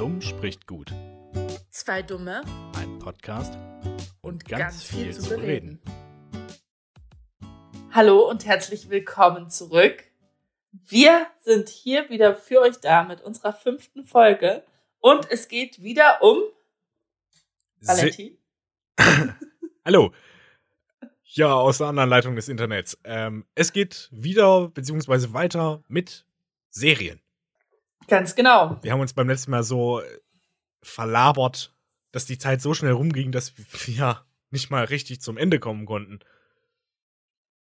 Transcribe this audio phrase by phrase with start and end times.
[0.00, 0.94] Dumm spricht gut.
[1.68, 2.40] Zwei Dumme
[2.74, 3.58] Ein Podcast
[4.22, 5.78] und ganz, viel, zu bereden.
[7.90, 10.02] Hallo und herzlich willkommen zurück.
[10.72, 14.64] Wir sind hier wieder für euch da mit unserer fünften Folge
[15.00, 16.44] und es geht wieder um
[17.82, 18.38] Valentin.
[19.84, 20.14] Hallo.
[21.24, 22.96] Ja, aus der anderen Leitung des Internets.
[23.04, 26.24] Ähm, es geht wieder beziehungsweise weiter mit
[26.70, 27.20] Serien.
[28.08, 28.78] Ganz genau.
[28.82, 30.20] Wir haben uns beim letzten Mal so äh,
[30.82, 31.74] verlabert,
[32.12, 33.52] dass die Zeit so schnell rumging, dass
[33.86, 36.20] wir nicht mal richtig zum Ende kommen konnten.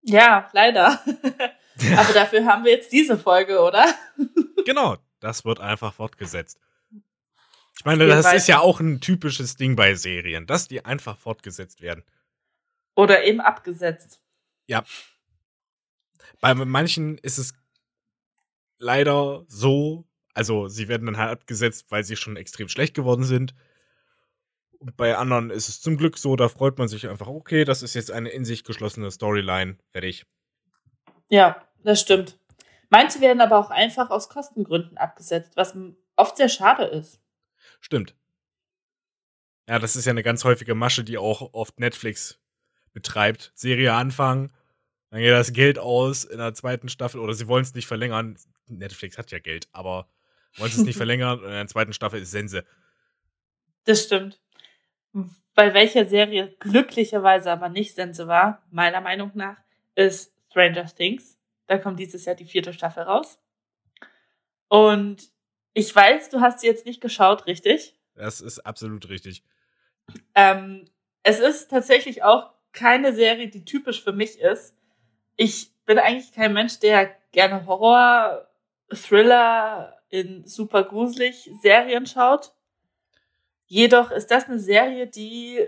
[0.04, 1.00] Ja, leider.
[1.98, 3.86] Aber dafür haben wir jetzt diese Folge, oder?
[4.66, 6.60] Genau, das wird einfach fortgesetzt.
[7.78, 8.38] Ich meine, Wir das weiter.
[8.38, 12.04] ist ja auch ein typisches Ding bei Serien, dass die einfach fortgesetzt werden.
[12.96, 14.22] Oder eben abgesetzt.
[14.68, 14.84] Ja.
[16.42, 17.54] Bei manchen ist es
[18.78, 23.54] leider so, also sie werden dann halt abgesetzt, weil sie schon extrem schlecht geworden sind.
[24.80, 27.84] Und bei anderen ist es zum Glück so, da freut man sich einfach, okay, das
[27.84, 30.26] ist jetzt eine in sich geschlossene Storyline, fertig.
[31.30, 32.40] Ja, das stimmt.
[32.90, 35.78] Manche werden aber auch einfach aus Kostengründen abgesetzt, was
[36.16, 37.22] oft sehr schade ist.
[37.80, 38.16] Stimmt.
[39.70, 42.40] Ja, das ist ja eine ganz häufige Masche, die auch oft Netflix
[42.92, 43.52] betreibt.
[43.56, 44.52] Serie anfangen,
[45.12, 48.38] dann geht das Geld aus in der zweiten Staffel oder sie wollen es nicht verlängern.
[48.68, 50.08] Netflix hat ja Geld, aber
[50.58, 52.66] wollen es nicht verlängern und in der zweiten Staffel ist Sense.
[53.86, 54.40] Das stimmt.
[55.54, 59.58] Bei welcher Serie glücklicherweise aber nicht Sense war, meiner Meinung nach,
[59.96, 61.38] ist Stranger Things.
[61.68, 63.40] Da kommt dieses Jahr die vierte Staffel raus.
[64.68, 65.32] Und
[65.74, 67.96] ich weiß, du hast sie jetzt nicht geschaut, richtig?
[68.16, 69.44] Das ist absolut richtig.
[70.36, 70.86] Ähm,
[71.24, 74.76] es ist tatsächlich auch keine Serie, die typisch für mich ist.
[75.36, 78.48] Ich bin eigentlich kein Mensch, der gerne Horror,
[78.90, 82.54] Thriller in super gruselig Serien schaut.
[83.66, 85.66] Jedoch ist das eine Serie, die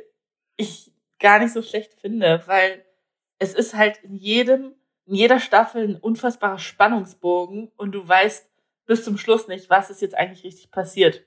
[0.58, 2.86] ich gar nicht so schlecht finde, weil
[3.40, 8.50] es ist halt in jedem, in jeder Staffel ein unfassbarer Spannungsbogen und du weißt
[8.86, 11.26] bis zum Schluss nicht, was ist jetzt eigentlich richtig passiert.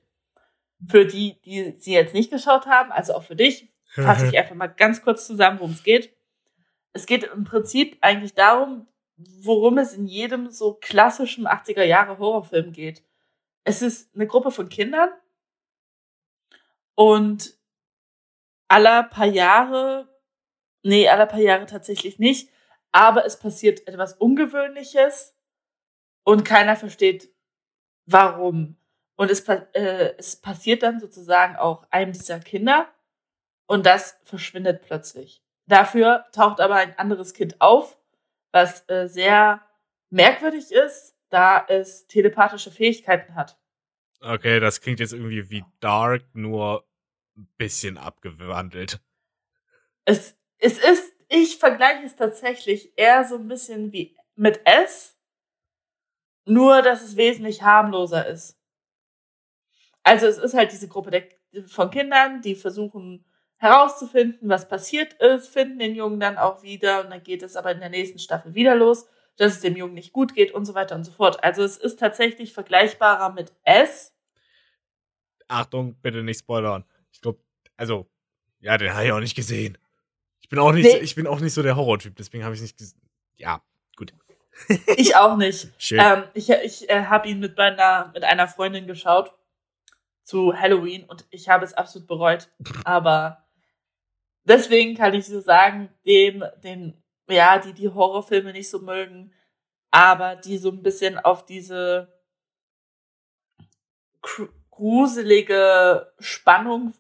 [0.87, 4.55] Für die, die sie jetzt nicht geschaut haben, also auch für dich, fasse ich einfach
[4.55, 6.15] mal ganz kurz zusammen, worum es geht.
[6.93, 12.73] Es geht im Prinzip eigentlich darum, worum es in jedem so klassischen 80er Jahre Horrorfilm
[12.73, 13.03] geht.
[13.65, 15.11] Es ist eine Gruppe von Kindern
[16.95, 17.57] und
[18.69, 20.09] aller paar Jahre,
[20.83, 22.51] nee, aller paar Jahre tatsächlich nicht,
[22.93, 25.35] aber es passiert etwas Ungewöhnliches
[26.25, 27.31] und keiner versteht,
[28.07, 28.77] warum.
[29.17, 32.89] Und es, äh, es passiert dann sozusagen auch einem dieser Kinder
[33.67, 35.43] und das verschwindet plötzlich.
[35.67, 37.99] Dafür taucht aber ein anderes Kind auf,
[38.53, 39.63] was äh, sehr
[40.11, 43.59] merkwürdig ist, da es telepathische Fähigkeiten hat.
[44.21, 46.87] Okay, das klingt jetzt irgendwie wie Dark, nur
[47.37, 49.01] ein bisschen abgewandelt.
[50.05, 55.17] Es, es ist, ich vergleiche es tatsächlich eher so ein bisschen wie mit S,
[56.45, 58.59] nur dass es wesentlich harmloser ist.
[60.03, 61.29] Also es ist halt diese Gruppe der,
[61.67, 63.25] von Kindern, die versuchen
[63.59, 67.73] herauszufinden, was passiert ist, finden den Jungen dann auch wieder und dann geht es aber
[67.73, 69.07] in der nächsten Staffel wieder los,
[69.37, 71.43] dass es dem Jungen nicht gut geht und so weiter und so fort.
[71.43, 74.15] Also es ist tatsächlich vergleichbarer mit S.
[75.49, 76.85] Achtung, bitte nicht spoilern.
[77.13, 77.39] Ich glaube,
[77.77, 78.07] also,
[78.61, 79.79] ja, den habe ich auch nicht gesehen.
[80.41, 80.93] Ich bin auch nicht, Nee.
[80.93, 83.01] so, ich bin auch nicht so der Horrortyp, deswegen habe ich nicht gesehen.
[83.37, 83.63] Ja,
[83.97, 84.13] gut.
[84.97, 85.69] Ich auch nicht.
[85.79, 86.01] Schön.
[86.01, 89.33] Ähm, ich ich äh, habe ihn mit meiner mit einer Freundin geschaut
[90.23, 92.49] zu Halloween und ich habe es absolut bereut.
[92.85, 93.45] Aber
[94.47, 99.33] deswegen kann ich so sagen, dem, den, ja, die die Horrorfilme nicht so mögen,
[99.91, 102.13] aber die so ein bisschen auf diese
[104.23, 106.95] gru- gruselige Spannung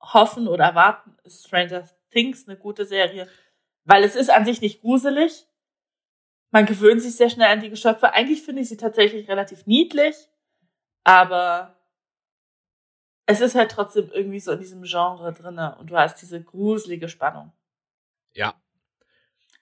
[0.00, 3.28] hoffen oder warten, ist Stranger Things eine gute Serie,
[3.84, 5.46] weil es ist an sich nicht gruselig.
[6.50, 8.12] Man gewöhnt sich sehr schnell an die Geschöpfe.
[8.12, 10.16] Eigentlich finde ich sie tatsächlich relativ niedlich,
[11.04, 11.75] aber
[13.26, 17.08] es ist halt trotzdem irgendwie so in diesem Genre drinne und du hast diese gruselige
[17.08, 17.52] Spannung.
[18.32, 18.54] ja.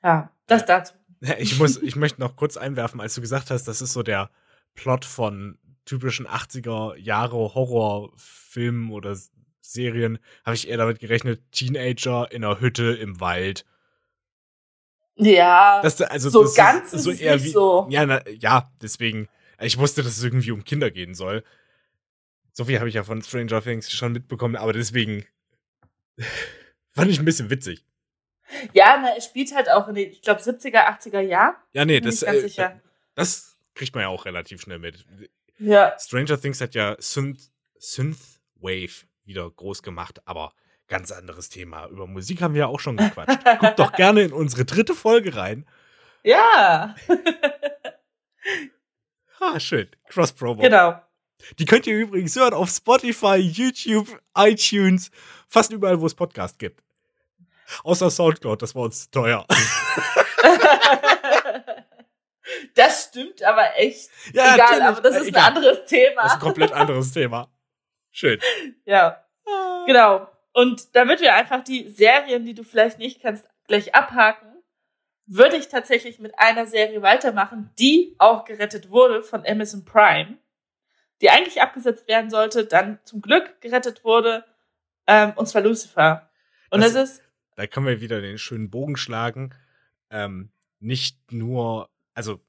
[0.02, 0.94] Ja, das dazu.
[1.38, 4.28] Ich muss, ich möchte noch kurz einwerfen, als du gesagt hast, das ist so der
[4.74, 9.16] Plot von typischen 80er Jahre Horrorfilmen oder
[9.62, 13.64] Serien, habe ich eher damit gerechnet, Teenager in einer Hütte im Wald.
[15.16, 17.86] Ja, Das, also, so das ganz ist, es nicht so.
[17.88, 19.28] Ja, na, ja, deswegen.
[19.60, 21.44] Ich wusste, dass es irgendwie um Kinder gehen soll.
[22.56, 25.26] So viel habe ich ja von Stranger Things schon mitbekommen, aber deswegen
[26.90, 27.84] fand ich ein bisschen witzig.
[28.72, 31.56] Ja, na, es spielt halt auch in den, ich glaube, 70er, 80er Jahren.
[31.72, 32.80] Ja, nee, Bin das, äh, sicher.
[33.16, 35.04] das kriegt man ja auch relativ schnell mit.
[35.58, 40.54] Ja, Stranger Things hat ja Synth Synthwave wieder groß gemacht, aber
[40.86, 41.88] ganz anderes Thema.
[41.88, 43.44] Über Musik haben wir ja auch schon gequatscht.
[43.58, 45.66] Guckt doch gerne in unsere dritte Folge rein.
[46.22, 46.94] Ja.
[49.40, 49.90] ah, schön.
[50.08, 50.62] Cross Promo.
[50.62, 51.00] Genau.
[51.58, 55.10] Die könnt ihr übrigens hören auf Spotify, YouTube, iTunes,
[55.48, 56.82] fast überall, wo es Podcast gibt.
[57.82, 59.46] Außer Soundcloud, das war uns teuer.
[62.74, 64.10] das stimmt aber echt.
[64.32, 65.42] Ja, Egal, aber das ist Egal.
[65.42, 66.22] ein anderes Thema.
[66.22, 67.48] Das ist ein komplett anderes Thema.
[68.10, 68.38] Schön.
[68.84, 69.24] Ja,
[69.86, 70.28] genau.
[70.52, 74.48] Und damit wir einfach die Serien, die du vielleicht nicht kennst, gleich abhaken,
[75.26, 80.38] würde ich tatsächlich mit einer Serie weitermachen, die auch gerettet wurde von Amazon Prime,
[81.20, 84.44] die eigentlich abgesetzt werden sollte, dann zum Glück gerettet wurde,
[85.06, 86.30] ähm, und zwar Lucifer.
[86.70, 87.22] Und Das- das, ist,
[87.56, 89.54] Da können wir wieder den schönen Bogen schlagen.
[90.10, 90.50] Ähm,
[90.80, 92.40] nicht nur, also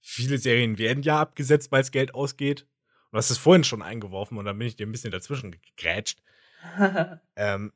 [0.00, 2.66] viele Serien werden ja abgesetzt, weil es Geld ausgeht.
[3.12, 6.20] Du hast es vorhin schon eingeworfen und dann bin ich dir ein bisschen dazwischen gegrätscht.
[7.36, 7.72] Ähm,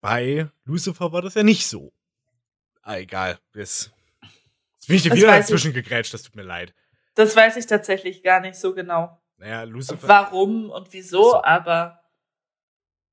[0.00, 1.92] bei Lucifer war das ja nicht so.
[2.82, 3.38] Ah, egal.
[3.54, 3.90] Jetzt,
[4.74, 5.50] jetzt bin ich dir Das wieder weiß ich.
[5.50, 6.74] dazwischen gegrätscht, das tut mir leid.
[7.18, 10.06] Das weiß ich tatsächlich gar nicht so genau, Naja, Lucifer.
[10.08, 11.42] warum und wieso, So.
[11.42, 12.02] aber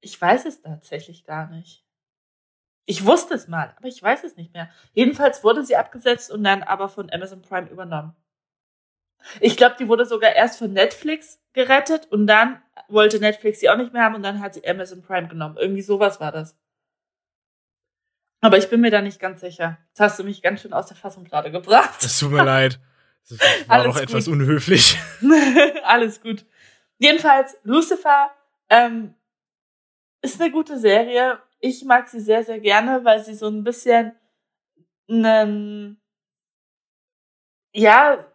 [0.02, 1.84] ich weiß es tatsächlich gar nicht.
[2.86, 4.70] Ich wusste es mal, aber ich weiß es nicht mehr.
[4.94, 8.16] Jedenfalls wurde sie abgesetzt und dann aber von Amazon Prime übernommen.
[9.40, 13.78] Ich glaube, die wurde sogar erst von Netflix gerettet und dann wollte Netflix sie auch
[13.78, 15.58] nicht mehr haben und dann hat sie Amazon Prime genommen.
[15.58, 16.56] Irgendwie sowas war das.
[18.42, 19.80] Aber ich bin mir da nicht ganz sicher.
[19.88, 22.04] Jetzt hast du mich ganz schön aus der Fassung gerade gebracht.
[22.04, 22.80] Das tut mir leid.
[23.30, 24.34] Das war Alles doch etwas gut.
[24.34, 24.98] unhöflich.
[25.84, 26.46] Alles gut.
[26.98, 28.32] Jedenfalls, Lucifer
[28.70, 29.16] ähm,
[30.22, 31.40] ist eine gute Serie.
[31.60, 34.16] Ich mag sie sehr, sehr gerne, weil sie so ein bisschen
[35.10, 36.02] einen,
[37.74, 38.26] ja,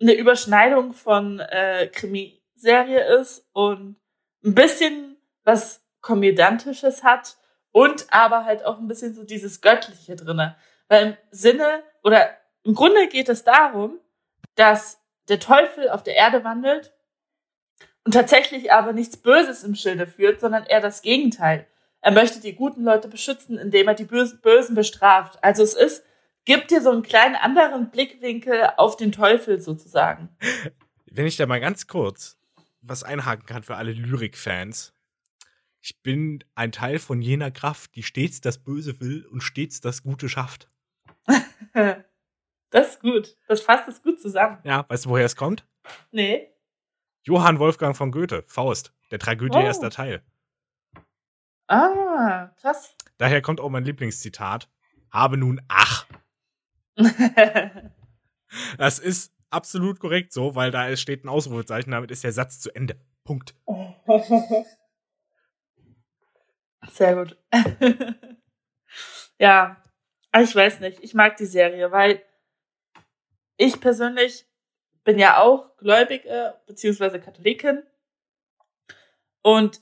[0.00, 3.96] eine Überschneidung von äh, Krimiserie ist und
[4.44, 7.36] ein bisschen was Komödiantisches hat
[7.70, 10.56] und aber halt auch ein bisschen so dieses Göttliche drinne.
[10.88, 13.98] Weil im Sinne oder im Grunde geht es darum,
[14.54, 16.92] dass der Teufel auf der Erde wandelt
[18.04, 21.66] und tatsächlich aber nichts Böses im Schilde führt, sondern eher das Gegenteil.
[22.00, 25.42] Er möchte die guten Leute beschützen, indem er die Bösen, bestraft.
[25.42, 26.04] Also es ist,
[26.44, 30.28] gibt dir so einen kleinen anderen Blickwinkel auf den Teufel sozusagen.
[31.06, 32.36] Wenn ich da mal ganz kurz
[32.82, 34.92] was einhaken kann für alle Lyrik-Fans.
[35.80, 40.02] Ich bin ein Teil von jener Kraft, die stets das Böse will und stets das
[40.02, 40.68] Gute schafft.
[42.72, 43.36] Das ist gut.
[43.46, 44.58] Das fasst es gut zusammen.
[44.64, 45.64] Ja, weißt du, woher es kommt?
[46.10, 46.48] Nee.
[47.22, 49.60] Johann Wolfgang von Goethe, Faust, der Tragödie Oh.
[49.62, 50.22] erster Teil.
[51.68, 52.96] Ah, krass.
[53.18, 54.68] Daher kommt auch mein Lieblingszitat.
[55.12, 56.06] Habe nun ach.
[58.76, 62.70] Das ist absolut korrekt so, weil da steht ein Ausrufezeichen, damit ist der Satz zu
[62.74, 63.00] Ende.
[63.24, 63.54] Punkt.
[66.90, 67.38] Sehr gut.
[69.38, 69.80] ja,
[70.32, 71.00] aber ich weiß nicht.
[71.02, 72.22] Ich mag die Serie, weil
[73.62, 74.46] ich persönlich
[75.04, 77.82] bin ja auch Gläubige beziehungsweise Katholikin
[79.42, 79.80] und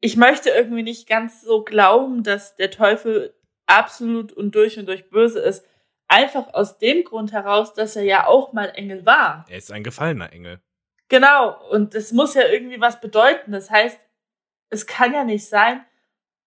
[0.00, 3.34] ich möchte irgendwie nicht ganz so glauben, dass der Teufel
[3.66, 5.64] absolut und durch und durch böse ist.
[6.08, 9.46] Einfach aus dem Grund heraus, dass er ja auch mal Engel war.
[9.48, 10.60] Er ist ein gefallener Engel.
[11.08, 13.52] Genau, und es muss ja irgendwie was bedeuten.
[13.52, 13.98] Das heißt,
[14.70, 15.84] es kann ja nicht sein,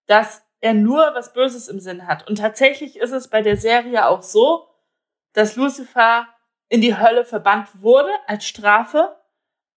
[0.06, 2.28] dass er nur was Böses im Sinn hat.
[2.28, 4.68] Und tatsächlich ist es bei der Serie auch so,
[5.34, 6.28] dass Lucifer
[6.70, 9.16] in die Hölle verbannt wurde als Strafe,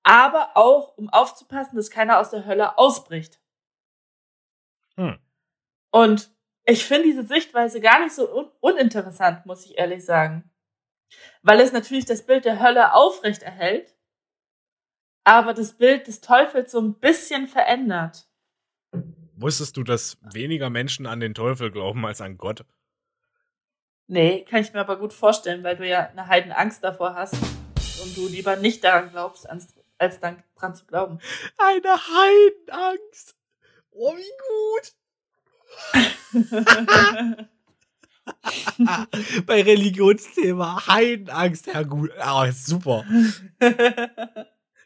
[0.02, 3.40] aber auch um aufzupassen, dass keiner aus der Hölle ausbricht.
[4.96, 5.18] Hm.
[5.90, 6.30] Und
[6.64, 10.50] ich finde diese Sichtweise gar nicht so un uninteressant, muss ich ehrlich sagen.
[11.42, 13.96] Weil es natürlich das Bild der Hölle aufrecht erhält,
[15.24, 18.28] aber das Bild des Teufels so ein bisschen verändert.
[19.36, 22.64] Wusstest du, dass weniger Menschen an den Teufel glauben als an Gott?
[24.10, 27.34] Nee, kann ich mir aber gut vorstellen, weil du ja eine Heidenangst davor hast
[28.02, 29.68] und du lieber nicht daran glaubst, als,
[30.20, 31.18] dann dran zu glauben.
[31.58, 33.36] Eine Heidenangst.
[33.90, 34.94] Oh, wie gut.
[39.46, 42.10] Bei Religionsthema Heidenangst, Herr Gut.
[42.18, 43.04] Ah, super.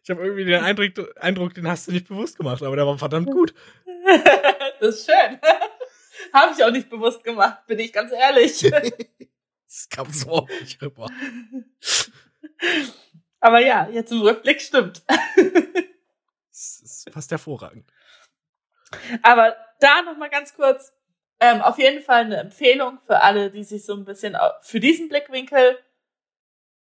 [0.03, 2.99] Ich habe irgendwie den Eindruck, Eindruck, den hast du nicht bewusst gemacht, aber der war
[2.99, 3.55] verdammt gut.
[4.81, 5.39] das ist schön.
[6.33, 8.71] Habe ich auch nicht bewusst gemacht, bin ich ganz ehrlich.
[9.75, 11.07] Das kam so auch nicht rüber.
[13.41, 15.03] Aber ja, jetzt im Rückblick stimmt.
[16.51, 17.91] Das, das passt hervorragend.
[19.23, 20.93] Aber da noch mal ganz kurz,
[21.41, 25.09] ähm, auf jeden Fall eine Empfehlung für alle, die sich so ein bisschen für diesen
[25.09, 25.79] Blickwinkel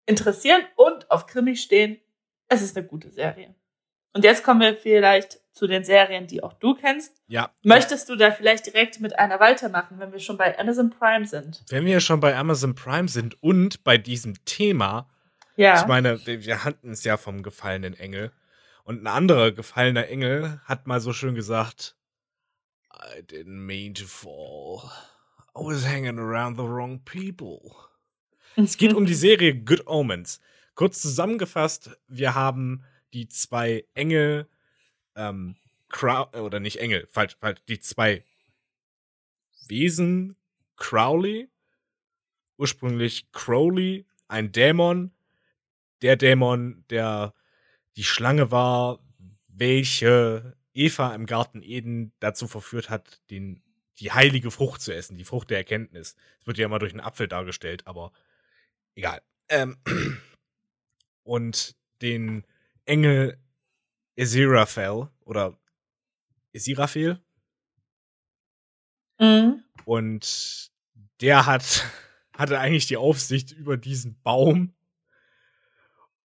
[0.04, 2.00] interessieren und auf Krimi stehen.
[2.48, 3.54] Es ist eine gute Serie.
[4.12, 7.14] Und jetzt kommen wir vielleicht zu den Serien, die auch du kennst.
[7.28, 7.50] Ja.
[7.62, 11.62] Möchtest du da vielleicht direkt mit einer weitermachen, wenn wir schon bei Amazon Prime sind?
[11.68, 15.08] Wenn wir schon bei Amazon Prime sind und bei diesem Thema,
[15.56, 15.80] Ja.
[15.80, 18.32] ich meine, wir hatten es ja vom gefallenen Engel.
[18.82, 21.96] Und ein anderer gefallener Engel hat mal so schön gesagt,
[22.92, 24.90] I didn't mean to fall.
[25.56, 27.60] I was hanging around the wrong people.
[28.56, 30.40] Es geht um die Serie Good Omens.
[30.74, 34.48] Kurz zusammengefasst, wir haben die zwei Engel,
[35.16, 35.56] ähm,
[35.88, 38.24] Crow oder nicht Engel, falsch, falsch, die zwei
[39.68, 40.36] Wesen,
[40.76, 41.48] Crowley,
[42.56, 45.12] ursprünglich Crowley, ein Dämon,
[46.02, 47.34] der Dämon, der
[47.96, 48.98] die Schlange war,
[49.48, 53.62] welche Eva im Garten Eden dazu verführt hat, den,
[54.00, 56.16] die heilige Frucht zu essen, die Frucht der Erkenntnis.
[56.40, 58.12] Es wird ja immer durch einen Apfel dargestellt, aber
[58.96, 59.22] egal.
[59.48, 59.78] Ähm,
[61.22, 62.44] und den
[62.84, 63.38] Engel
[64.16, 65.58] Eziraphel oder
[66.52, 67.20] Eziraphel
[69.20, 69.62] Mhm.
[69.84, 70.72] und
[71.20, 71.84] der hat
[72.32, 74.74] hatte eigentlich die Aufsicht über diesen Baum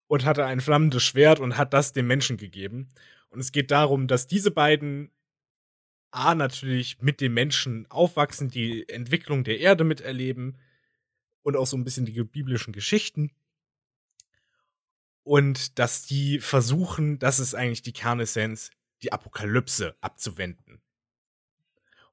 [0.08, 2.90] und hatte ein flammendes Schwert und hat das dem Menschen gegeben.
[3.30, 5.12] Und es geht darum, dass diese beiden
[6.12, 10.58] A natürlich mit den Menschen aufwachsen, die Entwicklung der Erde miterleben
[11.44, 13.32] und auch so ein bisschen die biblischen Geschichten.
[15.30, 18.72] Und dass die versuchen, das ist eigentlich die Kernessenz,
[19.04, 20.82] die Apokalypse abzuwenden.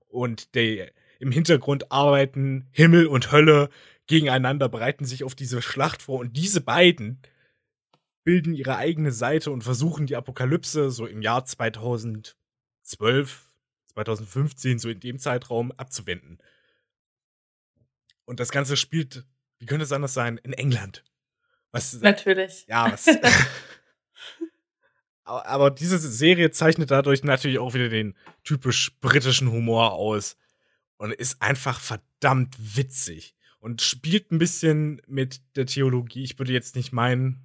[0.07, 3.71] Und der, im Hintergrund arbeiten Himmel und Hölle
[4.07, 6.19] gegeneinander, bereiten sich auf diese Schlacht vor.
[6.21, 7.23] Und diese beiden
[8.23, 12.37] bilden ihre eigene Seite und versuchen die Apokalypse so im Jahr 2012,
[13.95, 16.37] 2015, so in dem Zeitraum abzuwenden.
[18.27, 19.25] Und das Ganze spielt,
[19.59, 21.03] wie könnte es anders sein, in England.
[21.77, 22.65] Was, Natürlich.
[22.69, 23.07] ja, was.
[25.25, 28.15] aber aber diese Serie zeichnet dadurch natürlich auch wieder den
[28.45, 30.37] typisch britischen Humor aus
[30.97, 36.23] und ist einfach verdammt witzig und spielt ein bisschen mit der Theologie.
[36.23, 37.45] Ich würde jetzt nicht meinen,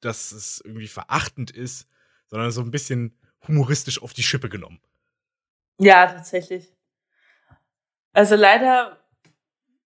[0.00, 1.86] dass es irgendwie verachtend ist,
[2.26, 3.16] sondern so ein bisschen
[3.46, 4.80] humoristisch auf die Schippe genommen.
[5.78, 6.72] Ja, tatsächlich.
[8.12, 8.98] Also leider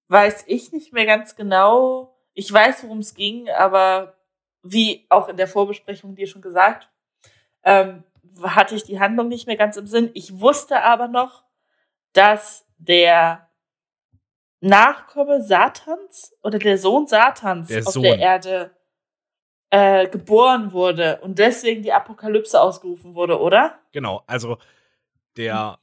[0.09, 2.18] weiß ich nicht mehr ganz genau.
[2.39, 4.15] Ich weiß, worum es ging, aber
[4.63, 6.89] wie auch in der Vorbesprechung dir schon gesagt,
[7.65, 8.05] ähm,
[8.45, 10.13] hatte ich die Handlung nicht mehr ganz im Sinn.
[10.15, 11.43] Ich wusste aber noch,
[12.13, 13.51] dass der
[14.61, 18.05] Nachkomme Satans oder der Sohn Satans Der auf Sohn.
[18.05, 18.71] der Erde
[19.71, 23.81] äh, geboren wurde und deswegen die Apokalypse ausgerufen wurde, oder?
[23.91, 24.59] Genau, also
[25.37, 25.81] der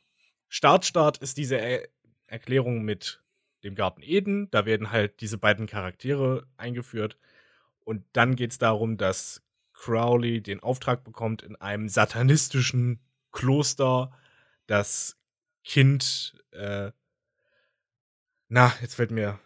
[0.48, 1.86] Startstart ist diese er
[2.28, 3.22] Erklärung mit
[3.66, 4.50] dem Garten Eden.
[4.52, 7.18] Da werden halt diese beiden Charaktere eingeführt.
[7.84, 9.44] Und dann geht es darum, dass
[9.74, 13.00] Crowley den Auftrag bekommt, in einem satanistischen
[13.32, 14.12] Kloster
[14.68, 15.18] das
[15.64, 16.92] Kind, äh,
[18.48, 19.40] na, jetzt fällt mir,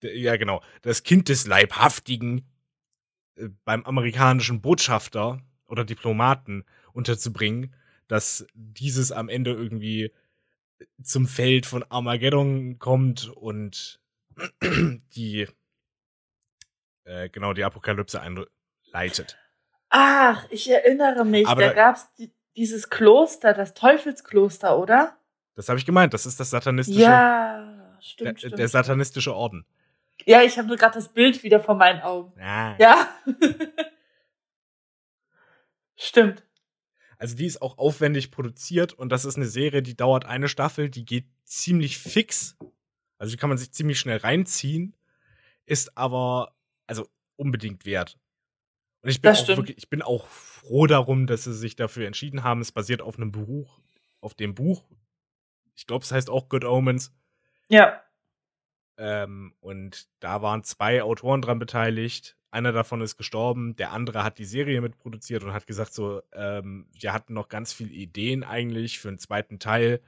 [0.00, 2.48] ja genau, das Kind des Leibhaftigen
[3.36, 7.74] äh, beim amerikanischen Botschafter oder Diplomaten unterzubringen,
[8.08, 10.12] dass dieses am Ende irgendwie
[11.02, 14.00] zum Feld von Armageddon kommt und
[14.62, 15.46] die
[17.04, 19.38] äh, genau die Apokalypse einleitet.
[19.90, 25.16] Ach, ich erinnere mich, Aber da da- gab's die, dieses Kloster, das Teufelskloster, oder?
[25.54, 28.58] Das habe ich gemeint, das ist das satanistische Ja, stimmt, der, stimmt.
[28.58, 29.66] der satanistische Orden.
[30.24, 32.32] ja, ich habe nur gerade das Bild wieder vor meinen Augen.
[32.40, 32.76] Ja.
[32.78, 33.08] Ja.
[35.96, 36.42] stimmt.
[37.22, 40.90] Also die ist auch aufwendig produziert und das ist eine Serie, die dauert eine Staffel,
[40.90, 42.56] die geht ziemlich fix.
[43.16, 44.96] Also die kann man sich ziemlich schnell reinziehen,
[45.64, 46.56] ist aber
[46.88, 48.18] also unbedingt wert.
[49.02, 52.42] Und ich bin auch wirklich, ich bin auch froh darum, dass sie sich dafür entschieden
[52.42, 52.60] haben.
[52.60, 53.78] Es basiert auf einem Buch,
[54.20, 54.82] auf dem Buch.
[55.76, 57.14] Ich glaube, es heißt auch Good Omens.
[57.68, 58.02] Ja.
[58.96, 62.36] Ähm, und da waren zwei Autoren dran beteiligt.
[62.52, 66.86] Einer davon ist gestorben, der andere hat die Serie mitproduziert und hat gesagt, so, ähm,
[66.92, 70.02] wir hatten noch ganz viele Ideen eigentlich für einen zweiten Teil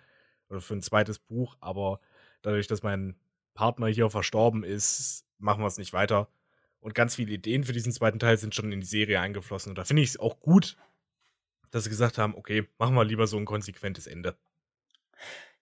[0.50, 2.00] oder für ein zweites Buch, aber
[2.42, 3.16] dadurch, dass mein
[3.54, 6.28] Partner hier verstorben ist, machen wir es nicht weiter.
[6.80, 9.70] Und ganz viele Ideen für diesen zweiten Teil sind schon in die Serie eingeflossen.
[9.70, 10.76] Und da finde ich es auch gut,
[11.70, 14.36] dass sie gesagt haben, okay, machen wir lieber so ein konsequentes Ende.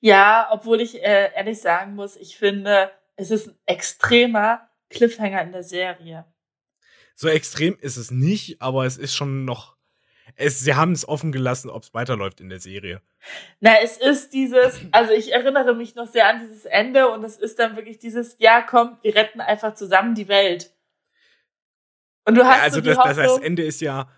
[0.00, 5.52] Ja, obwohl ich äh, ehrlich sagen muss, ich finde, es ist ein extremer Cliffhanger in
[5.52, 6.26] der Serie.
[7.14, 9.76] So extrem ist es nicht, aber es ist schon noch.
[10.36, 13.02] Es, sie haben es offen gelassen, ob es weiterläuft in der Serie.
[13.60, 17.36] Na, es ist dieses, also ich erinnere mich noch sehr an dieses Ende und es
[17.36, 20.74] ist dann wirklich dieses, ja, komm, wir retten einfach zusammen die Welt.
[22.24, 24.10] Und du hast Ja, also so die das, das, das Hoffnung, Ende ist ja.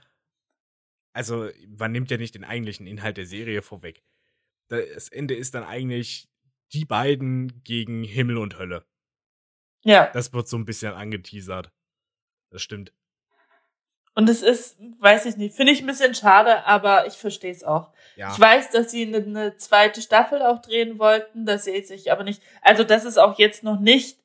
[1.12, 4.02] also man nimmt ja nicht den eigentlichen Inhalt der Serie vorweg.
[4.68, 6.28] Das Ende ist dann eigentlich
[6.72, 8.84] die beiden gegen Himmel und Hölle.
[9.84, 10.10] Ja.
[10.12, 11.72] Das wird so ein bisschen angeteasert.
[12.54, 12.92] Das stimmt.
[14.14, 17.64] Und es ist, weiß ich nicht, finde ich ein bisschen schade, aber ich verstehe es
[17.64, 17.90] auch.
[18.14, 18.30] Ja.
[18.32, 22.22] Ich weiß, dass sie eine, eine zweite Staffel auch drehen wollten, dass sie sich aber
[22.22, 24.20] nicht, also dass es auch jetzt noch nicht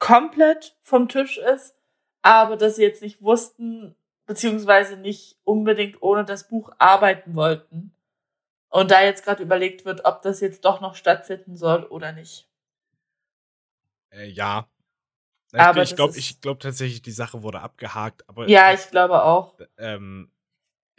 [0.00, 1.76] komplett vom Tisch ist,
[2.20, 3.94] aber dass sie jetzt nicht wussten,
[4.26, 7.94] beziehungsweise nicht unbedingt ohne das Buch arbeiten wollten.
[8.70, 12.48] Und da jetzt gerade überlegt wird, ob das jetzt doch noch stattfinden soll oder nicht.
[14.10, 14.66] Äh, ja.
[15.60, 18.28] Aber ich glaube ich glaub tatsächlich, die Sache wurde abgehakt.
[18.28, 19.54] Aber Ja, ich glaube auch.
[19.78, 20.30] ähm,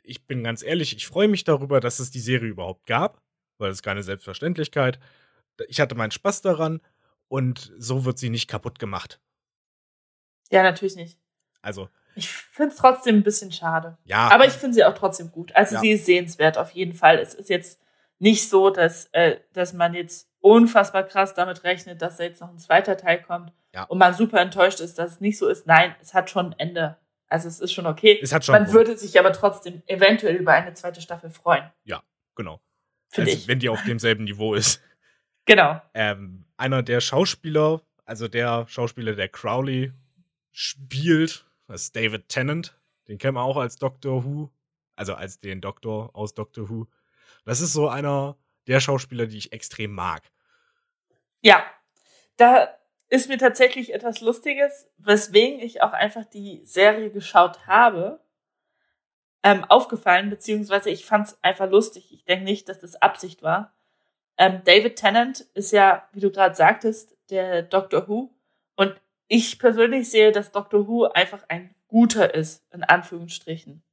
[0.04, 3.22] ich bin ganz ehrlich, ich freue mich darüber, dass es die Serie überhaupt gab,
[3.58, 5.00] weil es keine Selbstverständlichkeit.
[5.68, 6.82] Ich hatte meinen Spaß daran
[7.30, 9.20] und so wird sie nicht kaputt gemacht.
[10.52, 11.18] Ja, natürlich nicht.
[11.62, 13.98] Also, Ich finde es trotzdem ein bisschen schade.
[14.04, 14.30] ja.
[14.30, 15.56] Aber ich finde sie auch trotzdem gut.
[15.56, 15.82] Also Ja.
[15.82, 17.18] sie ist sehenswert auf jeden Fall.
[17.18, 17.80] Es ist jetzt
[18.20, 22.50] nicht so, dass, äh, dass man jetzt unfassbar krass damit rechnet, dass da jetzt noch
[22.50, 23.84] ein zweiter Teil kommt Ja.
[23.86, 25.66] und man super enttäuscht ist, dass es nicht so ist.
[25.66, 26.98] Nein, es hat schon ein Ende.
[27.28, 28.20] Also es ist schon okay.
[28.22, 28.54] es hat schon.
[28.54, 31.64] man würde sich aber trotzdem eventuell über eine zweite Staffel freuen.
[32.36, 32.60] genau.
[33.10, 33.48] Finde Also, ich.
[33.48, 34.82] wenn die auf demselben Niveau ist.
[35.46, 35.82] Genau.
[35.94, 39.92] Ähm, einer der Schauspieler, also der Schauspieler, der Crowley
[40.54, 42.80] spielt, das ist David Tennant.
[43.10, 44.50] Den kennen wir auch als Doctor Who.
[44.96, 46.88] Also als den Doktor aus Doctor Who.
[47.44, 50.32] Das ist so einer der Schauspieler, die ich extrem mag.
[51.44, 51.64] Ja,
[52.38, 52.74] da
[53.10, 58.20] ist mir tatsächlich etwas Lustiges, weswegen ich auch einfach die Serie geschaut habe,
[59.44, 62.12] ähm, aufgefallen, beziehungsweise ich fand es einfach lustig.
[62.14, 63.76] Ich denke nicht, dass das Absicht war.
[64.38, 68.34] Ähm, David Tennant ist ja, wie du gerade sagtest, der Doctor Who.
[68.78, 68.96] Und
[69.28, 73.84] ich persönlich sehe, dass Doctor Who einfach ein guter ist, in Anführungsstrichen.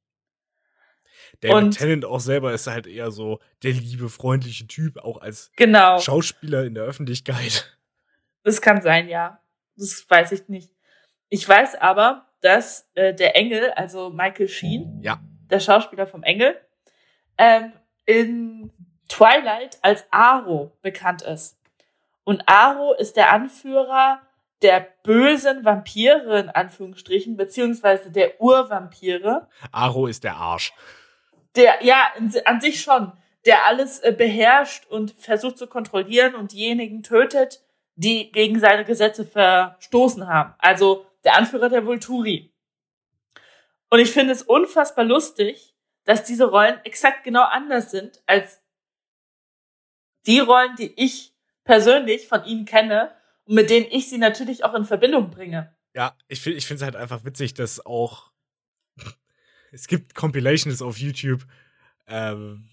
[1.40, 5.50] David Und- Tennant auch selber ist halt eher so der liebe, freundliche Typ, auch als
[5.56, 5.98] Genau.
[5.98, 7.76] Schauspieler in der Öffentlichkeit.
[8.42, 9.38] Das kann sein, ja.
[9.76, 10.70] Das weiß ich nicht.
[11.28, 15.20] Ich weiß aber, dass äh, der Engel, also Michael Sheen, Ja.
[15.50, 16.56] der Schauspieler vom Engel,
[17.36, 17.72] ähm,
[18.06, 18.70] in
[19.10, 21.58] Twilight als Aro bekannt ist.
[22.24, 24.22] Und Aro ist der Anführer
[24.62, 29.48] der bösen Vampire, in Anführungsstrichen, beziehungsweise der Urvampire.
[29.70, 30.72] Aro ist der Arsch.
[31.56, 32.12] Der, ja,
[32.44, 33.12] an sich schon,
[33.46, 37.62] der alles äh, beherrscht und versucht zu kontrollieren und diejenigen tötet,
[37.96, 40.54] die gegen seine Gesetze verstoßen haben.
[40.58, 42.52] Also der Anführer der Vulturi.
[43.90, 48.60] Und ich finde es unfassbar lustig, dass diese Rollen exakt genau anders sind als
[50.26, 51.34] die Rollen, die ich
[51.64, 55.74] persönlich von ihnen kenne und mit denen ich sie natürlich auch in Verbindung bringe.
[55.94, 58.29] Ja, ich finde ich es halt einfach witzig, dass auch
[59.72, 61.46] es gibt Compilations auf YouTube,
[62.06, 62.68] ähm,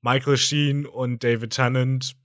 [0.00, 2.16] Michael Sheen und David Tennant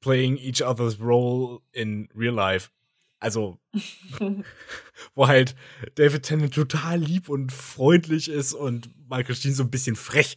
[0.00, 2.70] playing each other's role in real life.
[3.18, 3.60] Also,
[5.14, 5.54] wo halt
[5.94, 10.36] David Tennant total lieb und freundlich ist und Michael Sheen so ein bisschen frech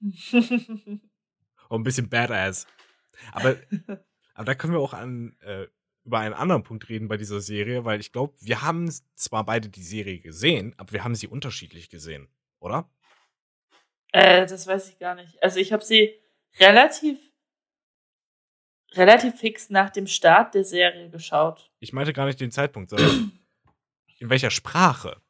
[0.32, 1.00] und
[1.70, 2.66] ein bisschen badass.
[3.30, 3.56] Aber,
[4.34, 5.66] aber da können wir auch an, äh,
[6.04, 9.68] über einen anderen Punkt reden bei dieser Serie, weil ich glaube, wir haben zwar beide
[9.68, 12.90] die Serie gesehen, aber wir haben sie unterschiedlich gesehen, oder?
[14.12, 15.42] Äh, das weiß ich gar nicht.
[15.42, 16.14] Also ich habe sie
[16.58, 17.18] relativ
[18.94, 21.70] relativ fix nach dem Start der Serie geschaut.
[21.80, 23.32] Ich meinte gar nicht den Zeitpunkt, sondern
[24.18, 25.20] in welcher Sprache.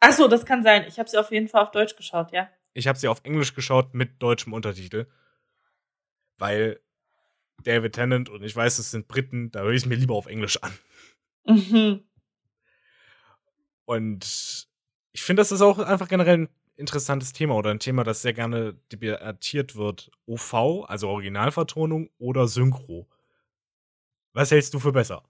[0.00, 0.84] Ach so, das kann sein.
[0.86, 2.48] Ich habe sie auf jeden Fall auf Deutsch geschaut, ja.
[2.74, 5.06] Ich habe sie auf Englisch geschaut mit deutschem Untertitel,
[6.36, 6.80] weil
[7.64, 10.26] David Tennant und ich weiß, es sind Briten, da höre ich es mir lieber auf
[10.26, 10.72] Englisch an.
[11.46, 12.04] Mhm.
[13.84, 14.68] Und
[15.12, 18.32] ich finde, das ist auch einfach generell ein interessantes Thema oder ein Thema, das sehr
[18.32, 20.10] gerne debattiert wird.
[20.26, 23.08] OV, also Originalvertonung oder Synchro.
[24.32, 25.24] Was hältst du für besser?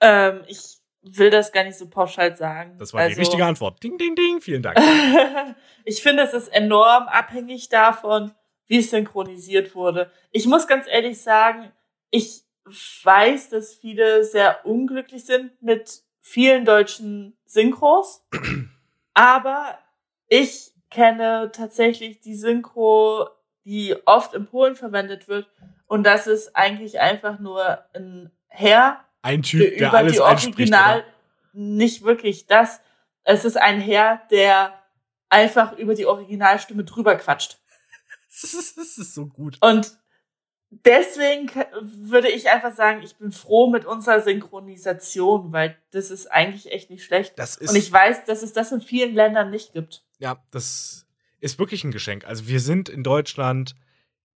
[0.00, 2.78] Ähm, ich will das gar nicht so pauschal sagen.
[2.78, 3.82] Das war also, die richtige Antwort.
[3.82, 4.40] Ding, ding, ding.
[4.40, 4.78] Vielen Dank.
[5.84, 8.32] ich finde, es ist enorm abhängig davon,
[8.66, 10.10] wie es synchronisiert wurde.
[10.30, 11.70] Ich muss ganz ehrlich sagen,
[12.10, 18.24] ich weiß, dass viele sehr unglücklich sind mit vielen deutschen Synchros,
[19.14, 19.78] aber
[20.28, 23.28] ich kenne tatsächlich die Synchro,
[23.64, 25.46] die oft in Polen verwendet wird,
[25.86, 30.20] und das ist eigentlich einfach nur ein Herr, Ein Typ, der über alles die.
[30.20, 31.06] Original Oder?
[31.52, 32.80] nicht wirklich das.
[33.22, 34.72] Es ist ein Herr, der
[35.28, 37.58] einfach über die Originalstimme drüber quatscht.
[38.40, 39.58] Das ist, das ist so gut.
[39.60, 39.96] Und
[40.70, 41.50] deswegen
[41.82, 46.90] würde ich einfach sagen, ich bin froh mit unserer Synchronisation, weil das ist eigentlich echt
[46.90, 47.38] nicht schlecht.
[47.38, 50.04] Das ist, Und ich weiß, dass es das in vielen Ländern nicht gibt.
[50.18, 51.06] Ja, das
[51.40, 52.24] ist wirklich ein Geschenk.
[52.26, 53.74] Also wir sind in Deutschland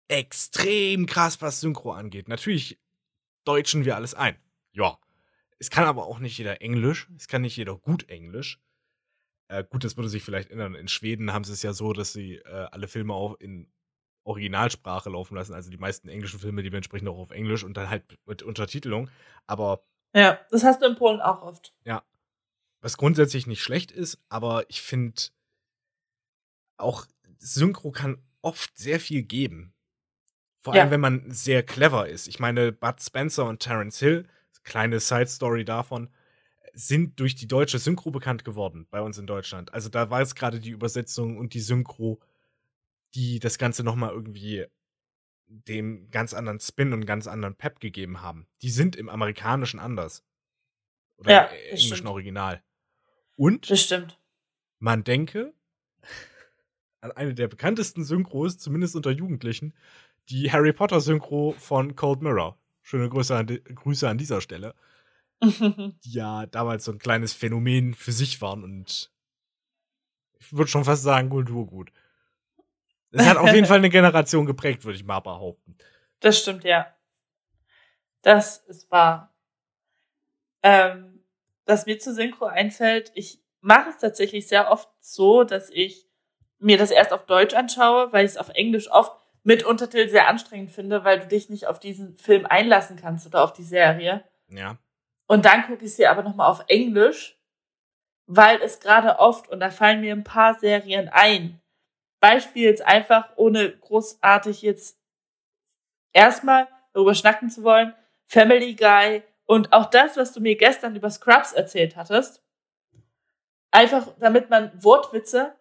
[0.08, 2.28] extrem krass, was Synchro angeht.
[2.28, 2.80] Natürlich
[3.46, 4.38] deutschen wir alles ein.
[4.72, 5.00] Ja.
[5.60, 7.08] Es kann aber auch nicht jeder Englisch.
[7.18, 8.60] Es kann nicht jeder gut Englisch.
[9.48, 10.76] Äh, gut, das würde sich vielleicht ändern.
[10.76, 13.72] In Schweden haben sie es ja so, dass sie äh, alle Filme auch in
[14.28, 15.54] Originalsprache laufen lassen.
[15.54, 19.10] Also die meisten englischen Filme, die entsprechend auch auf Englisch und dann halt mit Untertitelung.
[19.48, 19.84] Aber.
[20.14, 21.74] Ja, das hast du in Polen auch oft.
[21.86, 22.04] Ja.
[22.82, 25.22] Was grundsätzlich nicht schlecht ist, aber ich finde,
[26.78, 27.06] auch
[27.40, 29.74] Synchro kann oft sehr viel geben.
[30.60, 30.92] Vor allem, ja.
[30.92, 32.28] wenn man sehr clever ist.
[32.28, 34.28] Ich meine, Bud Spencer und Terence Hill,
[34.64, 36.10] kleine Side Story davon,
[36.74, 39.74] sind durch die deutsche Synchro bekannt geworden bei uns in Deutschland.
[39.74, 42.20] Also da war es gerade die Übersetzung und die Synchro,
[43.16, 44.66] die das Ganze nochmal irgendwie
[45.48, 48.48] dem ganz anderen Spin und ganz anderen Pep gegeben haben.
[48.62, 50.24] Die sind im Amerikanischen anders.
[51.18, 52.10] Oder ja, im englischen stimmt.
[52.10, 52.64] Original.
[53.36, 54.20] Und das stimmt.
[54.80, 55.54] man denke
[57.02, 59.74] an eine der bekanntesten Synchros, zumindest unter Jugendlichen,
[60.30, 62.60] die Harry Potter Synchro von Cold Mirror.
[62.82, 64.76] Schöne Grüße an, Grüße an dieser Stelle.
[65.42, 69.12] die ja damals so ein kleines Phänomen für sich waren und
[70.40, 71.92] ich würde schon fast sagen, Kulturgut.
[73.18, 75.76] Es hat auf jeden Fall eine Generation geprägt, würde ich mal behaupten.
[76.20, 76.88] Das stimmt, ja.
[78.22, 79.34] Das ist wahr.
[80.64, 81.24] Ähm,
[81.66, 86.08] was mir zu Synchro einfällt, ich mache es tatsächlich sehr oft so, dass ich
[86.60, 89.12] mir das erst auf Deutsch anschaue, weil ich es auf Englisch oft
[89.44, 93.44] mit Untertitel sehr anstrengend finde, weil du dich nicht auf diesen Film einlassen kannst oder
[93.44, 94.24] auf die Serie.
[94.50, 94.78] Ja.
[95.28, 97.38] Und dann gucke ich sie aber nochmal auf Englisch,
[98.26, 101.62] weil es gerade oft, und da fallen mir ein paar Serien ein.
[102.20, 105.00] Beispiel jetzt einfach, ohne großartig jetzt
[106.14, 107.94] erstmal darüber schnacken zu wollen,
[108.26, 112.44] Family Guy und auch das, was du mir gestern über Scrubs erzählt hattest.
[113.72, 115.56] Einfach, damit man Wortwitze,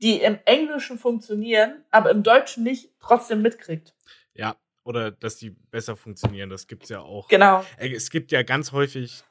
[0.00, 3.94] die im Englischen funktionieren, aber im Deutschen nicht, trotzdem mitkriegt.
[4.34, 6.50] Ja, oder dass die besser funktionieren.
[6.50, 7.28] Das gibt's ja auch.
[7.28, 7.64] Genau.
[7.76, 9.24] Äh, es gibt ja ganz häufig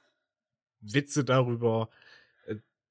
[0.82, 1.90] Witze darüber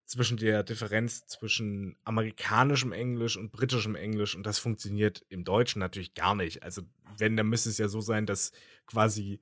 [0.06, 6.14] zwischen der Differenz zwischen amerikanischem Englisch und britischem Englisch und das funktioniert im Deutschen natürlich
[6.14, 6.62] gar nicht.
[6.62, 6.82] Also
[7.18, 8.52] wenn, dann müsste es ja so sein, dass
[8.86, 9.40] quasi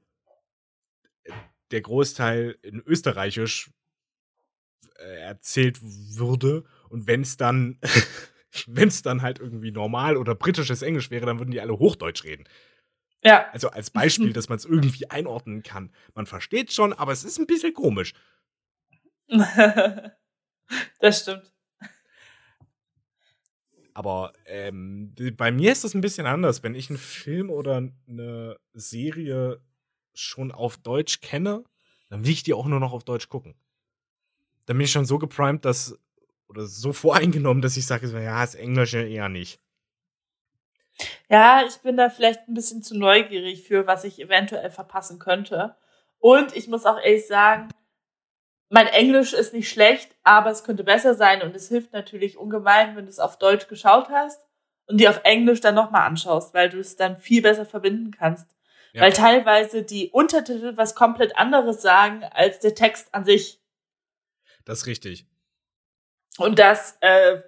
[1.24, 1.32] äh,
[1.70, 3.70] der Großteil in Österreichisch
[4.98, 7.78] äh, erzählt würde und wenn es dann
[8.66, 12.24] wenn es dann halt irgendwie normal oder britisches Englisch wäre, dann würden die alle Hochdeutsch
[12.24, 12.44] reden.
[13.22, 13.48] Ja.
[13.52, 15.92] Also als Beispiel, dass man es irgendwie einordnen kann.
[16.14, 18.14] Man versteht schon, aber es ist ein bisschen komisch.
[21.00, 21.52] das stimmt.
[23.94, 26.64] Aber ähm, bei mir ist das ein bisschen anders.
[26.64, 29.60] Wenn ich einen Film oder eine Serie
[30.14, 31.64] schon auf Deutsch kenne,
[32.10, 33.54] dann will ich die auch nur noch auf Deutsch gucken.
[34.66, 35.96] Dann bin ich schon so geprimed, dass
[36.48, 39.60] oder so voreingenommen, dass ich sage, ja, das Englische eher nicht.
[41.28, 45.76] Ja, ich bin da vielleicht ein bisschen zu neugierig für, was ich eventuell verpassen könnte.
[46.18, 47.68] Und ich muss auch ehrlich sagen,
[48.74, 52.96] mein Englisch ist nicht schlecht, aber es könnte besser sein und es hilft natürlich ungemein,
[52.96, 54.44] wenn du es auf Deutsch geschaut hast
[54.86, 58.50] und dir auf Englisch dann nochmal anschaust, weil du es dann viel besser verbinden kannst.
[58.92, 59.02] Ja.
[59.02, 63.60] Weil teilweise die Untertitel was komplett anderes sagen als der Text an sich.
[64.64, 65.28] Das ist richtig.
[66.38, 67.42] Und das, äh,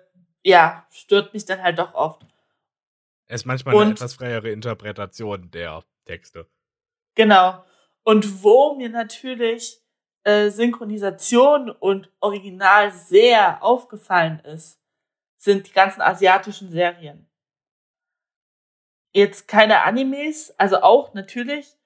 [0.44, 2.22] ja, stört mich dann halt doch oft.
[3.26, 6.46] Es ist manchmal und, eine etwas freiere Interpretation der Texte.
[7.16, 7.64] Genau.
[8.04, 9.82] Und wo mir natürlich
[10.26, 14.80] äh, Synchronisation und Original sehr aufgefallen ist,
[15.36, 17.28] sind die ganzen asiatischen Serien.
[19.12, 21.76] Jetzt keine Animes, also auch natürlich,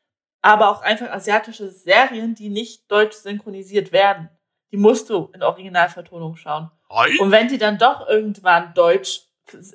[0.40, 4.30] aber auch einfach asiatische Serien, die nicht deutsch synchronisiert werden.
[4.72, 6.70] Die musst du in Originalvertonung schauen.
[6.88, 7.18] Ei?
[7.20, 9.20] Und wenn die dann doch irgendwann deutsch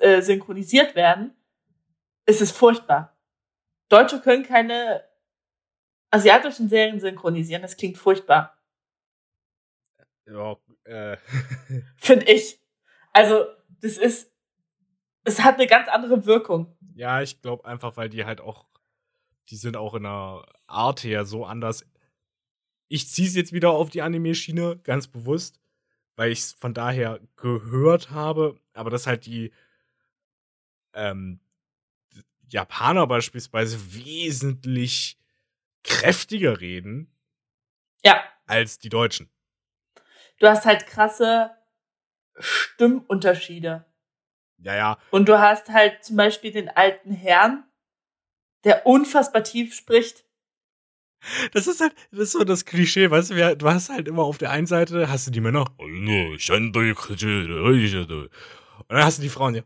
[0.00, 1.36] äh, synchronisiert werden,
[2.26, 3.16] ist es furchtbar.
[3.88, 5.04] Deutsche können keine
[6.10, 7.62] asiatischen Serien synchronisieren.
[7.62, 8.55] Das klingt furchtbar.
[10.26, 11.16] Ja, äh.
[11.96, 12.60] Finde ich.
[13.12, 13.46] Also,
[13.80, 14.32] das ist,
[15.24, 16.76] es hat eine ganz andere Wirkung.
[16.94, 18.66] Ja, ich glaube einfach, weil die halt auch,
[19.50, 21.84] die sind auch in der Art her so anders.
[22.88, 25.60] Ich ziehe es jetzt wieder auf die Anime-Schiene, ganz bewusst,
[26.16, 29.52] weil ich es von daher gehört habe, aber das halt die,
[30.94, 31.40] ähm,
[32.48, 35.18] Japaner beispielsweise wesentlich
[35.82, 37.10] kräftiger reden.
[38.04, 38.22] Ja.
[38.46, 39.28] Als die Deutschen.
[40.38, 41.50] Du hast halt krasse
[42.38, 43.84] Stimmunterschiede.
[44.58, 44.98] Ja, ja.
[45.10, 47.64] Und du hast halt zum Beispiel den alten Herrn,
[48.64, 50.24] der unfassbar tief spricht.
[51.52, 54.38] Das ist halt, das ist so das Klischee, weißt du, du hast halt immer auf
[54.38, 55.64] der einen Seite, hast du die Männer,
[58.78, 59.62] Und dann hast du die Frauen, die,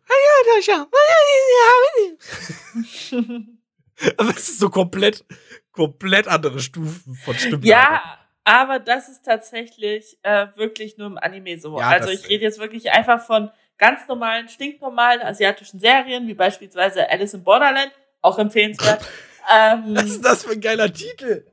[4.17, 5.25] aber es ist so komplett,
[5.73, 7.65] komplett andere Stufen von Stimmen.
[7.65, 8.19] Ja,
[8.51, 11.79] aber das ist tatsächlich äh, wirklich nur im Anime so.
[11.79, 17.09] Ja, also ich rede jetzt wirklich einfach von ganz normalen, stinknormalen asiatischen Serien, wie beispielsweise
[17.09, 19.07] Alice in Borderland, auch empfehlenswert.
[19.55, 21.47] ähm, Was ist das für ein geiler Titel?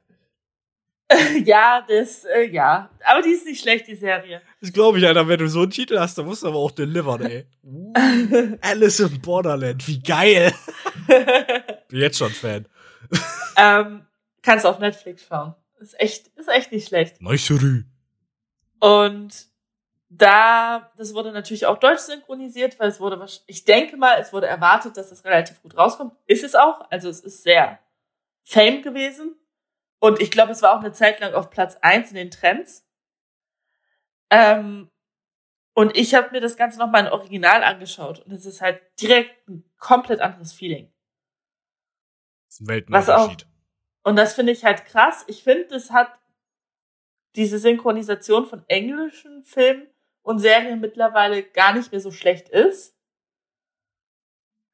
[1.45, 2.89] ja, das, äh, ja.
[3.05, 4.41] Aber die ist nicht schlecht, die Serie.
[4.59, 5.27] Das glaube ich, Alter.
[5.27, 7.45] Wenn du so einen Titel hast, dann musst du aber auch delivern, ey.
[8.61, 10.51] Alice in Borderland, wie geil.
[11.87, 12.67] Bin jetzt schon Fan.
[13.55, 14.07] ähm,
[14.41, 15.53] kannst du auf Netflix schauen.
[15.79, 17.21] Ist echt, ist echt nicht schlecht.
[17.21, 17.83] Neuseri.
[18.79, 19.47] Und
[20.09, 24.47] da, das wurde natürlich auch deutsch synchronisiert, weil es wurde, ich denke mal, es wurde
[24.47, 26.13] erwartet, dass es relativ gut rauskommt.
[26.25, 26.89] Ist es auch.
[26.89, 27.79] Also es ist sehr
[28.43, 29.35] fame gewesen.
[29.99, 32.85] Und ich glaube, es war auch eine Zeit lang auf Platz eins in den Trends.
[34.29, 34.89] Ähm,
[35.73, 38.19] und ich habe mir das Ganze nochmal in Original angeschaut.
[38.19, 40.91] Und es ist halt direkt ein komplett anderes Feeling.
[42.47, 43.47] Das ist ein Was auch- Weltenunterschied.
[44.07, 45.25] Und das finde ich halt krass.
[45.27, 46.17] Ich finde, es hat
[47.35, 49.85] diese Synchronisation von englischen Filmen
[50.21, 52.95] und Serien mittlerweile gar nicht mehr so schlecht ist.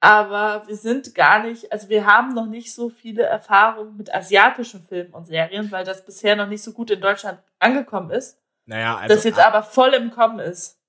[0.01, 4.83] Aber wir sind gar nicht, also wir haben noch nicht so viele Erfahrungen mit asiatischen
[4.83, 8.97] Filmen und Serien, weil das bisher noch nicht so gut in Deutschland angekommen ist, Naja,
[8.97, 10.79] also, das jetzt aber voll im Kommen ist.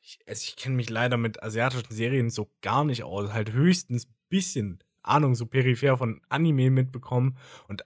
[0.00, 3.32] ich, also ich kenne mich leider mit asiatischen Serien so gar nicht aus.
[3.32, 7.36] Halt höchstens ein bisschen Ahnung, so peripher von Anime mitbekommen.
[7.68, 7.84] Und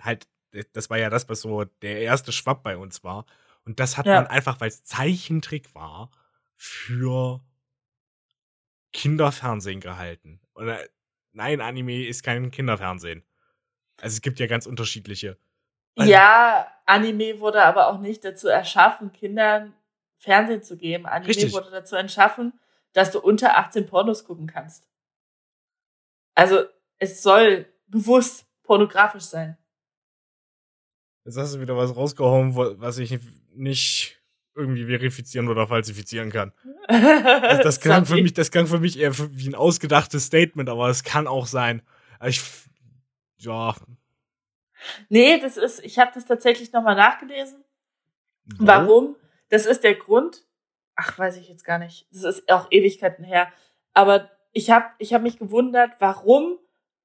[0.00, 0.26] halt,
[0.72, 3.26] das war ja das, was so der erste Schwapp bei uns war.
[3.64, 4.14] Und das hat Ja.
[4.16, 6.10] man einfach, weil es Zeichentrick war,
[6.56, 7.40] für
[8.92, 10.40] Kinderfernsehen gehalten.
[10.54, 10.78] Oder
[11.32, 13.22] nein, Anime ist kein Kinderfernsehen.
[14.00, 15.38] Also es gibt ja ganz unterschiedliche.
[15.96, 19.74] Also- Ja, Anime wurde aber auch nicht dazu erschaffen, Kindern
[20.18, 21.06] Fernsehen zu geben.
[21.06, 21.52] Anime Richtig.
[21.52, 22.52] wurde dazu erschaffen,
[22.92, 24.86] dass du unter 18 Pornos gucken kannst.
[26.34, 26.64] Also
[26.98, 29.56] es soll bewusst pornografisch sein.
[31.24, 33.18] Jetzt hast du wieder was rausgehauen, was ich
[33.54, 34.20] nicht
[34.54, 36.52] irgendwie verifizieren oder falsifizieren kann.
[36.88, 40.88] Das, das, klang, für mich, das klang für mich eher wie ein ausgedachtes Statement, aber
[40.88, 41.82] es kann auch sein.
[42.24, 42.42] Ich,
[43.38, 43.74] ja.
[45.08, 47.64] Nee, das ist, ich habe das tatsächlich nochmal nachgelesen.
[48.56, 48.66] wo?
[48.66, 49.16] Warum?
[49.48, 50.44] Das ist der Grund.
[50.96, 52.06] Ach, weiß ich jetzt gar nicht.
[52.10, 53.52] Das ist auch Ewigkeiten her.
[53.94, 56.58] Aber ich habe ich hab mich gewundert, warum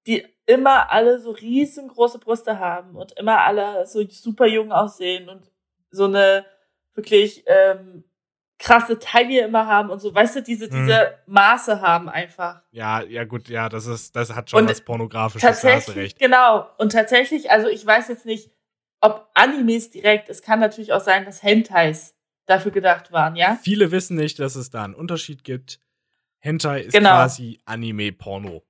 [0.06, 5.52] die immer alle so riesengroße Brüste haben und immer alle so super jung aussehen und
[5.92, 6.46] so eine
[6.94, 8.04] wirklich ähm,
[8.60, 10.72] krasse Taille immer haben und so, weißt du, diese, Hm.
[10.72, 12.62] diese Maße haben einfach.
[12.72, 15.68] Ja, ja, gut, ja, das ist, das hat schon Und was Pornografisches, da hast du
[15.68, 16.20] Tatsächlich, recht.
[16.20, 16.68] genau.
[16.78, 18.50] Und tatsächlich, also ich weiß jetzt nicht,
[19.00, 22.16] ob Animes direkt, es kann natürlich auch sein, dass Hentais
[22.48, 23.60] dafür gedacht waren, ja?
[23.62, 25.80] Viele wissen nicht, dass es da einen Unterschied gibt.
[26.40, 27.10] Hentai ist Genau.
[27.10, 28.64] quasi Anime-Porno.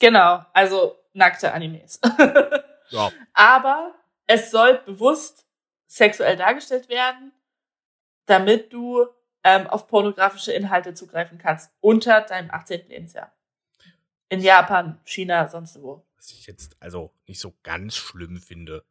[0.00, 2.00] Genau, also nackte Animes.
[2.90, 3.10] Ja.
[3.32, 3.94] Aber
[4.26, 5.46] es soll bewusst
[5.86, 7.32] sexuell dargestellt werden,
[8.26, 9.06] damit du
[9.44, 12.88] ähm, auf pornografische Inhalte zugreifen kannst unter deinem 18.
[12.88, 13.32] Lebensjahr.
[14.28, 16.06] In Japan, China, sonst wo.
[16.16, 18.84] Was ich jetzt also nicht so ganz schlimm finde.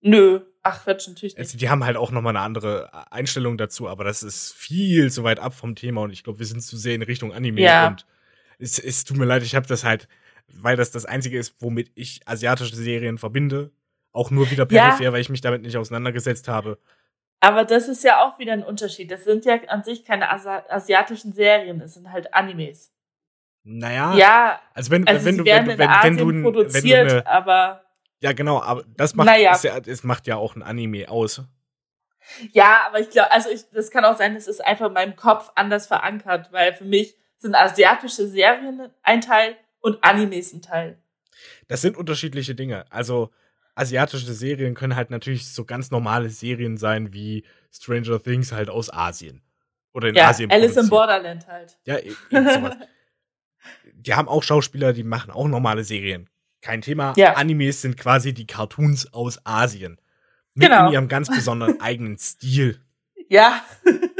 [0.00, 1.38] Nö, ach Quatsch, natürlich nicht.
[1.38, 5.24] Also die haben halt auch nochmal eine andere Einstellung dazu, aber das ist viel zu
[5.24, 7.88] weit ab vom Thema und ich glaube, wir sind zu sehr in Richtung Anime Ja.
[7.88, 8.06] und
[8.58, 10.08] es, es tut mir leid, ich habe das halt,
[10.48, 13.70] weil das das Einzige ist, womit ich asiatische Serien verbinde,
[14.12, 14.88] auch nur wieder Ja.
[14.90, 16.78] peripher, weil ich mich damit nicht auseinandergesetzt habe.
[17.40, 19.10] Aber das ist ja auch wieder ein Unterschied.
[19.12, 22.92] Das sind ja an sich keine Asi asiatischen Serien, es sind halt Animes.
[23.64, 27.26] Naja, ja, also wenn, also wenn du, wenn, wenn, wenn Asien du, wenn du eine,
[27.26, 27.84] aber
[28.20, 29.52] ja genau, aber das macht, Naja.
[29.52, 31.42] ist ja, es macht ja auch ein Anime aus.
[32.52, 35.16] Ja, aber ich glaube, also ich, das kann auch sein, das ist einfach in meinem
[35.16, 40.98] Kopf anders verankert, weil für mich sind asiatische Serien ein Teil und Animes ein Teil.
[41.68, 42.84] Das sind unterschiedliche Dinge.
[42.90, 43.30] Also
[43.74, 48.92] asiatische Serien können halt natürlich so ganz normale Serien sein wie Stranger Things halt aus
[48.92, 49.42] Asien.
[49.94, 50.50] Oder in ja, Asien.
[50.50, 50.88] Alice in.
[50.88, 51.78] Borderland halt.
[51.84, 52.76] Ja, e- eben sowas.
[53.94, 56.28] die haben auch Schauspieler, die machen auch normale Serien.
[56.60, 57.12] Kein Thema.
[57.16, 57.34] Ja.
[57.34, 60.00] Animes sind quasi die Cartoons aus Asien.
[60.54, 60.86] Mit Genau.
[60.88, 62.80] in ihrem ganz besonderen eigenen Stil.
[63.28, 63.62] Ja,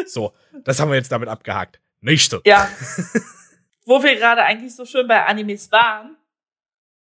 [0.07, 1.81] So, das haben wir jetzt damit abgehakt.
[2.01, 2.41] Nächste.
[2.45, 2.69] ja.
[3.87, 6.17] Wo wir gerade eigentlich so schön bei Animes waren,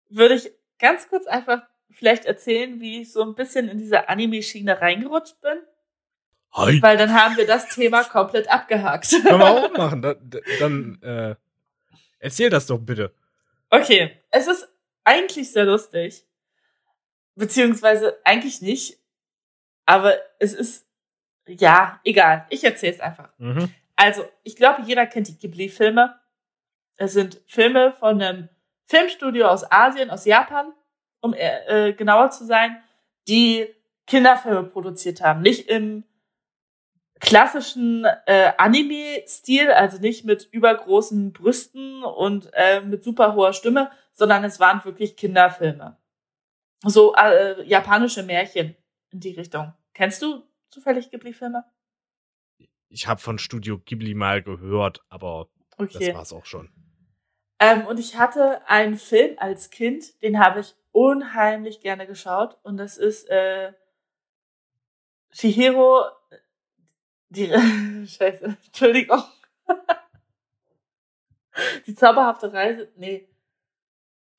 [0.10, 4.82] würde ich ganz kurz einfach vielleicht erzählen, wie ich so ein bisschen in diese Anime-Schiene
[4.82, 5.60] reingerutscht bin,
[6.54, 6.82] Hi.
[6.82, 9.12] weil dann haben wir das Thema komplett abgehakt.
[9.12, 10.02] Können wir auch machen.
[10.02, 11.36] Da, da, dann äh,
[12.18, 13.14] erzähl das doch bitte.
[13.70, 14.68] Okay, es ist
[15.04, 16.26] eigentlich sehr lustig.
[17.36, 18.98] Beziehungsweise eigentlich nicht.
[19.86, 20.88] Aber es ist,
[21.48, 22.46] ja, egal.
[22.50, 23.30] Ich erzähle es einfach.
[23.38, 23.74] Mhm.
[23.96, 26.20] Also, ich glaube, jeder kennt die Ghibli-Filme.
[26.98, 28.50] Es sind Filme von einem
[28.86, 30.74] Filmstudio aus Asien, aus Japan,
[31.22, 32.82] um äh, äh genauer zu sein,
[33.28, 33.68] die
[34.08, 35.42] Kinderfilme produziert haben.
[35.42, 36.04] Nicht im
[37.22, 44.44] klassischen äh, Anime-Stil, also nicht mit übergroßen Brüsten und äh, mit super hoher Stimme, sondern
[44.44, 45.98] es waren wirklich Kinderfilme.
[46.84, 48.76] So äh, japanische Märchen
[49.10, 49.74] in die Richtung.
[49.96, 51.66] Kennst du zufällig Ghibli-Filme?
[52.88, 56.06] Ich habe von Studio Ghibli mal gehört, aber okay.
[56.06, 56.70] das war's auch schon.
[57.58, 62.60] Ähm, und ich hatte einen Film als Kind, den habe ich unheimlich gerne geschaut.
[62.62, 63.74] Und das ist äh,
[65.32, 66.04] Shihiro
[67.30, 67.48] die,
[68.08, 69.24] scheiße, Entschuldigung.
[71.86, 73.28] Die zauberhafte Reise, nee.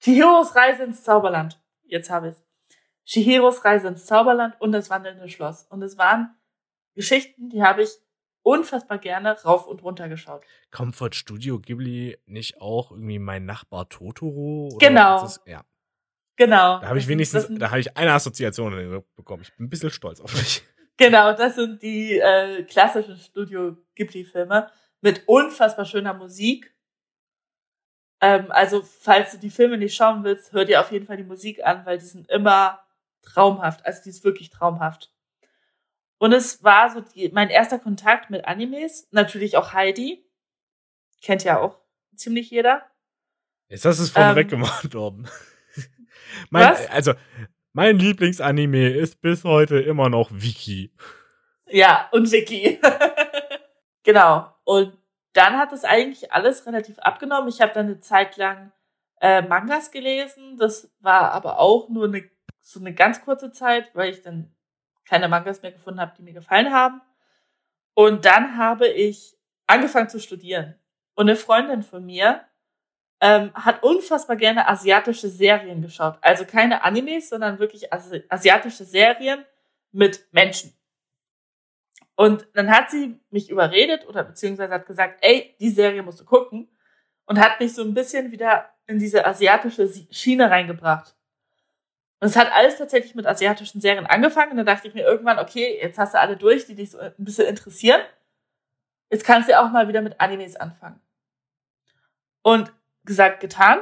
[0.02, 1.60] Chihiros Reise ins Zauberland.
[1.84, 2.44] Jetzt habe ich es.
[3.04, 5.64] Chihiros Reise ins Zauberland und das wandelnde Schloss.
[5.64, 6.34] Und es waren
[6.94, 7.90] Geschichten, die habe ich
[8.42, 10.44] unfassbar gerne rauf und runter geschaut.
[10.70, 14.76] Kommt von Studio Ghibli nicht auch irgendwie mein Nachbar Totoro?
[14.78, 15.20] genau.
[15.20, 15.64] Das, ja.
[16.36, 16.80] Genau.
[16.80, 19.42] Da habe ich wenigstens, da habe ich eine Assoziation bekommen.
[19.42, 20.62] Ich bin ein bisschen stolz auf mich.
[20.96, 26.71] Genau, das sind die äh, klassischen Studio Ghibli-Filme mit unfassbar schöner Musik.
[28.22, 31.24] Ähm, also, falls du die Filme nicht schauen willst, hör dir auf jeden Fall die
[31.24, 32.80] Musik an, weil die sind immer
[33.20, 33.84] traumhaft.
[33.84, 35.12] Also, die ist wirklich traumhaft.
[36.18, 39.08] Und es war so die, mein erster Kontakt mit Animes.
[39.10, 40.24] Natürlich auch Heidi.
[41.20, 41.80] Kennt ja auch
[42.14, 42.82] ziemlich jeder.
[43.66, 45.28] Jetzt hast du es vorneweg ähm, gemacht worden.
[46.50, 46.88] mein, was?
[46.90, 47.14] Also,
[47.72, 50.94] mein Lieblingsanime ist bis heute immer noch Wiki.
[51.66, 52.78] Ja, und Wiki.
[54.04, 54.54] genau.
[54.62, 54.96] Und
[55.32, 57.48] dann hat es eigentlich alles relativ abgenommen.
[57.48, 58.72] Ich habe dann eine Zeit lang
[59.20, 60.56] äh, Mangas gelesen.
[60.58, 62.28] Das war aber auch nur eine,
[62.60, 64.54] so eine ganz kurze Zeit, weil ich dann
[65.08, 67.00] keine Mangas mehr gefunden habe, die mir gefallen haben.
[67.94, 70.74] Und dann habe ich angefangen zu studieren.
[71.14, 72.42] Und eine Freundin von mir
[73.20, 76.18] ähm, hat unfassbar gerne asiatische Serien geschaut.
[76.20, 79.44] Also keine Animes, sondern wirklich Asi asiatische Serien
[79.92, 80.74] mit Menschen.
[82.14, 86.24] Und dann hat sie mich überredet oder beziehungsweise hat gesagt, ey, die Serie musst du
[86.24, 86.68] gucken.
[87.24, 91.14] Und hat mich so ein bisschen wieder in diese asiatische Schiene reingebracht.
[92.20, 94.52] Und es hat alles tatsächlich mit asiatischen Serien angefangen.
[94.52, 96.98] Und dann dachte ich mir irgendwann, okay, jetzt hast du alle durch, die dich so
[96.98, 98.00] ein bisschen interessieren.
[99.10, 101.00] Jetzt kannst du auch mal wieder mit Animes anfangen.
[102.42, 102.72] Und
[103.04, 103.80] gesagt, getan.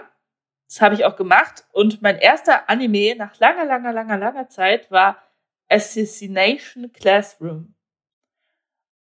[0.68, 1.64] Das habe ich auch gemacht.
[1.72, 5.22] Und mein erster Anime nach langer, langer, langer, langer Zeit war
[5.68, 7.74] Assassination Classroom.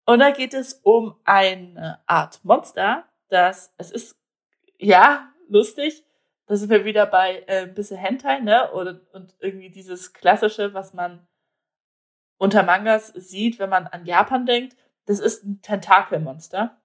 [0.10, 4.18] Und da geht es um eine Art Monster, das, es ist,
[4.80, 6.04] ja, lustig.
[6.48, 8.72] Da sind wir wieder bei äh, ein bisschen Hentai, ne?
[8.72, 11.28] Oder, und irgendwie dieses Klassische, was man
[12.40, 14.76] unter Mangas sieht, wenn man an Japan denkt.
[15.06, 16.82] Das ist ein Tentakelmonster.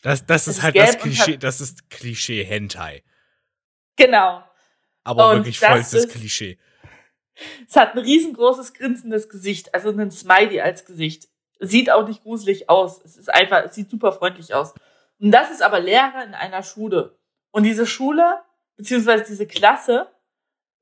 [0.00, 3.04] Das, das ist, ist halt das Klischee, das ist Klischee Hentai.
[3.96, 4.42] Genau.
[5.04, 6.58] Aber und wirklich vollstes Klischee.
[7.68, 11.29] Es hat ein riesengroßes grinsendes Gesicht, also ein Smiley als Gesicht.
[11.60, 13.02] Sieht auch nicht gruselig aus.
[13.04, 14.74] Es ist einfach, es sieht super freundlich aus.
[15.20, 17.18] Und das ist aber Lehrer in einer Schule.
[17.50, 18.40] Und diese Schule,
[18.76, 20.08] beziehungsweise diese Klasse,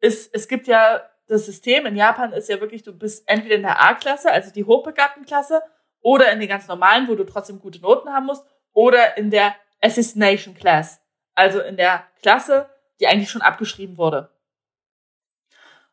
[0.01, 3.62] ist, es gibt ja das System in Japan ist ja wirklich, du bist entweder in
[3.62, 5.62] der A-Klasse, also die hochbegabten Klasse,
[6.01, 9.55] oder in den ganz normalen, wo du trotzdem gute Noten haben musst, oder in der
[9.81, 11.01] Assassination Class,
[11.35, 12.69] also in der Klasse,
[13.01, 14.31] die eigentlich schon abgeschrieben wurde.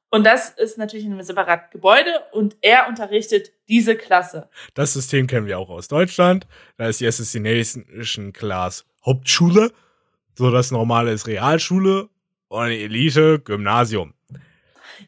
[0.10, 4.50] Und das ist natürlich in einem separaten Gebäude und er unterrichtet diese Klasse.
[4.74, 6.48] Das System kennen wir auch aus Deutschland.
[6.78, 9.72] Da ist die Assassination Class Hauptschule,
[10.36, 12.10] so das normale ist Realschule
[12.48, 14.14] und die Elite Gymnasium.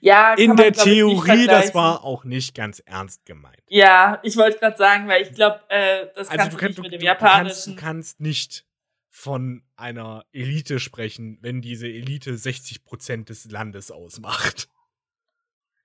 [0.01, 3.63] Ja, in der Theorie, das war auch nicht ganz ernst gemeint.
[3.67, 6.77] Ja, ich wollte gerade sagen, weil ich glaube, äh, das also kannst du, kann, nicht
[6.77, 7.47] du, mit dem du Japanischen.
[7.47, 8.65] Kannst, du kannst nicht
[9.09, 14.69] von einer Elite sprechen, wenn diese Elite 60 Prozent des Landes ausmacht.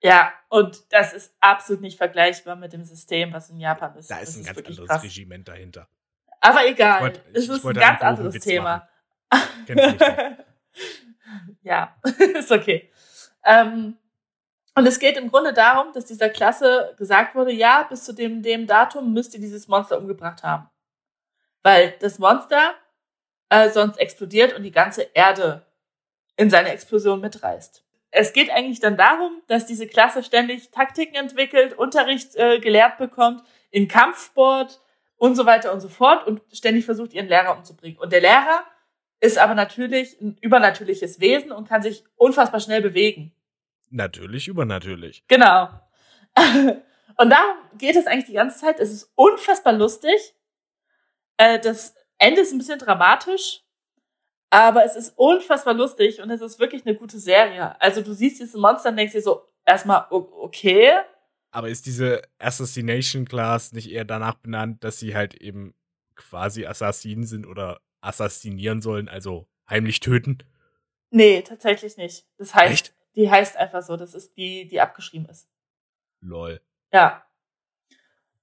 [0.03, 4.11] Ja, und das ist absolut nicht vergleichbar mit dem System, was in Japan ist.
[4.11, 5.03] Da ist das ein ist ganz anderes krass.
[5.03, 5.87] Regiment dahinter.
[6.41, 8.89] Aber egal, wollt, es ist ein ganz anderes Thema.
[11.63, 11.95] ja,
[12.35, 12.91] ist okay.
[13.45, 13.97] Ähm,
[14.75, 18.41] und es geht im Grunde darum, dass dieser Klasse gesagt wurde, ja, bis zu dem,
[18.41, 20.69] dem Datum müsst ihr dieses Monster umgebracht haben.
[21.61, 22.73] Weil das Monster
[23.47, 25.65] äh, sonst explodiert und die ganze Erde
[26.35, 27.85] in seine Explosion mitreißt.
[28.15, 33.43] Es geht eigentlich dann darum, dass diese Klasse ständig Taktiken entwickelt, Unterricht äh, gelehrt bekommt,
[33.71, 34.81] in Kampfsport
[35.17, 37.97] und so weiter und so fort und ständig versucht, ihren Lehrer umzubringen.
[37.97, 38.63] Und der Lehrer
[39.19, 43.33] ist aber natürlich ein übernatürliches Wesen und kann sich unfassbar schnell bewegen.
[43.89, 45.23] Natürlich übernatürlich.
[45.27, 45.69] Genau.
[47.17, 48.79] Und darum geht es eigentlich die ganze Zeit.
[48.79, 50.35] Es ist unfassbar lustig.
[51.37, 53.61] Äh, das Ende ist ein bisschen dramatisch,
[54.53, 57.81] aber es ist unfassbar lustig und es ist wirklich eine gute Serie.
[57.81, 60.91] Also du siehst diese Monster und denkst dir so, erstmal, okay.
[61.49, 65.73] Aber ist diese Assassination Class nicht eher danach benannt, dass sie halt eben
[66.13, 70.37] quasi Assassinen sind oder assassinieren sollen, also heimlich töten?
[71.09, 72.27] Nee, tatsächlich nicht.
[72.37, 72.95] Das heißt, Echt?
[73.15, 75.49] die heißt einfach so, das ist die, die abgeschrieben ist.
[76.21, 76.61] Lol.
[76.91, 77.25] Ja.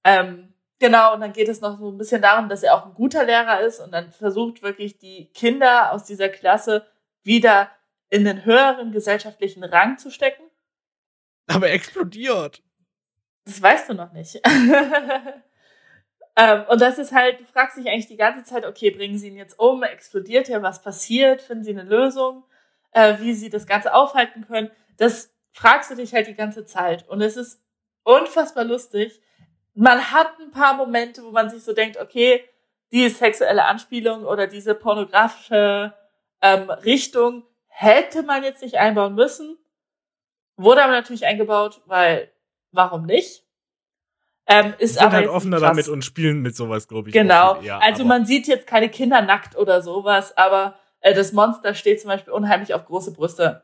[0.03, 2.93] Ähm, genau, und dann geht es noch so ein bisschen darum, dass er auch ein
[2.93, 6.85] guter Lehrer ist und dann versucht wirklich die Kinder aus dieser Klasse
[7.23, 7.69] wieder
[8.09, 10.43] in den höheren gesellschaftlichen Rang zu stecken.
[11.47, 12.61] Aber explodiert.
[13.45, 14.41] Das weißt du noch nicht.
[16.35, 19.29] ähm, und das ist halt, du fragst dich eigentlich die ganze Zeit, okay, bringen sie
[19.29, 22.43] ihn jetzt um, explodiert er, was passiert, finden sie eine Lösung,
[22.91, 24.71] äh, wie sie das Ganze aufhalten können.
[24.97, 27.07] Das fragst du dich halt die ganze Zeit.
[27.07, 27.61] Und es ist
[28.03, 29.21] unfassbar lustig.
[29.73, 32.43] Man hat ein paar Momente, wo man sich so denkt, okay,
[32.91, 35.93] die sexuelle Anspielung oder diese pornografische
[36.41, 39.57] ähm, Richtung hätte man jetzt nicht einbauen müssen.
[40.57, 42.31] Wurde aber natürlich eingebaut, weil
[42.71, 43.43] warum nicht?
[44.47, 47.13] Ähm, ist sind aber halt offener damit und spielen mit sowas, glaube ich.
[47.13, 47.61] Genau.
[47.61, 52.01] Eher, also man sieht jetzt keine Kinder nackt oder sowas, aber äh, das Monster steht
[52.01, 53.63] zum Beispiel unheimlich auf große Brüste.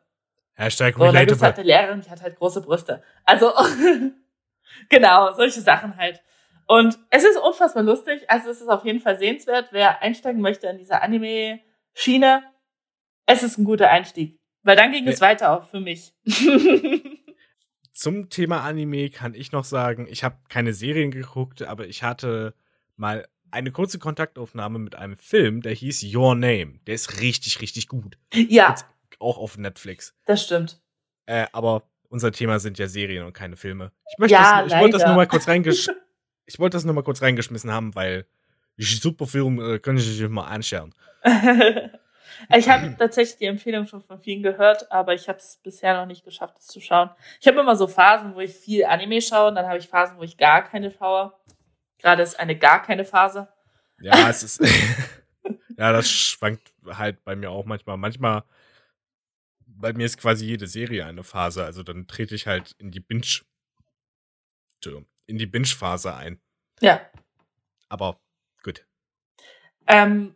[0.53, 1.33] Hashtag so, relatable.
[1.33, 3.03] Und halt eine Lehrerin, die hat halt große Brüste.
[3.25, 3.51] Also,
[4.89, 6.21] genau, solche Sachen halt.
[6.67, 8.29] Und es ist unfassbar lustig.
[8.29, 9.69] Also es ist auf jeden Fall sehenswert.
[9.71, 12.43] Wer einsteigen möchte in diese Anime-Schiene,
[13.25, 14.39] es ist ein guter Einstieg.
[14.63, 15.11] Weil dann ging ja.
[15.11, 16.13] es weiter auch für mich.
[17.93, 22.53] Zum Thema Anime kann ich noch sagen, ich habe keine Serien geguckt, aber ich hatte
[22.95, 26.79] mal eine kurze Kontaktaufnahme mit einem Film, der hieß Your Name.
[26.85, 28.17] Der ist richtig, richtig gut.
[28.33, 28.69] Ja.
[28.69, 28.85] Jetzt
[29.19, 30.15] auch auf Netflix.
[30.25, 30.81] Das stimmt.
[31.25, 33.91] Äh, aber unser Thema sind ja Serien und keine Filme.
[34.11, 35.87] Ich möchte ja, das, ich wollte das nur mal kurz reingesch
[36.47, 38.25] ich wollte das nur mal kurz reingeschmissen haben, weil
[38.77, 40.95] super Film äh, können Sie sich mal anschauen.
[41.23, 46.05] ich habe tatsächlich die Empfehlung schon von vielen gehört, aber ich habe es bisher noch
[46.05, 47.09] nicht geschafft, es zu schauen.
[47.41, 50.17] Ich habe immer so Phasen, wo ich viel Anime schaue und dann habe ich Phasen,
[50.17, 51.33] wo ich gar keine schaue.
[51.99, 53.49] Gerade ist eine gar keine Phase.
[53.99, 54.61] Ja, es ist.
[55.77, 57.97] ja, das schwankt halt bei mir auch manchmal.
[57.97, 58.43] Manchmal,
[59.79, 61.63] bei mir ist quasi jede Serie eine Phase.
[61.63, 63.41] Also dann trete ich halt in die Binge.
[65.25, 66.39] In die Binge-Phase ein.
[66.79, 67.01] Ja.
[67.89, 68.19] Aber
[68.63, 68.85] gut.
[69.87, 70.35] Ähm,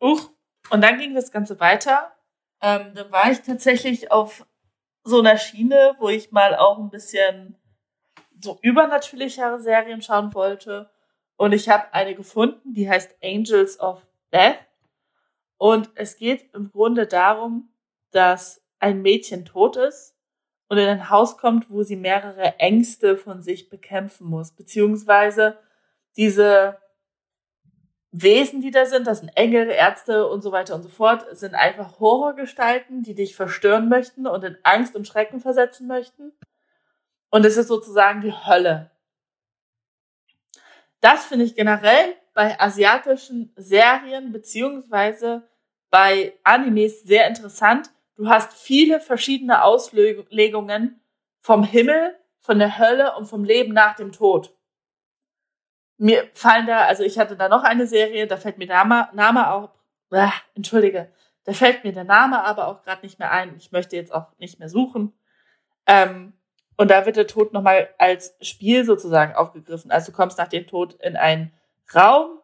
[0.00, 0.30] uch,
[0.70, 2.14] und dann ging das Ganze weiter.
[2.60, 4.46] Ähm, dann war ich tatsächlich auf
[5.02, 7.56] so einer Schiene, wo ich mal auch ein bisschen
[8.40, 10.90] so übernatürlichere Serien schauen wollte.
[11.36, 14.58] Und ich habe eine gefunden, die heißt Angels of Death.
[15.56, 17.69] Und es geht im Grunde darum,
[18.10, 20.14] dass ein Mädchen tot ist
[20.68, 24.52] und in ein Haus kommt, wo sie mehrere Ängste von sich bekämpfen muss.
[24.52, 25.58] Beziehungsweise
[26.16, 26.78] diese
[28.12, 31.54] Wesen, die da sind, das sind Engel, Ärzte und so weiter und so fort, sind
[31.54, 36.32] einfach Horrorgestalten, die dich verstören möchten und in Angst und Schrecken versetzen möchten.
[37.30, 38.90] Und es ist sozusagen die Hölle.
[41.00, 45.48] Das finde ich generell bei asiatischen Serien beziehungsweise
[45.90, 47.90] bei Animes sehr interessant.
[48.20, 51.00] Du hast viele verschiedene Auslegungen
[51.40, 54.54] vom Himmel, von der Hölle und vom Leben nach dem Tod.
[55.96, 59.08] Mir fallen da, also ich hatte da noch eine Serie, da fällt mir der Name,
[59.14, 59.70] Name auch,
[60.10, 61.10] äh, entschuldige,
[61.44, 63.56] da fällt mir der Name aber auch gerade nicht mehr ein.
[63.56, 65.14] Ich möchte jetzt auch nicht mehr suchen.
[65.86, 66.34] Ähm,
[66.76, 69.90] und da wird der Tod nochmal als Spiel sozusagen aufgegriffen.
[69.90, 71.54] Also du kommst nach dem Tod in einen
[71.94, 72.39] Raum,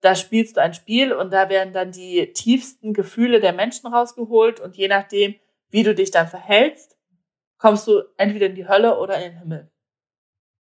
[0.00, 4.60] da spielst du ein Spiel und da werden dann die tiefsten Gefühle der Menschen rausgeholt
[4.60, 5.34] und je nachdem,
[5.70, 6.96] wie du dich dann verhältst,
[7.58, 9.70] kommst du entweder in die Hölle oder in den Himmel.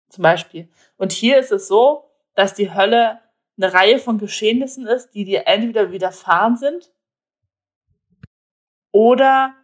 [0.09, 0.69] Zum Beispiel.
[0.97, 3.21] Und hier ist es so, dass die Hölle
[3.59, 6.93] eine Reihe von Geschehnissen ist, die dir entweder widerfahren sind
[8.93, 9.55] oder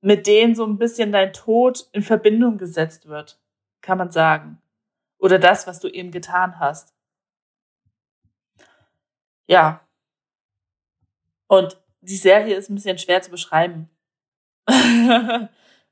[0.00, 3.40] mit denen so ein bisschen dein Tod in Verbindung gesetzt wird,
[3.80, 4.60] kann man sagen.
[5.18, 6.95] Oder das, was du eben getan hast.
[9.46, 9.86] Ja.
[11.48, 13.90] Und die Serie ist ein bisschen schwer zu beschreiben.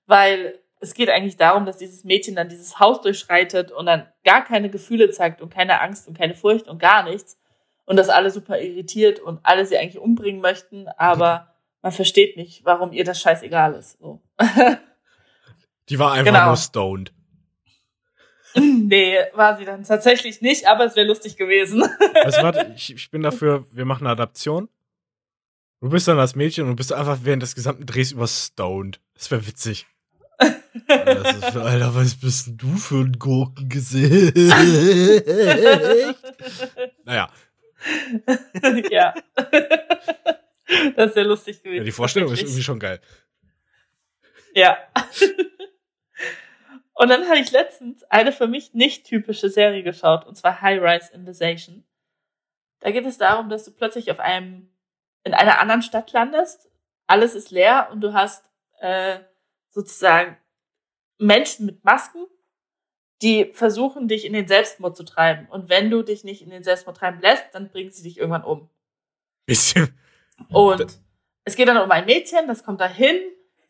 [0.06, 4.44] Weil es geht eigentlich darum, dass dieses Mädchen dann dieses Haus durchschreitet und dann gar
[4.44, 7.38] keine Gefühle zeigt und keine Angst und keine Furcht und gar nichts.
[7.86, 12.64] Und das alle super irritiert und alle sie eigentlich umbringen möchten, aber man versteht nicht,
[12.64, 13.98] warum ihr das scheißegal ist.
[13.98, 14.22] So.
[15.88, 16.46] Die war einfach genau.
[16.46, 17.12] nur stoned.
[18.84, 21.84] Nee, war sie dann tatsächlich nicht, aber es wäre lustig gewesen.
[22.24, 24.68] Also warte, ich, ich bin dafür, wir machen eine Adaption.
[25.80, 29.00] Du bist dann das Mädchen und du bist einfach während des gesamten Drehs über stoned.
[29.14, 29.86] Das wäre witzig.
[30.38, 34.36] Das ist, Alter, was bist denn du für ein Gurkengesicht?
[37.04, 37.30] naja.
[38.90, 39.14] ja.
[40.96, 41.78] das ist sehr lustig gewesen.
[41.78, 43.00] Ja, die Vorstellung ist irgendwie schon geil.
[44.54, 44.78] Ja.
[46.94, 50.80] Und dann habe ich letztens eine für mich nicht typische Serie geschaut, und zwar High
[50.80, 51.84] Rise Invasion.
[52.80, 54.70] Da geht es darum, dass du plötzlich auf einem,
[55.24, 56.70] in einer anderen Stadt landest,
[57.06, 59.18] alles ist leer und du hast äh,
[59.70, 60.36] sozusagen
[61.18, 62.26] Menschen mit Masken,
[63.22, 65.48] die versuchen, dich in den Selbstmord zu treiben.
[65.48, 68.44] Und wenn du dich nicht in den Selbstmord treiben lässt, dann bringen sie dich irgendwann
[68.44, 68.70] um.
[69.46, 69.98] Bisschen.
[70.50, 70.98] Und
[71.44, 73.20] es geht dann um ein Mädchen, das kommt dahin,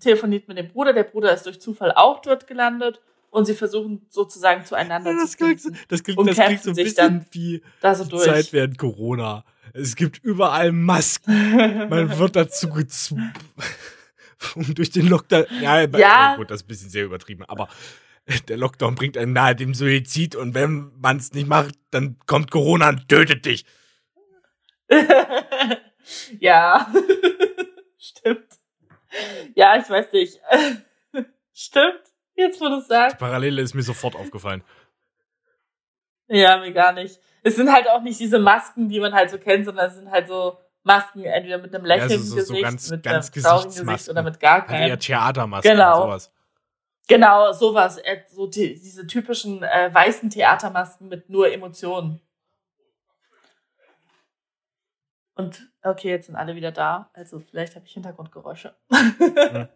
[0.01, 3.01] telefoniert mit dem Bruder, der Bruder ist durch Zufall auch dort gelandet
[3.35, 5.79] und sie versuchen sozusagen zueinander Ja, das zu klingt, finden.
[5.89, 8.25] das klingt, und das klingt so ein bisschen wie Da so die durch.
[8.25, 9.45] Zeit während Corona.
[9.73, 11.89] Es gibt überall Masken.
[11.89, 13.33] Man wird dazu gezwungen,
[14.55, 15.47] um durch den Lockdown.
[15.61, 16.37] Ja, Ja.
[16.37, 17.69] gut, das ist ein bisschen sehr übertrieben, aber
[18.49, 22.51] der Lockdown bringt einen nahe dem Suizid und wenn man es nicht macht, dann kommt
[22.51, 23.67] Corona und tötet dich.
[26.39, 26.87] ja.
[27.99, 28.47] Stimmt.
[29.55, 30.41] Ja, ich weiß nicht.
[31.53, 32.01] Stimmt.
[32.37, 33.19] Jetzt, wo du es Die sagst.
[33.19, 34.63] Parallele ist mir sofort aufgefallen.
[36.29, 37.21] Ja, mir gar nicht.
[37.43, 40.11] Es sind halt auch nicht diese Masken, die man halt so kennt, sondern es sind
[40.11, 43.33] halt so Masken, entweder mit einem Ja, Lächeln so- im so- Gesicht, ganz- mit ganz
[43.33, 44.99] einem traurigen Gesicht oder mit gar Halt keinem.
[44.99, 45.97] Theatermasken Genau.
[45.97, 46.33] und sowas.
[47.07, 47.99] Genau, sowas.
[47.99, 52.21] Äh, So die, diese typischen äh, weißen Theatermasken mit nur Emotionen.
[55.37, 57.11] Und okay, jetzt sind alle wieder da.
[57.13, 58.75] Also vielleicht habe ich Hintergrundgeräusche.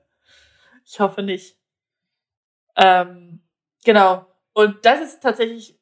[0.90, 1.57] Ich hoffe nicht.
[2.78, 3.42] Ähm,
[3.84, 4.26] genau.
[4.54, 5.78] Und das ist tatsächlich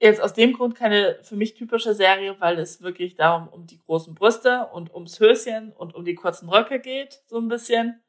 [0.00, 3.78] jetzt aus dem Grund keine für mich typische Serie, weil es wirklich darum um die
[3.78, 8.00] großen Brüste und ums Höschen und um die kurzen Röcke geht, so ein bisschen.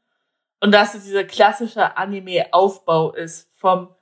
[0.61, 3.95] Und dass es dieser klassische Anime-Aufbau ist vom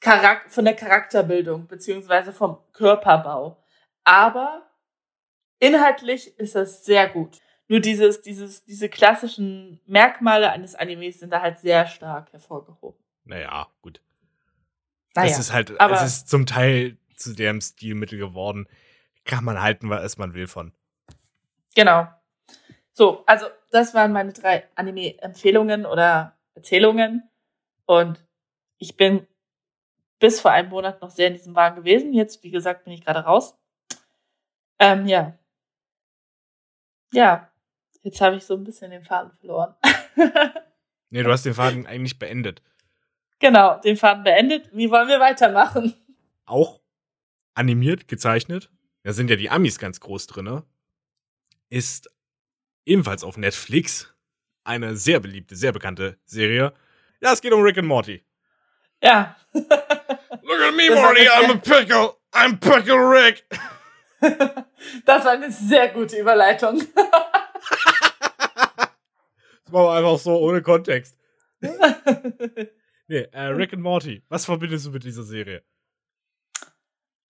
[0.00, 3.62] Charak von der Charakterbildung beziehungsweise vom Körperbau.
[4.04, 4.68] Aber
[5.58, 7.38] inhaltlich ist das sehr gut.
[7.68, 13.01] Nur dieses, dieses, diese klassischen Merkmale eines Animes sind da halt sehr stark hervorgehoben.
[13.24, 14.00] Naja, gut.
[15.14, 18.66] Naja, es ist halt, aber- es ist zum Teil zu dem Stilmittel geworden.
[19.24, 20.72] Kann man halten, was man will von.
[21.74, 22.08] genau.
[22.94, 27.22] So, also das waren meine drei Anime-Empfehlungen oder Erzählungen.
[27.86, 28.22] Und
[28.76, 29.26] ich bin
[30.18, 32.12] bis vor einem Monat noch sehr in diesem Wagen gewesen.
[32.12, 33.56] Jetzt, wie gesagt, bin ich gerade raus.
[34.78, 35.38] Ähm, ja.
[37.14, 37.50] Ja,
[38.02, 39.74] jetzt habe ich so ein bisschen den Faden verloren.
[41.14, 42.62] Nee, du hast den Faden eigentlich beendet.
[43.42, 44.70] Genau, den Faden beendet.
[44.72, 45.94] Wie wollen wir weitermachen?
[46.46, 46.80] Auch
[47.54, 48.70] animiert, gezeichnet.
[49.02, 50.62] Da sind ja die Amis ganz groß drin.
[51.68, 52.08] Ist
[52.86, 54.14] ebenfalls auf Netflix
[54.64, 56.72] eine sehr beliebte, sehr bekannte Serie.
[57.20, 58.24] Ja, es geht um Rick and Morty.
[59.02, 59.36] Ja.
[59.52, 62.14] Look at me, Das Morty, I'm a pickle.
[62.32, 63.44] I'm Pickle Rick.
[65.04, 66.82] Das war eine sehr gute Überleitung.
[69.64, 71.16] Das war einfach so ohne Kontext.
[73.12, 74.22] Nee, äh, Rick and Morty.
[74.30, 75.62] Was verbindest du mit dieser Serie?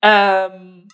[0.01, 0.87] ähm,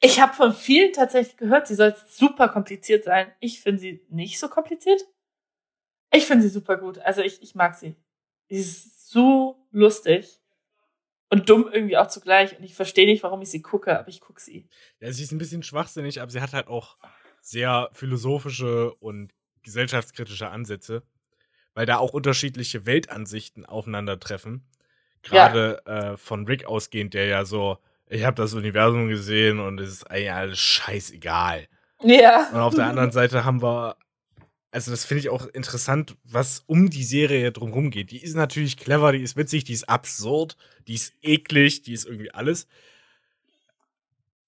[0.00, 3.30] ich habe von vielen tatsächlich gehört, sie soll super kompliziert sein.
[3.40, 5.02] Ich finde sie nicht so kompliziert.
[6.14, 6.98] Ich finde sie super gut.
[7.00, 7.94] Also ich, ich mag sie.
[8.48, 10.40] Sie ist so lustig
[11.28, 12.56] und dumm irgendwie auch zugleich.
[12.56, 14.66] Und ich verstehe nicht, warum ich sie gucke, aber ich gucke sie.
[15.00, 16.96] Ja, sie ist ein bisschen schwachsinnig, aber sie hat halt auch
[17.42, 21.02] sehr philosophische und gesellschaftskritische Ansätze,
[21.74, 24.64] weil da auch unterschiedliche Weltansichten aufeinandertreffen.
[25.22, 29.90] Gerade äh, von Rick ausgehend, der ja so, ich habe das Universum gesehen und es
[29.90, 31.68] ist eigentlich alles scheißegal.
[32.02, 32.48] Ja.
[32.50, 33.96] Und auf der anderen Seite haben wir,
[34.70, 38.10] also das finde ich auch interessant, was um die Serie drumherum geht.
[38.10, 40.56] Die ist natürlich clever, die ist witzig, die ist absurd,
[40.86, 42.66] die ist eklig, die ist irgendwie alles.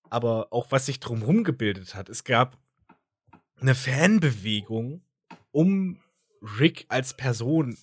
[0.09, 2.59] Aber auch was sich drumherum gebildet hat, es gab
[3.61, 5.03] eine Fanbewegung
[5.53, 6.02] um
[6.59, 7.77] Rick als Person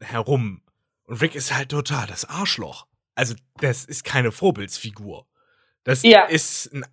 [0.00, 0.62] herum.
[1.04, 2.86] Und Rick ist halt total das Arschloch.
[3.14, 5.26] Also, das ist keine Vorbildsfigur.
[5.84, 6.24] Das Ja.
[6.24, 6.84] ist ein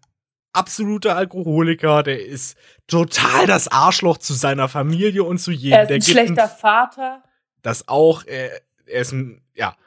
[0.51, 5.73] absoluter Alkoholiker, der ist total das Arschloch zu seiner Familie und zu jedem.
[5.77, 7.23] Er ist der ein gibt schlechter Vater.
[7.61, 9.77] das auch, er, er ist ein, ja,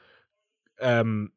[0.78, 1.32] ähm,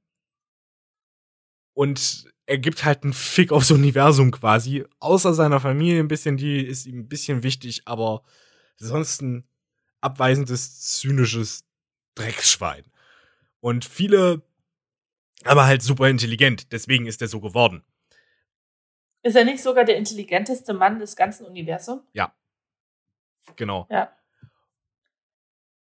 [1.74, 6.62] und er gibt halt einen Fick aufs Universum quasi, außer seiner Familie ein bisschen, die
[6.66, 8.24] ist ihm ein bisschen wichtig, aber
[8.78, 9.48] sonst ein
[10.06, 11.66] abweisendes, zynisches
[12.16, 12.86] Drecksschwein.
[13.60, 14.44] Und viele,
[15.44, 17.84] aber halt super intelligent, deswegen ist er so geworden.
[19.24, 22.04] Ist er nicht sogar der intelligenteste Mann des ganzen Universums?
[23.56, 23.88] Genau.
[23.90, 24.16] Ja.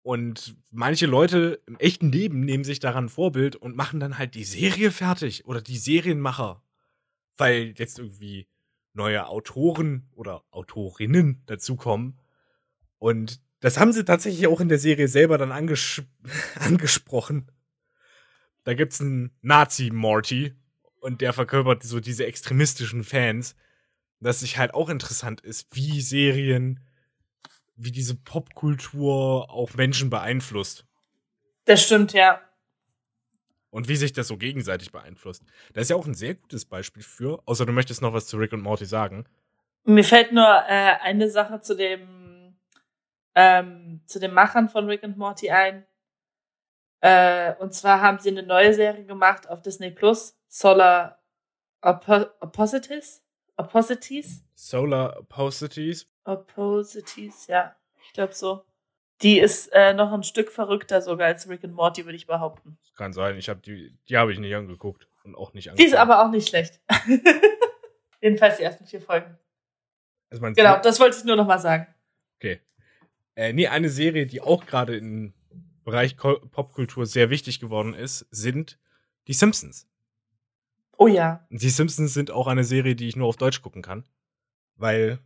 [0.04, 4.44] Und manche Leute im echten Leben nehmen sich daran Vorbild und machen dann halt die
[4.44, 6.64] Serie fertig oder die Serienmacher.
[7.38, 8.48] Weil jetzt irgendwie
[8.94, 12.20] neue Autoren oder Autorinnen dazukommen.
[12.98, 16.02] Und das haben sie tatsächlich auch in der Serie selber dann anges
[16.60, 17.50] angesprochen.
[18.64, 20.54] Da gibt's einen Nazi-Morty
[21.00, 23.56] und der verkörpert so diese extremistischen Fans.
[24.20, 26.80] Dass sich halt auch interessant ist, wie Serien,
[27.76, 30.86] wie diese Popkultur auch Menschen beeinflusst.
[31.66, 32.40] Das stimmt, ja.
[33.72, 35.44] Und wie sich das so gegenseitig beeinflusst.
[35.74, 38.38] Da ist ja auch ein sehr gutes Beispiel für, außer du möchtest noch was zu
[38.38, 39.26] Rick und Morty sagen.
[39.86, 42.21] Mir fällt nur äh, eine Sache zu dem
[43.36, 45.86] ähm, zu den Machern von Rick und Morty ein.
[47.02, 51.20] Äh, und zwar haben sie eine neue Serie gemacht auf Disney Plus, Solar
[51.82, 53.24] Oppo Opposites?
[53.58, 54.44] Opposites?
[54.54, 56.08] Solar Opposites?
[56.24, 57.76] Opposites, ja.
[58.04, 58.64] Ich glaube so.
[59.22, 62.78] Die ist äh, noch ein Stück verrückter sogar als Rick and Morty, würde ich behaupten.
[62.84, 63.38] Das kann sein.
[63.38, 65.88] Ich habe die, die habe ich nicht angeguckt und auch nicht angeguckt.
[65.88, 66.80] Die ist aber auch nicht schlecht.
[68.22, 69.38] Jedenfalls die ersten vier Folgen.
[70.30, 71.88] Also genau, das wollte ich nur noch mal sagen.
[72.38, 72.62] Okay.
[73.42, 75.34] Äh, nee, eine Serie, die auch gerade im
[75.84, 78.78] Bereich Popkultur sehr wichtig geworden ist, sind
[79.28, 79.88] die Simpsons.
[80.96, 81.48] Oh ja.
[81.50, 84.08] Die Simpsons sind auch eine Serie, die ich nur auf Deutsch gucken kann,
[84.76, 85.18] weil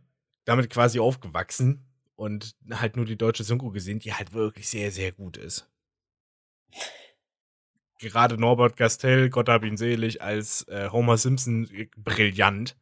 [0.46, 5.12] damit quasi aufgewachsen und halt nur die deutsche Synchro gesehen, die halt wirklich sehr, sehr
[5.12, 5.68] gut ist.
[7.98, 12.78] Gerade Norbert Gastel, Gott hab ihn selig, als äh, Homer Simpson äh, brillant.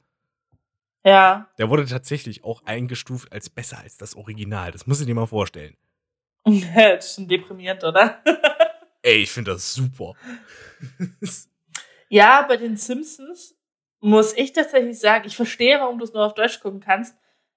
[1.05, 1.51] Ja.
[1.59, 4.73] Der wurde tatsächlich auch eingestuft als besser als das Original.
[4.73, 5.77] Das muss ich dir mal vorstellen.
[6.45, 8.23] das ist schon deprimierend, oder?
[9.03, 10.15] Ey, ich finde das super.
[12.09, 13.55] ja, bei den Simpsons
[14.01, 17.17] muss ich tatsächlich sagen, ich verstehe, warum du es nur auf Deutsch gucken kannst,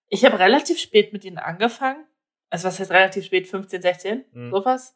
[0.10, 2.06] ich habe relativ spät mit ihnen angefangen.
[2.50, 3.48] Also was heißt relativ spät?
[3.48, 4.26] 15, 16?
[4.32, 4.52] Mhm.
[4.52, 4.96] Sowas.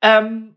[0.00, 0.56] Ähm,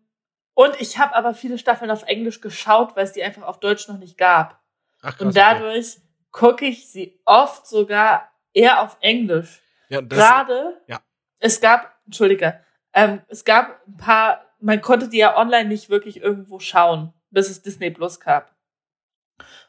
[0.53, 3.87] und ich habe aber viele Staffeln auf Englisch geschaut, weil es die einfach auf Deutsch
[3.87, 4.61] noch nicht gab.
[5.01, 6.10] Ach, krass, und dadurch okay.
[6.31, 9.61] Gucke ich sie oft sogar eher auf Englisch.
[9.89, 11.01] Ja, das, Gerade, ja.
[11.39, 12.59] es gab, entschuldige,
[12.93, 17.49] ähm, es gab ein paar, man konnte die ja online nicht wirklich irgendwo schauen, bis
[17.49, 18.55] es Disney Plus gab.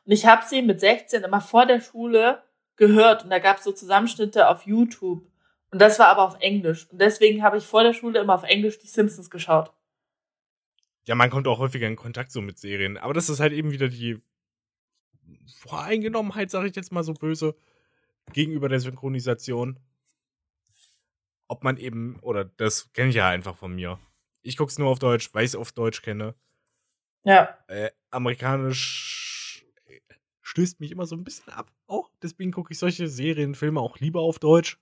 [0.05, 2.43] Und ich habe sie mit 16 immer vor der Schule
[2.77, 5.27] gehört und da gab es so Zusammenschnitte auf YouTube.
[5.71, 6.89] Und das war aber auf Englisch.
[6.91, 9.73] Und deswegen habe ich vor der Schule immer auf Englisch die Simpsons geschaut.
[11.07, 12.99] Ja, man kommt auch häufiger in Kontakt so mit Serien.
[12.99, 14.23] Aber das ist halt eben wieder die
[15.59, 17.55] Voreingenommenheit, sage ich jetzt mal so böse,
[18.33, 19.78] gegenüber der Synchronisation.
[21.49, 23.99] Ob man eben, oder das kenne ich ja einfach von mir.
[24.43, 26.35] Ich gucke es nur auf Deutsch, weil ich es auf Deutsch kenne.
[27.24, 27.57] Ja.
[27.68, 29.64] Äh, amerikanisch
[30.41, 31.72] stößt mich immer so ein bisschen ab.
[31.87, 34.78] Auch deswegen gucke ich solche Serien, Filme auch lieber auf Deutsch.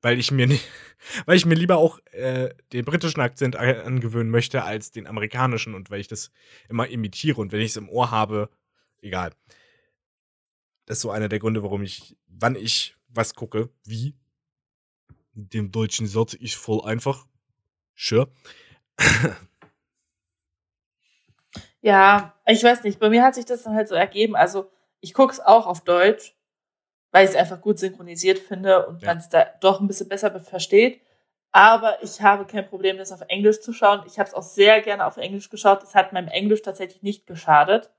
[0.00, 0.68] Weil ich mir nicht,
[1.26, 5.90] weil ich mir lieber auch äh, den britischen Akzent angewöhnen möchte als den amerikanischen und
[5.90, 6.30] weil ich das
[6.68, 8.50] immer imitiere und wenn ich es im Ohr habe,
[9.00, 9.32] egal.
[10.86, 14.14] Das ist so einer der Gründe, warum ich, wann ich was gucke, wie.
[15.32, 17.24] Dem deutschen Satz ist voll einfach.
[17.94, 18.28] Sure.
[21.80, 22.98] Ja, ich weiß nicht.
[22.98, 24.36] Bei mir hat sich das dann halt so ergeben.
[24.36, 24.70] Also
[25.00, 26.34] ich gucke es auch auf Deutsch,
[27.12, 29.08] weil ich es einfach gut synchronisiert finde und ja.
[29.08, 31.00] man es da doch ein bisschen besser versteht.
[31.50, 34.02] Aber ich habe kein Problem, das auf Englisch zu schauen.
[34.06, 35.82] Ich habe es auch sehr gerne auf Englisch geschaut.
[35.82, 37.90] Es hat meinem Englisch tatsächlich nicht geschadet.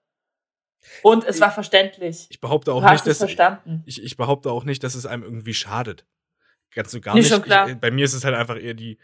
[1.03, 2.27] Und es war verständlich.
[2.29, 3.83] Ich behaupte auch nicht, dass verstanden.
[3.85, 6.05] Ich, ich, behaupte auch nicht, dass es einem irgendwie schadet.
[6.73, 7.31] Ganz so gar nicht.
[7.31, 7.47] nicht.
[7.47, 8.97] Ich, bei mir ist es halt einfach eher die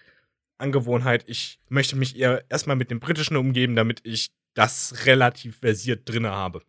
[0.58, 1.24] Angewohnheit.
[1.28, 6.32] Ich möchte mich eher erstmal mit dem Britischen umgeben, damit ich das relativ versiert drinne
[6.32, 6.64] habe.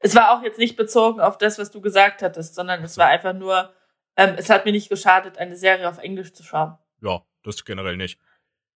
[0.00, 3.06] Es war auch jetzt nicht bezogen auf das, was du gesagt hattest, sondern es war
[3.06, 3.72] einfach nur,
[4.16, 6.76] ähm, es hat mir nicht geschadet, eine Serie auf Englisch zu schauen.
[7.00, 8.18] Ja, das generell nicht.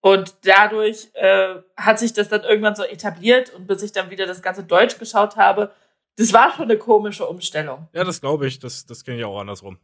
[0.00, 4.26] Und dadurch äh, hat sich das dann irgendwann so etabliert und bis ich dann wieder
[4.26, 5.72] das ganze Deutsch geschaut habe,
[6.16, 7.88] das war schon eine komische Umstellung.
[7.92, 8.58] Ja, das glaube ich.
[8.58, 9.78] Das, das kenne ich auch andersrum.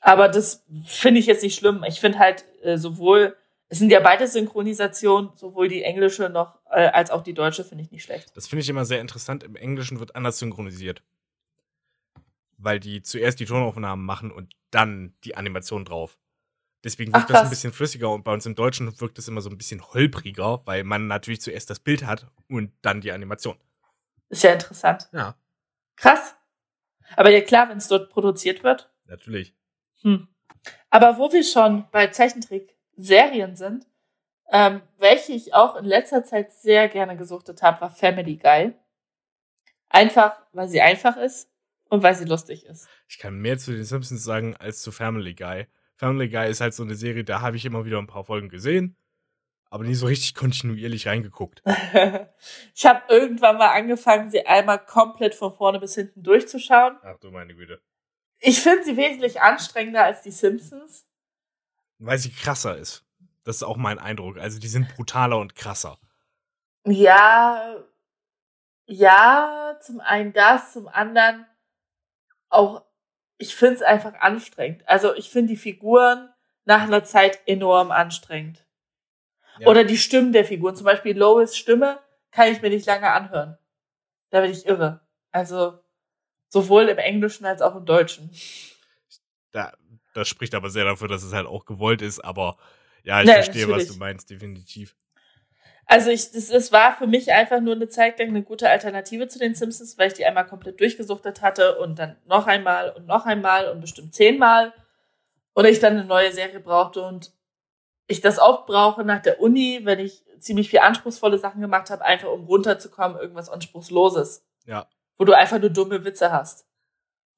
[0.00, 1.84] Aber das finde ich jetzt nicht schlimm.
[1.86, 3.36] Ich finde halt äh, sowohl
[3.68, 7.82] es sind ja beide Synchronisationen, sowohl die englische noch äh, als auch die deutsche, finde
[7.82, 8.30] ich nicht schlecht.
[8.36, 9.42] Das finde ich immer sehr interessant.
[9.42, 11.02] Im Englischen wird anders synchronisiert.
[12.56, 16.18] Weil die zuerst die Tonaufnahmen machen und dann die Animation drauf.
[16.84, 19.40] Deswegen wirkt Ach, das ein bisschen flüssiger und bei uns im Deutschen wirkt es immer
[19.40, 23.56] so ein bisschen holpriger, weil man natürlich zuerst das Bild hat und dann die Animation.
[24.28, 25.08] Ist ja interessant.
[25.12, 25.36] Ja.
[25.96, 26.36] Krass.
[27.16, 28.90] Aber ja klar, wenn es dort produziert wird.
[29.06, 29.54] Natürlich.
[30.02, 30.28] Hm.
[30.90, 33.86] Aber wo wir schon bei Zeichentrick Serien sind.
[34.50, 38.74] Ähm, welche ich auch in letzter Zeit sehr gerne gesuchtet habe, war Family Guy.
[39.88, 41.48] Einfach, weil sie einfach ist
[41.88, 42.88] und weil sie lustig ist.
[43.08, 45.66] Ich kann mehr zu den Simpsons sagen als zu Family Guy.
[45.96, 48.48] Family Guy ist halt so eine Serie, da habe ich immer wieder ein paar Folgen
[48.48, 48.96] gesehen.
[49.70, 51.62] aber nie so richtig kontinuierlich reingeguckt.
[52.74, 56.96] ich habe irgendwann mal angefangen, sie einmal komplett von vorne bis hinten durchzuschauen.
[57.02, 57.80] Ach du meine Güte.
[58.38, 61.06] Ich finde sie wesentlich anstrengender als die Simpsons.
[61.98, 63.04] Weil sie krasser ist.
[63.42, 64.38] Das ist auch mein Eindruck.
[64.38, 65.98] Also die sind brutaler und krasser.
[66.86, 67.84] Ja,
[68.86, 71.46] ja, zum einen das, zum anderen
[72.48, 72.84] auch,
[73.38, 74.82] ich finde es einfach anstrengend.
[74.86, 76.28] Also ich finde die Figuren
[76.64, 78.64] nach einer Zeit enorm anstrengend.
[79.58, 79.68] Ja.
[79.68, 80.76] Oder die Stimmen der Figuren.
[80.76, 83.58] Zum Beispiel Lois Stimme kann ich mir nicht lange anhören.
[84.30, 85.00] Da werde ich irre.
[85.30, 85.78] Also
[86.48, 88.30] sowohl im Englischen als auch im Deutschen.
[89.52, 89.72] Da,
[90.14, 92.56] das spricht aber sehr dafür, dass es halt auch gewollt ist, aber
[93.02, 93.88] ja, ich ja, verstehe, natürlich.
[93.88, 94.96] was du meinst, definitiv.
[95.86, 99.28] Also ich, das, das war für mich einfach nur eine Zeit lang eine gute Alternative
[99.28, 103.06] zu den Simpsons, weil ich die einmal komplett durchgesuchtet hatte und dann noch einmal und
[103.06, 104.72] noch einmal und bestimmt zehnmal.
[105.52, 107.32] Und ich dann eine neue Serie brauchte und
[108.06, 112.04] ich das oft brauche nach der Uni, wenn ich ziemlich viel anspruchsvolle Sachen gemacht habe,
[112.04, 114.44] einfach um runterzukommen, irgendwas Anspruchsloses.
[114.66, 114.86] Ja.
[115.16, 116.66] Wo du einfach nur dumme Witze hast.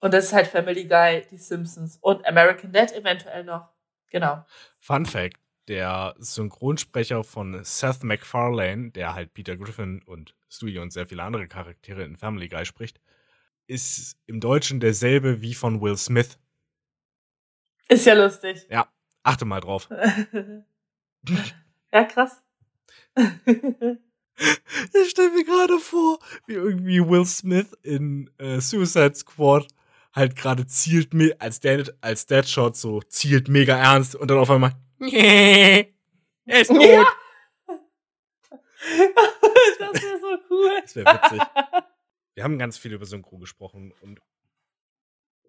[0.01, 3.69] Und das ist halt Family Guy, die Simpsons und American Dad eventuell noch.
[4.11, 4.45] Genau.
[4.79, 5.39] Fun Fact:
[5.69, 11.49] der Synchronsprecher von Seth MacFarlane, der halt Peter Griffin und Stewie und sehr viele andere
[11.49, 13.01] Charaktere in Family Guy spricht,
[13.67, 16.39] ist im Deutschen derselbe wie von Will Smith.
[17.89, 18.67] Ist ja lustig.
[18.71, 18.89] Ja,
[19.23, 19.89] achte mal drauf.
[21.93, 22.43] ja, krass.
[24.93, 29.67] Ich stelle mir gerade vor, wie irgendwie Will Smith in äh, Suicide Squad
[30.13, 31.11] halt gerade zielt,
[31.41, 31.61] als,
[32.01, 35.87] als Deadshot so zielt mega ernst und dann auf einmal er
[36.61, 36.81] ist tot.
[36.81, 37.05] Ja.
[39.79, 40.71] das wäre so cool.
[40.83, 41.43] Das wäre witzig.
[42.35, 44.21] Wir haben ganz viel über Synchro gesprochen und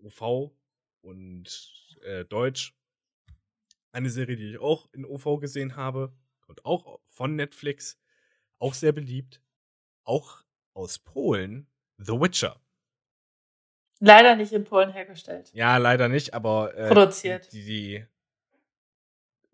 [0.04, 0.52] OV
[1.02, 1.74] und
[2.04, 2.74] äh, Deutsch.
[3.92, 6.14] Eine Serie, die ich auch in OV gesehen habe
[6.48, 8.00] und auch von Netflix,
[8.60, 9.42] auch sehr beliebt.
[10.04, 10.44] Auch
[10.74, 11.68] aus Polen,
[11.98, 12.62] The Witcher.
[14.00, 15.52] Leider nicht in Polen hergestellt.
[15.54, 17.52] Ja, leider nicht, aber äh, produziert.
[17.52, 18.06] Die, die,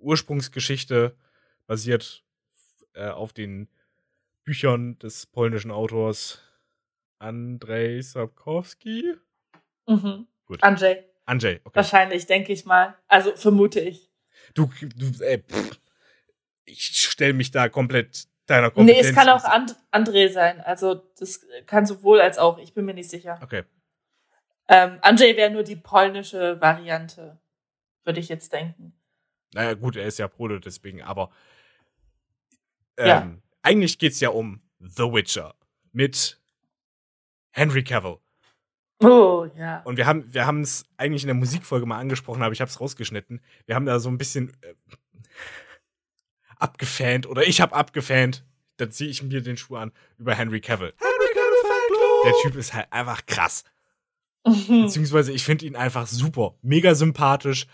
[0.04, 1.16] Ursprungsgeschichte
[1.66, 2.24] basiert
[2.94, 3.70] äh, auf den
[4.44, 6.42] Büchern des polnischen Autors
[7.20, 9.16] Andrzej Sapkowski.
[9.88, 10.28] Mhm.
[10.46, 10.62] Gut.
[10.62, 11.06] Andrzej.
[11.26, 11.76] Andrzej, okay.
[11.76, 12.96] Wahrscheinlich, denke ich mal.
[13.08, 14.12] Also vermute ich.
[14.54, 15.80] Du, du ey, pff,
[16.66, 19.04] ich stelle mich da komplett deiner Kompetenz.
[19.04, 20.60] Nee, es kann auch And André sein.
[20.62, 22.58] Also das kann sowohl als auch.
[22.58, 23.40] Ich bin mir nicht sicher.
[23.42, 23.64] Okay.
[24.68, 27.40] Ähm, Andrzej wäre nur die polnische Variante,
[28.04, 28.94] würde ich jetzt denken.
[29.54, 31.32] Naja, gut, er ist ja Pole, deswegen, aber
[32.98, 33.32] ähm, ja.
[33.62, 35.56] eigentlich geht es ja um The Witcher
[35.92, 36.40] mit
[37.52, 38.18] Henry Cavill.
[39.00, 39.82] Oh, ja.
[39.84, 42.80] Und wir haben wir es eigentlich in der Musikfolge mal angesprochen, aber ich habe es
[42.80, 43.42] rausgeschnitten.
[43.66, 44.74] Wir haben da so ein bisschen äh,
[46.58, 48.46] abgefant oder ich habe abgefant.
[48.78, 50.94] Dann ziehe ich mir den Schuh an über Henry Cavill.
[50.98, 53.66] Henry Cavill Der Typ ist halt einfach krass.
[54.44, 57.68] Beziehungsweise ich finde ihn einfach super, mega sympathisch,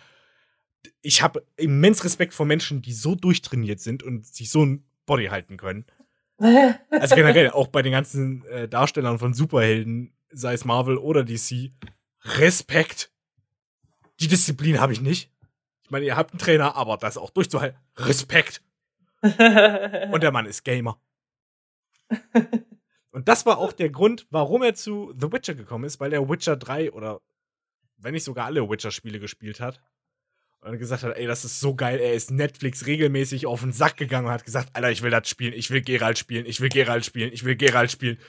[1.02, 5.26] ich habe immens Respekt vor Menschen, die so durchtrainiert sind und sich so ein Body
[5.28, 5.86] halten können.
[6.90, 11.72] Also generell, auch bei den ganzen äh, Darstellern von Superhelden, sei es Marvel oder DC,
[12.24, 13.12] Respekt.
[14.22, 15.34] Die Disziplin habe ich nicht.
[15.84, 17.78] Ich meine, ihr habt einen Trainer, aber das auch durchzuhalten.
[17.98, 18.62] Respekt.
[19.22, 21.02] und der Mann ist Gamer.
[23.12, 26.30] Und das war auch der Grund, warum er zu The Witcher gekommen ist, weil er
[26.30, 27.20] Witcher 3 oder
[27.98, 29.82] wenn nicht sogar alle Witcher-Spiele gespielt hat
[30.62, 33.98] und gesagt hat, ey, das ist so geil, er ist Netflix regelmäßig auf den Sack
[33.98, 36.70] gegangen und hat gesagt, Alter, ich will das spielen, ich will Geralt spielen, ich will
[36.70, 38.20] Geralt spielen, ich will Geralt spielen.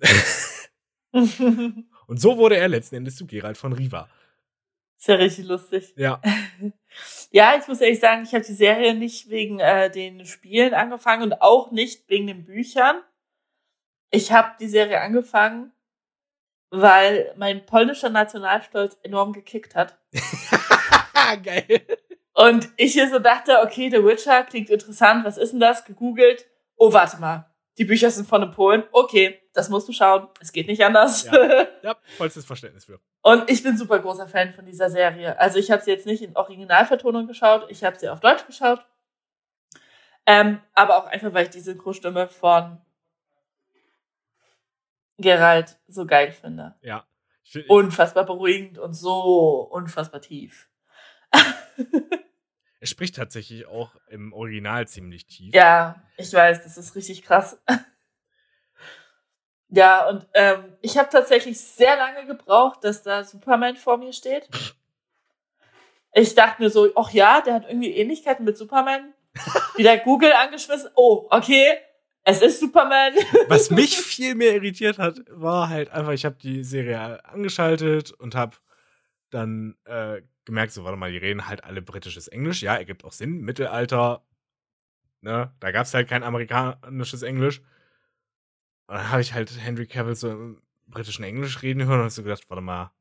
[1.12, 4.08] und so wurde er letzten Endes zu Geralt von Riva.
[4.98, 5.94] Ist ja richtig lustig.
[5.96, 6.20] Ja.
[7.30, 11.22] ja, ich muss ehrlich sagen, ich habe die Serie nicht wegen äh, den Spielen angefangen
[11.22, 13.00] und auch nicht wegen den Büchern.
[14.10, 15.72] Ich habe die Serie angefangen,
[16.68, 19.98] weil mein polnischer Nationalstolz enorm gekickt hat.
[21.42, 21.86] Geil.
[22.34, 25.84] Und ich hier so dachte, okay, The Witcher klingt interessant, was ist denn das?
[25.84, 26.46] Gegoogelt.
[26.76, 27.50] Oh, warte mal.
[27.76, 28.84] Die Bücher sind von den Polen.
[28.92, 30.28] Okay, das musst du schauen.
[30.40, 31.24] Es geht nicht anders.
[31.24, 33.00] Ja, ja vollstes Verständnis für.
[33.22, 35.38] Und ich bin super großer Fan von dieser Serie.
[35.38, 38.84] Also ich habe sie jetzt nicht in Originalvertonung geschaut, ich habe sie auf Deutsch geschaut.
[40.26, 42.80] Ähm, aber auch einfach, weil ich die Synchrostimme von
[45.18, 46.76] Gerald so geil finde.
[46.82, 47.04] Ja.
[47.68, 50.69] Unfassbar beruhigend und so unfassbar tief
[52.80, 55.54] er spricht tatsächlich auch im Original ziemlich tief.
[55.54, 57.60] Ja, ich weiß, das ist richtig krass.
[59.68, 64.48] ja, und ähm, ich habe tatsächlich sehr lange gebraucht, dass da Superman vor mir steht.
[66.12, 69.14] Ich dachte mir so, ach ja, der hat irgendwie Ähnlichkeiten mit Superman.
[69.76, 70.90] Wieder Google angeschmissen.
[70.96, 71.78] Oh, okay,
[72.24, 73.14] es ist Superman.
[73.48, 78.34] Was mich viel mehr irritiert hat, war halt einfach, ich habe die Serie angeschaltet und
[78.34, 78.56] habe
[79.30, 82.62] dann äh, gemerkt, so, warte mal, die reden halt alle britisches Englisch.
[82.62, 83.40] Ja, ergibt auch Sinn.
[83.40, 84.24] Mittelalter,
[85.20, 87.60] ne, da gab es halt kein amerikanisches Englisch.
[88.86, 92.10] Und dann habe ich halt Henry Cavill so im britischen Englisch reden hören und hab
[92.10, 92.92] so gedacht, warte mal,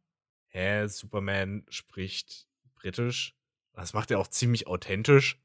[0.49, 3.35] hä, Superman spricht britisch?
[3.73, 5.39] Das macht er auch ziemlich authentisch.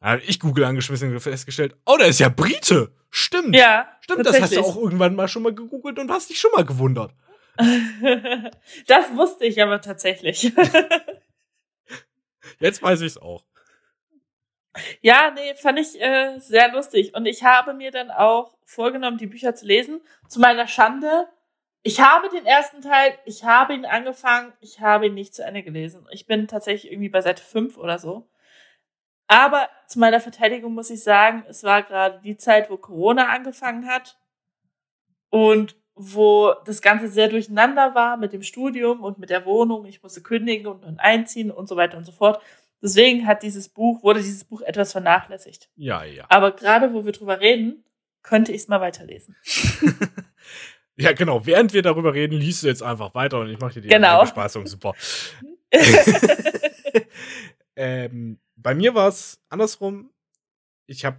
[0.00, 2.94] Da habe ich Google angeschmissen und festgestellt, oh, der ist ja Brite.
[3.10, 3.56] Stimmt.
[3.56, 3.88] Ja.
[4.00, 6.64] Stimmt, das hast du auch irgendwann mal schon mal gegoogelt und hast dich schon mal
[6.64, 7.14] gewundert.
[8.86, 10.52] das wusste ich aber tatsächlich.
[12.58, 13.44] Jetzt weiß ich es auch.
[15.00, 17.14] Ja, nee, fand ich äh, sehr lustig.
[17.14, 20.00] Und ich habe mir dann auch vorgenommen, die Bücher zu lesen.
[20.28, 21.28] Zu meiner Schande.
[21.82, 25.62] Ich habe den ersten Teil, ich habe ihn angefangen, ich habe ihn nicht zu Ende
[25.62, 26.06] gelesen.
[26.10, 28.28] Ich bin tatsächlich irgendwie bei Seite 5 oder so.
[29.28, 33.86] Aber zu meiner Verteidigung muss ich sagen, es war gerade die Zeit, wo Corona angefangen
[33.88, 34.18] hat
[35.30, 39.86] und wo das Ganze sehr durcheinander war mit dem Studium und mit der Wohnung.
[39.86, 42.42] Ich musste kündigen und dann einziehen und so weiter und so fort.
[42.82, 45.70] Deswegen hat dieses Buch, wurde dieses Buch etwas vernachlässigt.
[45.74, 46.26] Ja, ja.
[46.28, 47.82] Aber gerade wo wir drüber reden,
[48.22, 49.36] könnte ich es mal weiterlesen.
[50.96, 51.46] ja, genau.
[51.46, 54.20] Während wir darüber reden, liest du jetzt einfach weiter und ich mache dir die genau.
[54.20, 54.66] Bespaßung.
[54.66, 54.92] Super.
[57.76, 60.10] ähm, bei mir war es andersrum.
[60.86, 61.18] Ich habe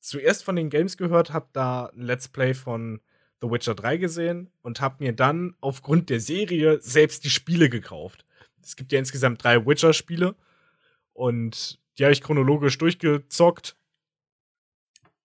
[0.00, 3.00] zuerst von den Games gehört, habe da ein Let's Play von
[3.44, 8.24] The Witcher 3 gesehen und habe mir dann aufgrund der Serie selbst die Spiele gekauft.
[8.62, 10.34] Es gibt ja insgesamt drei Witcher-Spiele
[11.12, 13.76] und die habe ich chronologisch durchgezockt.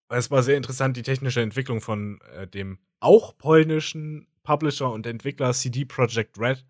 [0.10, 5.54] Es war sehr interessant, die technische Entwicklung von äh, dem auch polnischen Publisher und Entwickler
[5.54, 6.66] CD Projekt Red,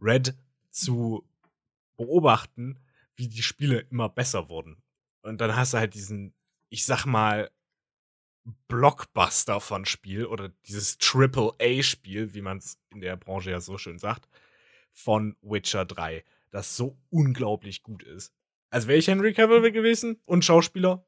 [0.00, 0.34] Red
[0.70, 1.26] zu
[1.96, 2.78] beobachten,
[3.16, 4.80] wie die Spiele immer besser wurden.
[5.22, 6.34] Und dann hast du halt diesen,
[6.68, 7.50] ich sag mal,
[8.68, 13.60] Blockbuster von Spiel oder dieses Triple A Spiel, wie man es in der Branche ja
[13.60, 14.28] so schön sagt,
[14.92, 18.32] von Witcher 3, das so unglaublich gut ist.
[18.70, 21.04] Also wäre ich Henry Cavill gewesen und Schauspieler,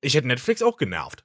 [0.00, 1.24] ich hätte Netflix auch genervt.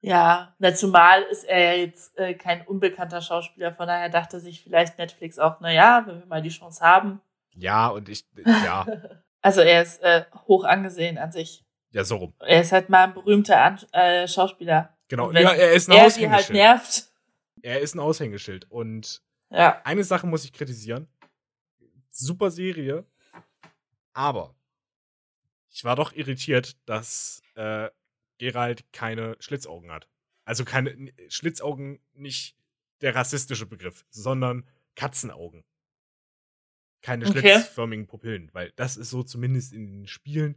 [0.00, 4.62] Ja, na, zumal ist er ja jetzt äh, kein unbekannter Schauspieler, von daher dachte sich
[4.62, 7.22] vielleicht Netflix auch, na ja, wenn wir mal die Chance haben,
[7.56, 8.86] ja, und ich, ja.
[9.42, 11.63] also er ist äh, hoch angesehen an sich.
[11.94, 12.34] Ja, so rum.
[12.40, 14.96] Er ist halt mal ein berühmter an äh, Schauspieler.
[15.08, 16.32] Genau, ja, er ist ein er Aushängeschild.
[16.32, 17.08] halt nervt.
[17.62, 18.70] Er ist ein Aushängeschild.
[18.70, 19.80] Und ja.
[19.84, 21.06] eine Sache muss ich kritisieren.
[22.10, 23.04] Super Serie,
[24.12, 24.54] aber
[25.70, 27.90] ich war doch irritiert, dass äh,
[28.38, 30.08] Gerald keine Schlitzaugen hat.
[30.44, 32.56] Also keine Schlitzaugen nicht
[33.02, 35.64] der rassistische Begriff, sondern Katzenaugen
[37.04, 37.40] keine okay.
[37.40, 40.56] schlitzförmigen Pupillen, weil das ist so zumindest in den Spielen.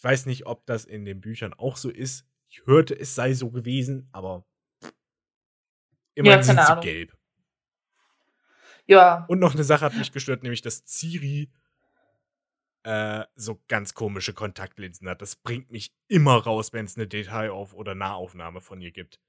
[0.00, 2.24] Ich weiß nicht, ob das in den Büchern auch so ist.
[2.48, 4.46] Ich hörte, es sei so gewesen, aber
[6.14, 7.14] immerhin ja, sind sie gelb.
[8.86, 9.26] Ja.
[9.28, 11.52] Und noch eine Sache hat mich gestört, nämlich dass Ciri
[12.84, 15.20] äh, so ganz komische Kontaktlinsen hat.
[15.20, 19.20] Das bringt mich immer raus, wenn es eine Detailauf- oder Nahaufnahme von ihr gibt.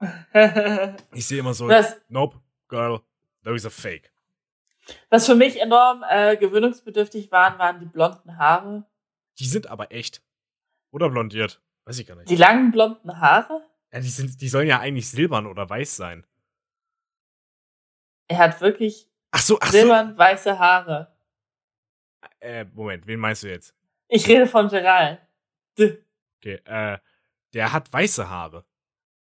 [1.12, 2.00] ich sehe immer so, Was?
[2.08, 3.00] nope, girl,
[3.42, 4.12] those are fake.
[5.10, 8.86] Was für mich enorm äh, gewöhnungsbedürftig waren, waren die blonden Haare.
[9.38, 10.22] Die sind aber echt.
[10.90, 11.62] Oder blondiert.
[11.84, 12.30] Weiß ich gar nicht.
[12.30, 13.66] Die langen blonden Haare?
[13.92, 16.26] Ja, die, sind, die sollen ja eigentlich silbern oder weiß sein.
[18.28, 20.18] Er hat wirklich ach so, ach silbern so.
[20.18, 21.14] weiße Haare.
[22.40, 23.74] Äh, Moment, wen meinst du jetzt?
[24.08, 25.20] Ich rede von Gerald.
[25.78, 26.98] Okay, äh,
[27.52, 28.64] der hat weiße Haare.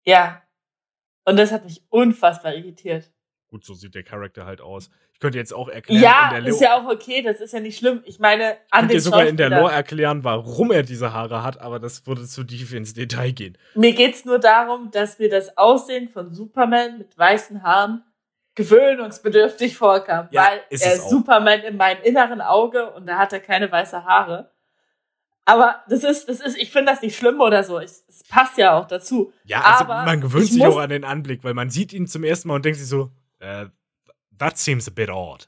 [0.06, 0.42] Ja.
[1.26, 3.12] Und das hat mich unfassbar irritiert.
[3.56, 4.90] Gut, so sieht der Charakter halt aus.
[5.14, 6.04] Ich könnte jetzt auch erklären.
[6.04, 8.02] Ja, ist ja auch okay, das ist ja nicht schlimm.
[8.04, 11.80] Ich meine, an den sogar in der Lore erklären, warum er diese Haare hat, aber
[11.80, 13.58] das würde zu tief ins Detail gehen.
[13.74, 18.04] Mir geht's nur darum, dass mir das Aussehen von Superman mit weißen Haaren
[18.56, 23.40] gewöhnungsbedürftig vorkam, ja, weil er ist Superman in meinem inneren Auge und da hat er
[23.40, 24.52] keine weiße Haare.
[25.46, 27.80] Aber das ist, das ist, ich finde das nicht schlimm oder so.
[27.80, 29.32] Es passt ja auch dazu.
[29.46, 32.26] Ja, also aber man gewöhnt sich auch an den Anblick, weil man sieht ihn zum
[32.26, 33.68] ersten Mal und denkt sich so, äh,
[34.38, 35.48] that seems a bit odd.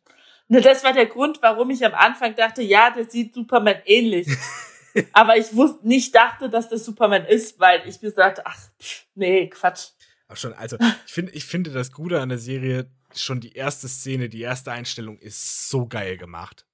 [0.50, 4.28] Ne, das war der Grund, warum ich am Anfang dachte, ja, der sieht Superman ähnlich.
[5.14, 9.06] Aber ich wusste nicht dachte, dass das Superman ist, weil ich mir sagte, ach, pff,
[9.16, 9.90] nee, Quatsch.
[10.30, 13.88] Ach schon, also ich finde, ich finde das Gute an der Serie, schon die erste
[13.88, 16.66] Szene, die erste Einstellung ist so geil gemacht.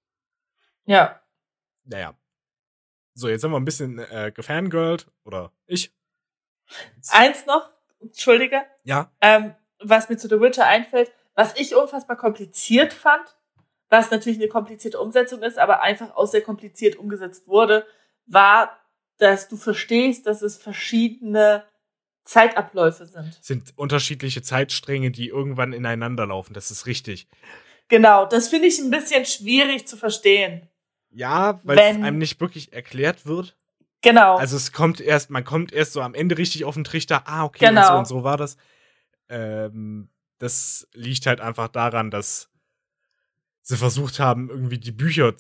[0.86, 1.22] Ja.
[1.84, 2.18] Naja.
[3.16, 5.94] So, jetzt haben wir ein bisschen äh, gefangirlt, oder ich.
[7.10, 8.66] Eins noch, Entschuldige.
[8.84, 9.12] Ja.
[9.22, 9.54] Ähm,
[9.84, 13.24] was mir zu The Witcher einfällt, was ich unfassbar kompliziert fand,
[13.90, 17.86] was natürlich eine komplizierte Umsetzung ist, aber einfach auch sehr kompliziert umgesetzt wurde,
[18.26, 18.78] war,
[19.18, 21.64] dass du verstehst, dass es verschiedene
[22.24, 23.38] Zeitabläufe sind.
[23.42, 26.54] Sind unterschiedliche Zeitstränge, die irgendwann ineinander laufen.
[26.54, 27.28] Das ist richtig.
[27.90, 30.68] Genau, das finde ich ein bisschen schwierig zu verstehen.
[31.12, 33.56] Ja, weil es einem nicht wirklich erklärt wird.
[34.02, 34.38] Genau.
[34.38, 37.46] Also es kommt erst, man kommt erst so am Ende richtig auf den Trichter, ah,
[37.46, 37.82] okay, genau.
[37.82, 38.58] und so und so war das.
[39.34, 42.50] Ähm, das liegt halt einfach daran, dass
[43.62, 45.34] sie versucht haben, irgendwie die Bücher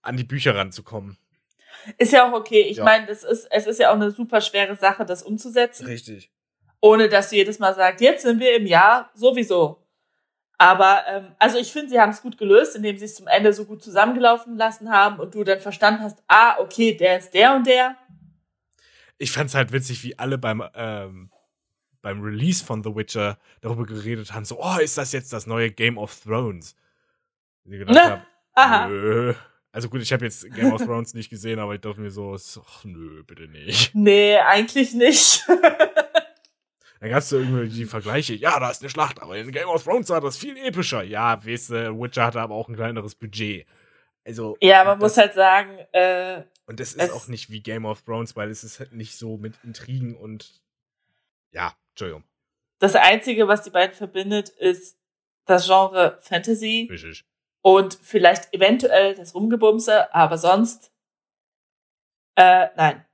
[0.00, 1.18] an die Bücher ranzukommen.
[1.98, 2.62] Ist ja auch okay.
[2.62, 2.84] Ich ja.
[2.84, 5.86] meine, ist, es ist ja auch eine super schwere Sache, das umzusetzen.
[5.86, 6.30] Richtig.
[6.80, 9.84] Ohne dass du jedes Mal sagst, jetzt sind wir im Jahr sowieso.
[10.56, 13.52] Aber ähm, also ich finde, sie haben es gut gelöst, indem sie es zum Ende
[13.52, 17.54] so gut zusammengelaufen lassen haben und du dann verstanden hast, ah, okay, der ist der
[17.54, 17.96] und der.
[19.18, 21.30] Ich fand es halt witzig, wie alle beim ähm,
[22.04, 25.70] beim Release von The Witcher darüber geredet haben, so, oh, ist das jetzt das neue
[25.70, 26.76] Game of Thrones?
[27.64, 28.88] Und ich gedacht habe, Aha.
[28.88, 29.34] nö.
[29.72, 32.36] Also gut, ich habe jetzt Game of Thrones nicht gesehen, aber ich dachte mir so,
[32.36, 33.94] ach, nö, bitte nicht.
[33.94, 35.48] Nee, eigentlich nicht.
[37.00, 39.68] Dann gab es so irgendwie die Vergleiche, ja, da ist eine Schlacht, aber in Game
[39.68, 41.02] of Thrones war das viel epischer.
[41.02, 43.66] Ja, weißt du, Witcher hatte aber auch ein kleineres Budget.
[44.26, 44.58] Also.
[44.60, 48.36] Ja, man muss halt sagen, äh, Und das ist auch nicht wie Game of Thrones,
[48.36, 50.62] weil es ist halt nicht so mit Intrigen und
[51.50, 52.24] ja, Entschuldigung.
[52.80, 54.98] Das Einzige, was die beiden verbindet, ist
[55.46, 56.88] das Genre Fantasy.
[56.90, 57.24] Richtig.
[57.62, 60.92] Und vielleicht eventuell das Rumgebumse, aber sonst.
[62.36, 63.04] Äh, nein.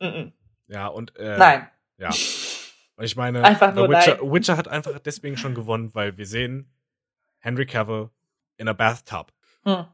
[0.00, 0.32] Mm -mm.
[0.66, 1.16] Ja, und.
[1.16, 1.70] Äh, nein.
[1.96, 2.10] Ja.
[2.10, 4.32] Ich meine, einfach nur Witcher, nein.
[4.32, 6.70] Witcher hat einfach deswegen schon gewonnen, weil wir sehen
[7.38, 8.10] Henry Cavill
[8.56, 9.32] in a bathtub.
[9.64, 9.86] Hm.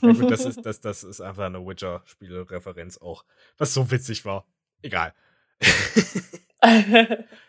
[0.00, 3.24] Ja gut, das ist, das, das ist einfach eine Witcher-Spiele-Referenz auch,
[3.58, 4.46] was so witzig war.
[4.80, 5.14] Egal.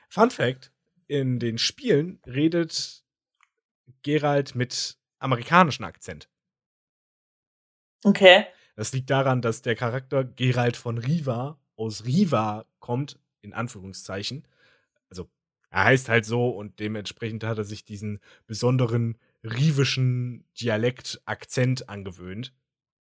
[0.09, 0.71] Fun Fact:
[1.07, 3.03] In den Spielen redet
[4.01, 6.29] Geralt mit amerikanischem Akzent.
[8.03, 8.45] Okay.
[8.75, 14.47] Das liegt daran, dass der Charakter Geralt von Riva aus Riva kommt, in Anführungszeichen.
[15.09, 15.29] Also,
[15.69, 22.53] er heißt halt so und dementsprechend hat er sich diesen besonderen rivischen Dialekt-Akzent angewöhnt.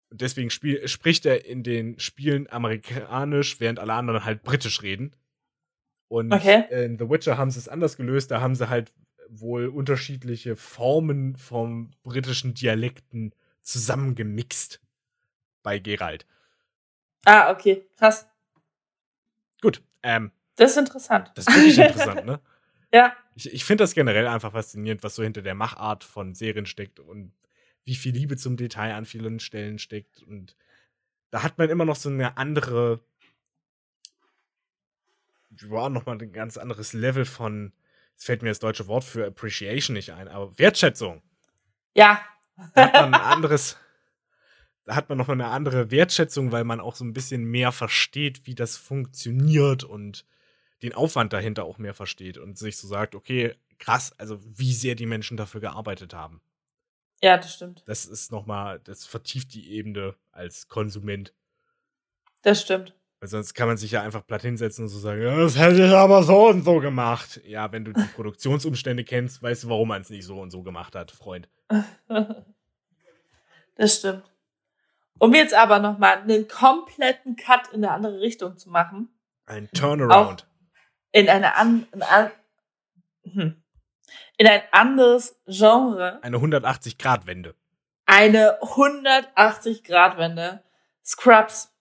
[0.09, 5.15] Und deswegen spricht er in den Spielen amerikanisch, während alle anderen halt britisch reden.
[6.07, 6.65] Und okay.
[6.85, 8.31] in The Witcher haben sie es anders gelöst.
[8.31, 8.93] Da haben sie halt
[9.29, 14.81] wohl unterschiedliche Formen vom britischen Dialekten zusammengemixt
[15.63, 16.27] bei Geralt.
[17.25, 18.27] Ah, okay, krass.
[19.61, 20.31] Gut, ähm.
[20.55, 21.31] Das ist interessant.
[21.35, 22.39] Das ist wirklich interessant, ne?
[22.93, 23.15] ja.
[23.35, 26.99] Ich, ich finde das generell einfach faszinierend, was so hinter der Machart von Serien steckt
[26.99, 27.33] und
[27.85, 30.21] wie viel Liebe zum Detail an vielen Stellen steckt.
[30.21, 30.55] Und
[31.31, 33.03] da hat man immer noch so eine andere
[35.67, 37.73] war nochmal ein ganz anderes Level von,
[38.15, 41.21] es fällt mir das deutsche Wort für Appreciation nicht ein, aber Wertschätzung.
[41.95, 42.21] Ja.
[42.75, 43.77] Da hat man ein anderes,
[44.85, 48.45] da hat man nochmal eine andere Wertschätzung, weil man auch so ein bisschen mehr versteht,
[48.45, 50.25] wie das funktioniert und
[50.81, 54.95] den Aufwand dahinter auch mehr versteht und sich so sagt, okay, krass, also wie sehr
[54.95, 56.41] die Menschen dafür gearbeitet haben.
[57.21, 57.83] Ja, das stimmt.
[57.85, 61.33] Das ist nochmal, das vertieft die Ebene als Konsument.
[62.41, 62.93] Das stimmt.
[63.23, 65.93] Weil sonst kann man sich ja einfach platt hinsetzen und so sagen, das hätte ich
[65.93, 67.39] aber so und so gemacht.
[67.45, 70.61] Ja, wenn du die Produktionsumstände kennst, weißt du, warum man es nicht so und so
[70.61, 71.47] gemacht hat, Freund.
[73.75, 74.29] Das stimmt.
[75.19, 79.07] Um jetzt aber nochmal einen kompletten Cut in eine andere Richtung zu machen.
[79.45, 80.45] Ein Turnaround.
[81.13, 82.31] In eine an, in, an,
[83.23, 83.63] hm.
[84.37, 86.21] in ein anderes Genre.
[86.21, 87.55] Eine 180-Grad-Wende.
[88.05, 90.61] Eine 180-Grad-Wende.
[91.05, 91.72] Scrubs.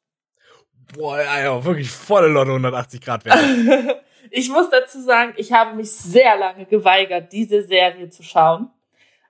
[0.95, 4.03] Boah, ja, ja, wirklich volle Lotte 180 Grad Wende.
[4.31, 8.71] ich muss dazu sagen, ich habe mich sehr lange geweigert, diese Serie zu schauen.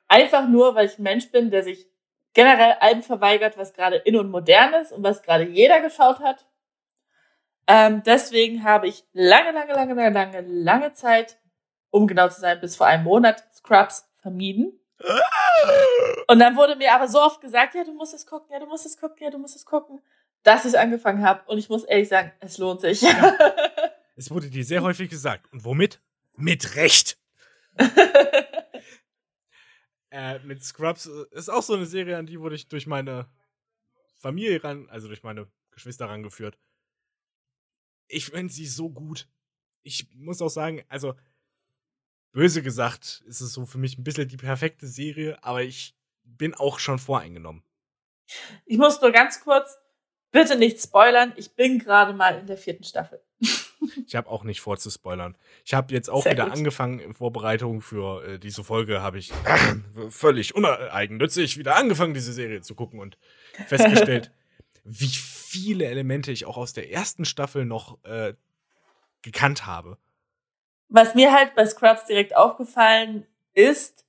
[0.09, 1.86] Einfach nur, weil ich ein Mensch bin, der sich
[2.34, 6.46] generell allem verweigert, was gerade in und modern ist und was gerade jeder geschaut hat.
[7.66, 11.38] Ähm, deswegen habe ich lange, lange, lange, lange, lange, lange Zeit,
[11.90, 14.78] um genau zu sein, bis vor einem Monat Scrubs vermieden.
[16.28, 18.66] Und dann wurde mir aber so oft gesagt, ja, du musst es gucken, ja, du
[18.66, 20.00] musst es gucken, ja, du musst es gucken
[20.43, 21.43] dass ich angefangen habe.
[21.51, 23.03] Und ich muss ehrlich sagen, es lohnt sich.
[23.03, 23.38] Ja.
[24.14, 25.51] Es wurde dir sehr häufig gesagt.
[25.53, 26.03] Und womit?
[26.36, 27.18] Mit Recht.
[30.11, 33.30] äh, mit Scrubs ist auch so eine Serie, an die wurde ich durch meine
[34.18, 36.59] Familie ran, also durch meine Geschwister rangeführt.
[38.07, 39.28] Ich finde sie so gut.
[39.82, 41.14] Ich muss auch sagen, also
[42.32, 46.55] böse gesagt, ist es so für mich ein bisschen die perfekte Serie, aber ich bin
[46.55, 47.64] auch schon voreingenommen.
[48.64, 49.78] Ich muss nur ganz kurz
[50.33, 53.20] Bitte nicht spoilern, ich bin gerade mal in der vierten Staffel.
[54.07, 55.37] Ich habe auch nicht vor zu spoilern.
[55.64, 56.53] Ich habe jetzt auch Sehr wieder gut.
[56.53, 59.33] angefangen in Vorbereitung für äh, diese Folge, habe ich
[60.09, 63.18] völlig uneigennützig wieder angefangen, diese Serie zu gucken und
[63.66, 64.30] festgestellt,
[64.85, 68.35] wie viele Elemente ich auch aus der ersten Staffel noch äh,
[69.22, 69.99] gekannt habe.
[70.89, 74.05] Was mir halt bei Scrubs direkt aufgefallen ist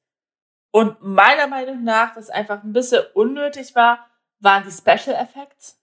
[0.69, 4.07] und meiner Meinung nach das einfach ein bisschen unnötig war,
[4.39, 5.79] waren die Special Effects.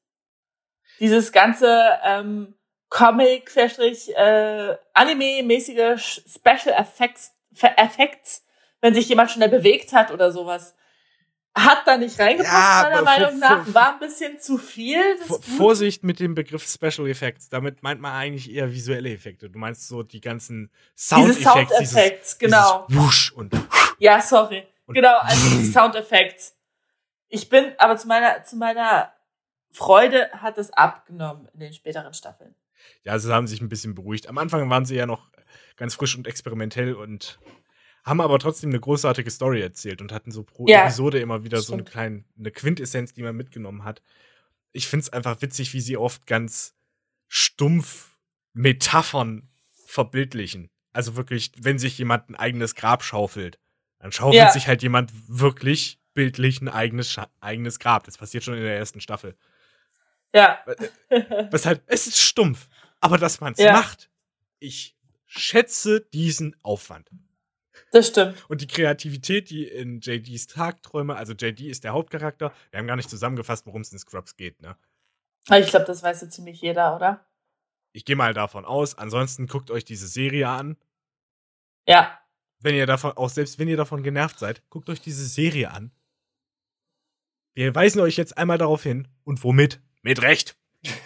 [1.00, 2.54] Dieses ganze ähm,
[2.88, 8.44] Comic, äh, Anime-mäßige Special Effects, Fe- Effects,
[8.80, 10.74] wenn sich jemand schnell bewegt hat oder sowas.
[11.52, 13.74] Hat da nicht reingepasst, Ja, meiner Meinung nach.
[13.74, 15.00] War ein bisschen zu viel.
[15.58, 17.48] Vorsicht mit dem Begriff Special Effects.
[17.48, 19.50] Damit meint man eigentlich eher visuelle Effekte.
[19.50, 21.74] Du meinst so die ganzen Diese Soundeffekte.
[21.74, 22.86] Soundeffekts, genau.
[22.88, 23.52] Dieses Wusch und
[23.98, 24.64] Ja, sorry.
[24.86, 26.52] Und- genau, also die Soundeffekte.
[27.28, 29.12] Ich bin, aber zu meiner, zu meiner
[29.72, 32.54] Freude hat es abgenommen in den späteren Staffeln.
[33.04, 34.28] Ja, sie haben sich ein bisschen beruhigt.
[34.28, 35.30] Am Anfang waren sie ja noch
[35.76, 37.38] ganz frisch und experimentell und
[38.04, 41.60] haben aber trotzdem eine großartige Story erzählt und hatten so pro Ja, Episode immer wieder
[41.60, 41.90] so eine stimmt.
[41.92, 44.02] kleine eine Quintessenz, die man mitgenommen hat.
[44.72, 46.74] Ich finde es einfach witzig, wie sie oft ganz
[47.28, 48.16] stumpf
[48.54, 49.48] Metaphern
[49.86, 50.70] verbildlichen.
[50.92, 53.58] Also wirklich, wenn sich jemand ein eigenes Grab schaufelt,
[53.98, 54.50] dann schaufelt Ja.
[54.50, 58.04] sich halt jemand wirklich bildlich ein eigenes, Scha eigenes Grab.
[58.04, 59.36] Das passiert schon in der ersten Staffel.
[60.34, 60.64] Ja.
[61.50, 62.68] Weshalb, es ist stumpf.
[63.00, 63.72] Aber dass man es Ja.
[63.72, 64.10] macht,
[64.58, 67.08] ich schätze diesen Aufwand.
[67.92, 68.48] das stimmt.
[68.48, 72.96] Und die Kreativität, die in JDs Tagträume, also JD ist der Hauptcharakter, wir haben gar
[72.96, 74.76] nicht zusammengefasst, worum es in Scrubs geht, ne?
[75.48, 77.26] Aber Ich glaube, das weiß so ziemlich jeder, oder?
[77.92, 80.76] Ich gehe mal davon aus, ansonsten guckt euch diese Serie an.
[81.88, 82.20] Ja.
[82.60, 85.90] Wenn ihr davon, auch selbst wenn ihr davon genervt seid, guckt euch diese Serie an.
[87.54, 89.08] Wir weisen euch jetzt einmal darauf hin.
[89.24, 89.80] Und womit?
[90.02, 90.56] Mit Recht.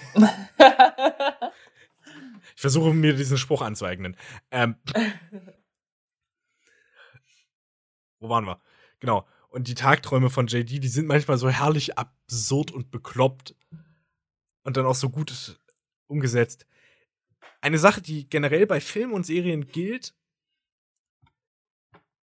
[2.57, 4.17] Ich versuche mir diesen Spruch anzueignen.
[4.51, 4.77] Ähm,
[8.21, 8.61] wo waren wir?
[9.01, 9.27] Genau.
[9.49, 13.55] Und die Tagträume von JD, die sind manchmal so herrlich absurd und bekloppt.
[14.63, 15.61] Und dann auch so gut
[16.07, 16.67] umgesetzt.
[17.61, 20.15] Eine Sache, die generell bei Filmen und Serien gilt,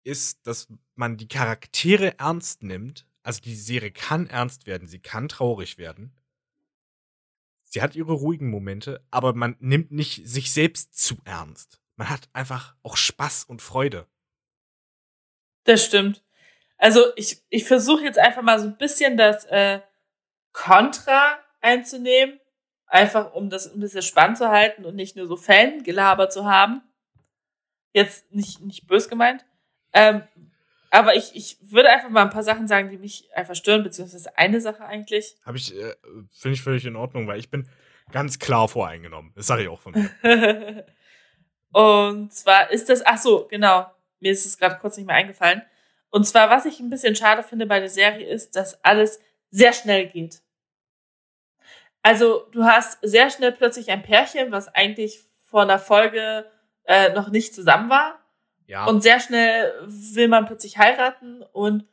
[0.05, 3.07] ist, dass man die Charaktere ernst nimmt.
[3.23, 6.18] Also die Serie kann ernst werden, sie kann traurig werden.
[7.69, 11.81] Sie hat ihre ruhigen Momente, aber man nimmt nicht sich selbst zu ernst.
[11.97, 14.07] Man hat einfach auch Spaß und Freude.
[15.65, 16.25] Das stimmt.
[16.79, 19.81] Also ich, ich versuche jetzt einfach mal so ein bisschen das äh,
[20.53, 22.41] Kontra einzunehmen.
[22.87, 26.81] Einfach um das ein bisschen spannend zu halten und nicht nur so Fangelaber zu haben.
[27.93, 29.45] Jetzt nicht, nicht bös gemeint.
[29.93, 30.23] Ähm,
[30.91, 34.37] aber ich, ich würde einfach mal ein paar Sachen sagen, die mich einfach stören, beziehungsweise
[34.39, 35.37] eine Sache eigentlich.
[35.45, 35.95] Habe ich, äh,
[36.33, 37.69] finde ich völlig in Ordnung, weil ich bin
[38.11, 39.33] ganz klar voreingenommen.
[39.37, 40.87] Das sage ich auch von mir.
[41.73, 43.87] Und zwar ist das, ach so, genau,
[44.21, 45.63] mir ist es gerade kurz nicht mehr eingefallen.
[46.11, 49.21] Und zwar, was ich ein bisschen schade finde bei der Serie ist, dass alles
[49.51, 50.41] sehr schnell geht.
[52.03, 56.51] Also, du hast sehr schnell plötzlich ein Pärchen, was eigentlich vor einer Folge
[56.85, 58.19] äh, noch nicht zusammen war.
[58.69, 58.85] Ja.
[58.85, 61.43] Und sehr schnell will man plötzlich heiraten.
[61.53, 61.89] Und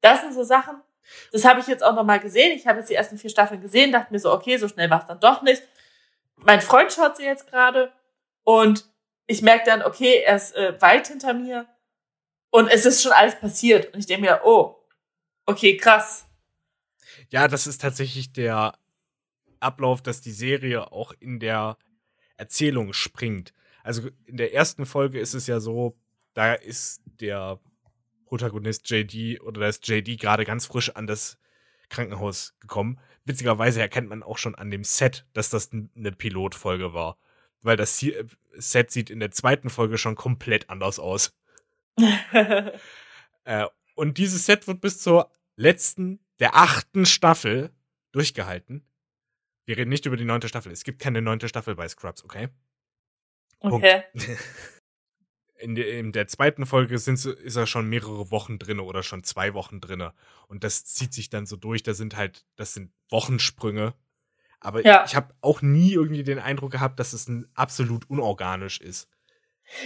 [0.00, 0.80] das sind so Sachen,
[1.32, 2.56] das habe ich jetzt auch nochmal gesehen.
[2.56, 5.00] Ich habe jetzt die ersten vier Staffeln gesehen, dachte mir so, okay, so schnell war
[5.00, 5.62] es dann doch nicht.
[6.36, 7.92] Mein Freund schaut sie jetzt gerade
[8.44, 8.86] und
[9.26, 11.66] ich merke dann, okay, er ist äh, weit hinter mir
[12.50, 13.92] und es ist schon alles passiert.
[13.92, 14.76] Und ich denke mir, oh,
[15.46, 16.26] okay, krass.
[17.30, 18.74] Ja, das ist tatsächlich der
[19.60, 21.76] Ablauf, dass die Serie auch in der
[22.36, 23.52] Erzählung springt.
[23.82, 25.96] Also in der ersten Folge ist es ja so,
[26.34, 27.60] da ist der
[28.26, 31.38] Protagonist JD oder da ist JD gerade ganz frisch an das
[31.88, 32.98] Krankenhaus gekommen.
[33.24, 37.16] Witzigerweise erkennt man auch schon an dem Set, dass das eine Pilotfolge war.
[37.62, 41.36] Weil das hier, Set sieht in der zweiten Folge schon komplett anders aus.
[43.46, 47.74] Äh, und dieses Set wird bis zur letzten, der achten Staffel
[48.10, 48.86] durchgehalten.
[49.66, 50.72] Wir reden nicht über die neunte Staffel.
[50.72, 52.48] Es gibt keine neunte Staffel bei Scrubs, okay?
[53.60, 53.86] Punkt.
[55.56, 59.02] In der, in der zweiten Folge sind, so- ist er schon mehrere Wochen drinne oder
[59.02, 60.12] schon zwei Wochen drinne.
[60.48, 61.82] Und das zieht sich dann so durch.
[61.82, 63.94] Da sind halt, das sind Wochensprünge.
[64.60, 65.04] Aber Ja.
[65.06, 69.08] ich habe auch nie irgendwie den Eindruck gehabt, dass es ein absolut unorganisch ist.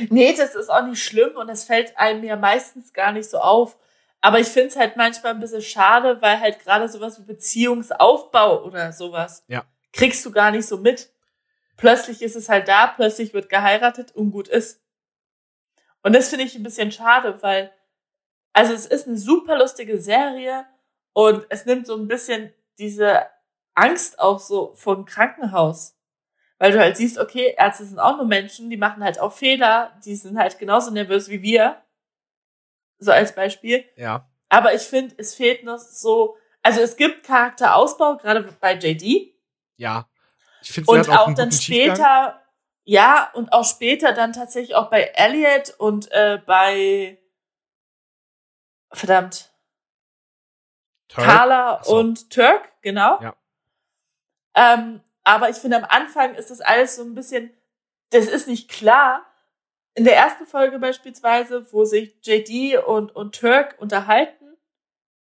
[0.09, 3.39] Nee, das ist auch nicht schlimm und das fällt einem ja meistens gar nicht so
[3.39, 3.77] auf.
[4.21, 8.65] Aber ich finde es halt manchmal ein bisschen schade, weil halt gerade sowas wie Beziehungsaufbau
[8.65, 9.65] oder sowas Ja.
[9.93, 11.11] kriegst du gar nicht so mit.
[11.77, 14.81] Plötzlich ist es halt da, plötzlich wird geheiratet und gut ist.
[16.03, 17.73] Und das finde ich ein bisschen schade, weil,
[18.53, 20.67] also es ist eine super lustige Serie
[21.13, 23.27] und es nimmt so ein bisschen diese
[23.75, 25.97] Angst auch so vor dem Krankenhaus.
[26.59, 29.97] Weil du halt siehst, okay, Ärzte sind auch nur Menschen, die machen halt auch Fehler,
[30.05, 31.81] die sind halt genauso nervös wie wir.
[32.99, 33.85] So als Beispiel.
[33.97, 34.29] Ja.
[34.49, 39.35] Aber ich finde, es fehlt noch so, also es gibt Charakterausbau, gerade bei JD.
[39.77, 40.09] Ja.
[40.63, 42.43] Ich finde, Und auch, auch dann später.
[42.89, 47.19] Ja, und auch später dann tatsächlich auch bei Elliot und äh, bei
[48.91, 49.53] verdammt.
[51.09, 51.27] Turk?
[51.27, 51.99] Carla so.
[51.99, 53.21] und Turk, genau.
[53.21, 53.37] Ja.
[54.55, 57.53] Ähm, aber ich finde, am Anfang ist das alles so ein bisschen,
[58.09, 59.27] das ist nicht klar.
[59.93, 64.57] In der ersten Folge beispielsweise, wo sich JD und, und Turk unterhalten,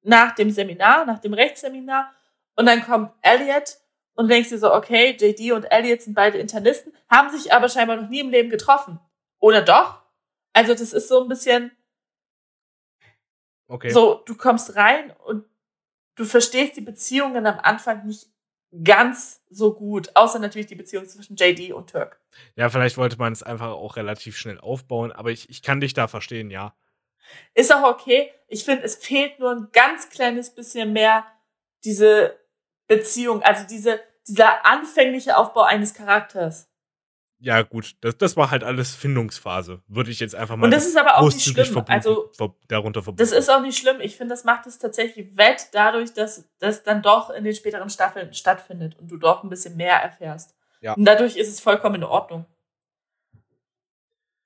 [0.01, 2.09] nach dem Seminar, nach dem Rechtsseminar,
[2.55, 3.79] und dann kommt Elliot
[4.19, 7.95] und denkst dir so, okay, JD und Elliot sind beide Internisten, haben sich aber scheinbar
[7.95, 8.99] noch nie im Leben getroffen.
[9.39, 10.03] Oder doch?
[10.51, 11.71] Also das ist so ein bisschen
[13.69, 13.91] okay.
[13.91, 15.45] so, du kommst rein und
[16.15, 18.27] du verstehst die Beziehungen am Anfang nicht
[18.83, 22.19] ganz so gut, außer natürlich die Beziehung zwischen JD und Turk.
[22.57, 25.93] Ja, vielleicht wollte man es einfach auch relativ schnell aufbauen, aber ich, ich kann dich
[25.93, 26.75] da verstehen, ja.
[27.53, 28.33] Ist auch okay.
[28.49, 31.25] Ich finde, es fehlt nur ein ganz kleines bisschen mehr
[31.85, 32.37] diese
[32.89, 36.69] Beziehung, also diese, dieser anfängliche Aufbau eines Charakters.
[37.41, 40.65] Ja, gut, das, das war halt alles Findungsphase, würde ich jetzt einfach mal.
[40.65, 41.65] Und das ist aber auch nicht schlimm.
[41.65, 42.31] Verbunden, also,
[42.67, 43.17] darunter verbunden.
[43.17, 44.01] Das ist auch nicht schlimm.
[44.01, 47.89] Ich finde, das macht es tatsächlich wett, dadurch, dass das dann doch in den späteren
[47.89, 50.53] Staffeln stattfindet und du doch ein bisschen mehr erfährst.
[50.81, 50.93] Ja.
[50.93, 52.45] Und dadurch ist es vollkommen in Ordnung.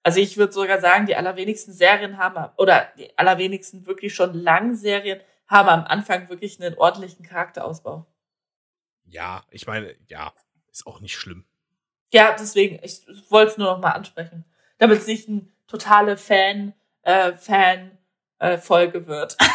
[0.04, 4.76] Also ich würde sogar sagen, die allerwenigsten Serien haben, oder die allerwenigsten wirklich schon langen
[4.76, 8.06] Serien haben am Anfang wirklich einen ordentlichen Charakterausbau.
[9.06, 10.34] Ja, ich meine, ja,
[10.72, 11.46] ist auch nicht schlimm.
[12.12, 14.46] Ja, deswegen, ich wollte es nur noch mal ansprechen.
[14.78, 17.98] Damit es nicht eine totale Fan, äh, Fan,
[18.40, 19.38] äh, Folge wird.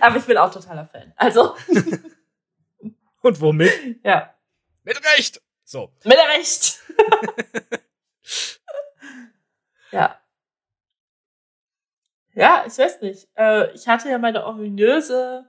[0.00, 1.12] Aber ich bin auch totaler Fan.
[1.16, 1.56] Also.
[3.22, 4.04] Und womit?
[4.04, 4.34] Ja.
[4.84, 5.42] Mit Recht!
[5.64, 5.92] So.
[6.04, 6.80] Mit Recht!
[9.90, 10.20] ja.
[12.34, 13.28] Ja, ich weiß nicht.
[13.36, 15.48] Äh, ich hatte ja meine ominöse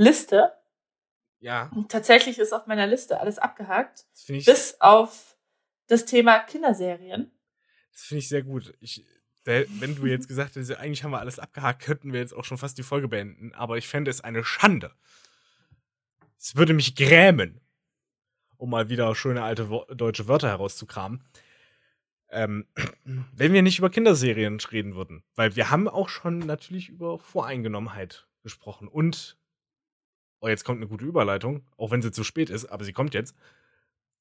[0.00, 0.52] Liste
[1.40, 1.70] ja.
[1.74, 4.06] Und tatsächlich ist auf meiner Liste alles abgehakt.
[4.28, 5.36] bis auf
[5.86, 7.32] das Thema Kinderserien.
[7.92, 8.74] Das finde ich sehr gut.
[8.80, 9.04] Ich,
[9.44, 12.58] wenn du jetzt gesagt hättest, eigentlich haben wir alles abgehakt, könnten wir jetzt auch schon
[12.58, 13.52] fast die Folge beenden.
[13.54, 14.92] Aber ich fände es eine Schande.
[16.38, 17.60] Es würde mich grämen,
[18.56, 21.24] um mal wieder schöne alte deutsche Wörter herauszukramen.
[22.28, 22.66] Ähm,
[23.32, 25.24] wenn wir nicht über Kinderserien reden würden.
[25.34, 29.39] Weil wir haben auch schon natürlich über Voreingenommenheit gesprochen und
[30.40, 33.14] oh, jetzt kommt eine gute Überleitung, auch wenn sie zu spät ist, aber sie kommt
[33.14, 33.34] jetzt.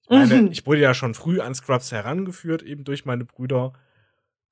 [0.03, 0.47] Ich meine, mhm.
[0.51, 3.73] ich wurde ja schon früh an Scrubs herangeführt, eben durch meine Brüder,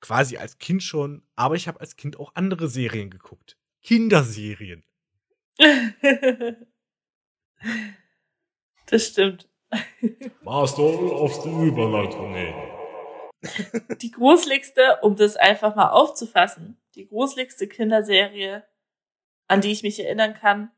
[0.00, 3.56] quasi als Kind schon, aber ich habe als Kind auch andere Serien geguckt.
[3.82, 4.84] Kinderserien.
[8.86, 9.48] das stimmt.
[10.42, 12.54] Master auf die Überleitung, ey.
[14.00, 18.64] Die gruseligste, um das einfach mal aufzufassen, die gruseligste Kinderserie,
[19.46, 20.72] an die ich mich erinnern kann,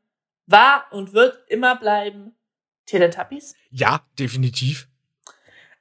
[0.51, 2.35] war und wird immer bleiben
[2.85, 3.55] Teletubbies.
[3.69, 4.87] Ja, definitiv.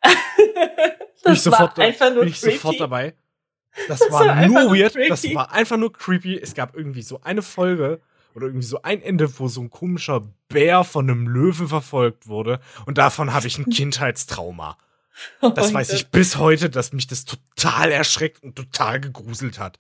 [1.23, 3.15] das ich sofort, war einfach nur bin ich sofort dabei.
[3.89, 4.93] Das, das war, war nur weird.
[4.93, 5.09] Creepy.
[5.09, 6.39] Das war einfach nur creepy.
[6.39, 8.01] Es gab irgendwie so eine Folge
[8.35, 12.61] oder irgendwie so ein Ende, wo so ein komischer Bär von einem Löwen verfolgt wurde.
[12.87, 14.77] Und davon habe ich ein Kindheitstrauma.
[15.41, 19.79] Das oh weiß ich bis heute, dass mich das total erschreckt und total gegruselt hat.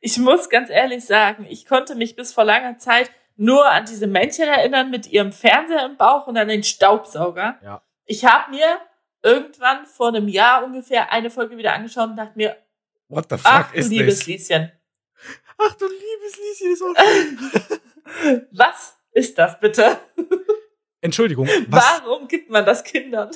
[0.00, 4.06] Ich muss ganz ehrlich sagen, ich konnte mich bis vor langer Zeit nur an diese
[4.06, 7.58] Männchen erinnern mit ihrem Fernseher im Bauch und an den Staubsauger.
[7.62, 7.82] Ja.
[8.04, 8.78] Ich habe mir
[9.22, 12.56] irgendwann vor einem Jahr ungefähr eine Folge wieder angeschaut und dachte mir,
[13.08, 14.26] What the fuck ach, du liebes?
[14.26, 14.72] Lieschen.
[15.58, 16.94] Ach du liebes Lieschen ist auch
[18.52, 19.98] Was ist das bitte?
[21.00, 21.46] Entschuldigung.
[21.68, 22.02] Was?
[22.04, 23.30] Warum gibt man das Kindern?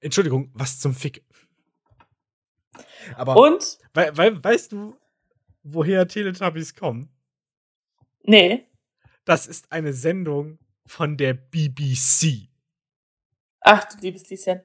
[0.00, 1.24] Entschuldigung, was zum Fick?
[3.16, 3.78] Aber und?
[3.94, 4.98] Weil, weil, weißt du,
[5.62, 7.08] woher Teletubbies kommen?
[8.22, 8.66] Nee.
[9.24, 12.48] Das ist eine Sendung von der BBC.
[13.60, 14.60] Ach, du liebes Lieschen.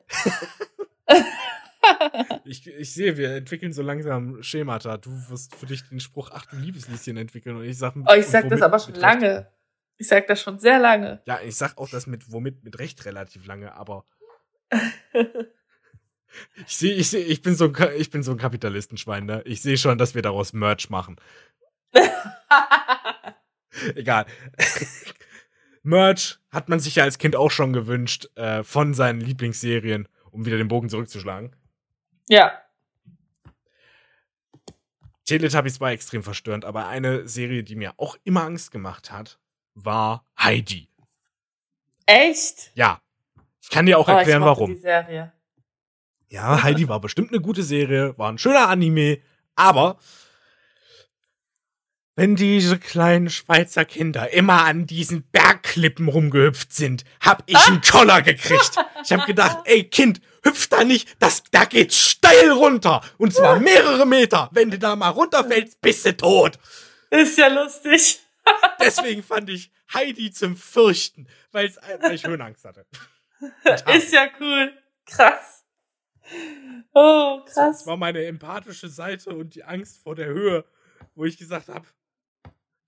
[2.43, 4.97] ich, ich sehe, wir entwickeln so langsam Schemata.
[4.97, 8.13] Du wirst für dich den Spruch Ach, du liebes Lieschen entwickeln und ich sag Oh,
[8.13, 9.49] ich sag das aber schon lange.
[9.97, 11.21] Ich sag das schon sehr lange.
[11.25, 14.05] Ja, ich sag auch das mit womit mit Recht relativ lange, aber
[16.67, 19.41] ich sehe, ich sehe, ich bin so ein, ich bin so ein Kapitalistenschwein, ne?
[19.45, 21.17] Ich sehe schon, dass wir daraus Merch machen.
[23.95, 24.25] Egal.
[25.83, 30.45] Merch hat man sich ja als Kind auch schon gewünscht äh, von seinen Lieblingsserien, um
[30.45, 31.55] wieder den Bogen zurückzuschlagen.
[32.27, 32.51] Ja.
[35.25, 39.39] Teletubbies war extrem verstörend, aber eine Serie, die mir auch immer Angst gemacht hat,
[39.75, 40.89] war Heidi.
[42.05, 42.71] Echt?
[42.73, 42.99] Ja.
[43.61, 44.73] Ich kann dir auch Oh, erklären, warum.
[44.73, 45.31] Die Serie.
[46.29, 49.19] Ja, Heidi war bestimmt eine gute Serie, war ein schöner Anime,
[49.55, 49.97] aber
[52.19, 58.21] wenn diese kleinen Schweizer Kinder immer an diesen Bergklippen rumgehüpft sind, hab ich einen Koller
[58.21, 58.75] gekriegt.
[59.05, 62.99] Ich hab gedacht, ey Kind, hüpf da nicht, das, da geht's steil runter.
[63.17, 64.49] Und zwar mehrere Meter.
[64.51, 66.59] Wenn du da mal runterfällst, bist du tot.
[67.09, 68.19] Ist ja lustig.
[68.81, 72.85] Deswegen fand ich Heidi zum Fürchten, weil's, weil ich Höhenangst hatte.
[73.95, 74.73] Ist ja cool.
[75.05, 75.63] Krass.
[76.93, 77.87] Oh, Das krass.
[77.87, 80.65] war meine empathische Seite und die Angst vor der Höhe,
[81.15, 81.87] wo ich gesagt habe,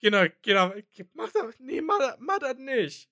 [0.01, 0.73] genau, genau,
[1.13, 3.09] mach das, nee, mach, das- mach das nicht.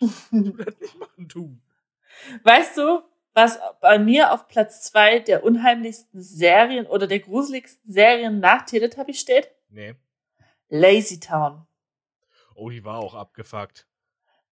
[0.30, 1.60] Du das nicht machen, du.
[2.42, 3.02] Weißt du,
[3.34, 9.14] was bei mir auf Platz zwei der unheimlichsten Serien oder der gruseligsten Serien nach Teletubby
[9.14, 9.50] steht?
[9.68, 9.94] Nee.
[10.68, 11.66] Lazy Town.
[12.54, 13.86] Oh, die war auch abgefuckt.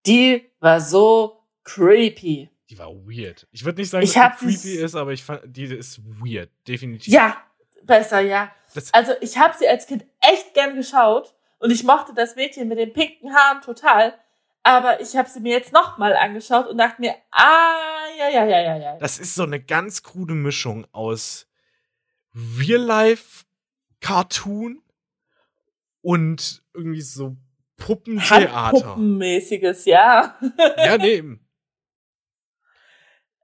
[0.07, 2.49] Die war so creepy.
[2.71, 3.47] Die war weird.
[3.51, 6.51] Ich würde nicht sagen, Ich dass die creepy ist, aber ich fand, die ist weird.
[6.67, 7.13] Definitiv.
[7.13, 7.37] Ja,
[7.83, 8.55] besser, ja.
[8.75, 12.69] Das, Also ich habe sie als Kind echt gern geschaut und ich mochte das Mädchen
[12.69, 14.15] mit den pinken Haaren total.
[14.63, 18.61] Aber ich habe sie mir jetzt nochmal angeschaut und dachte mir, ah, ja, ja, ja,
[18.61, 18.99] ja, ja.
[18.99, 21.49] das ist so eine ganz krude Mischung aus
[22.35, 24.83] Real-Life-Cartoon
[26.03, 27.39] und irgendwie so
[27.77, 28.53] Puppentheater.
[28.53, 30.39] Handpuppenmäßiges, ja.
[30.77, 31.15] ja, nee.
[31.15, 31.49] eben.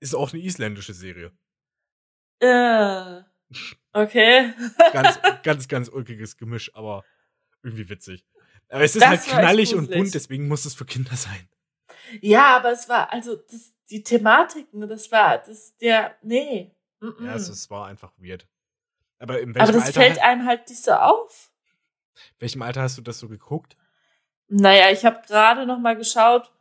[0.01, 1.32] Ist auch eine isländische Serie.
[2.41, 3.23] Äh,
[3.93, 4.53] okay.
[4.93, 7.05] Ganz, ganz, ganz ulkiges Gemisch, aber
[7.65, 8.24] irgendwie witzig.
[8.69, 11.15] Aber es ist Das halt war echt knallig und bunt, deswegen muss es für Kinder
[11.16, 11.49] sein.
[12.20, 16.74] Ja, aber es war, also das, die Thematiken, das war, das, der, nee.
[17.01, 17.24] Mm-mm.
[17.27, 18.47] Ja, also es war einfach weird.
[19.19, 19.57] Aber in Mhm.
[19.57, 21.51] aber welchem das Alter, fällt einem halt nicht so auf.
[22.39, 23.77] welchem Alter hast du das so geguckt?
[24.49, 26.53] Naja, ich habe gerade noch mal geschaut,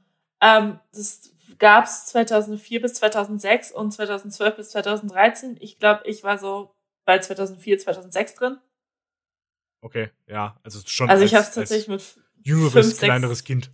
[0.42, 5.58] ähm, das gab's 2004 bis 2006 und 2012 bis 2013.
[5.60, 6.74] Ich glaube, ich war so
[7.06, 8.58] bei 2004, 2006 drin.
[9.84, 12.02] Okay, ja, also schon Also als, ich habe es tatsächlich mit
[12.42, 13.70] jüngeres, fünf, sechs- kleineres Kind.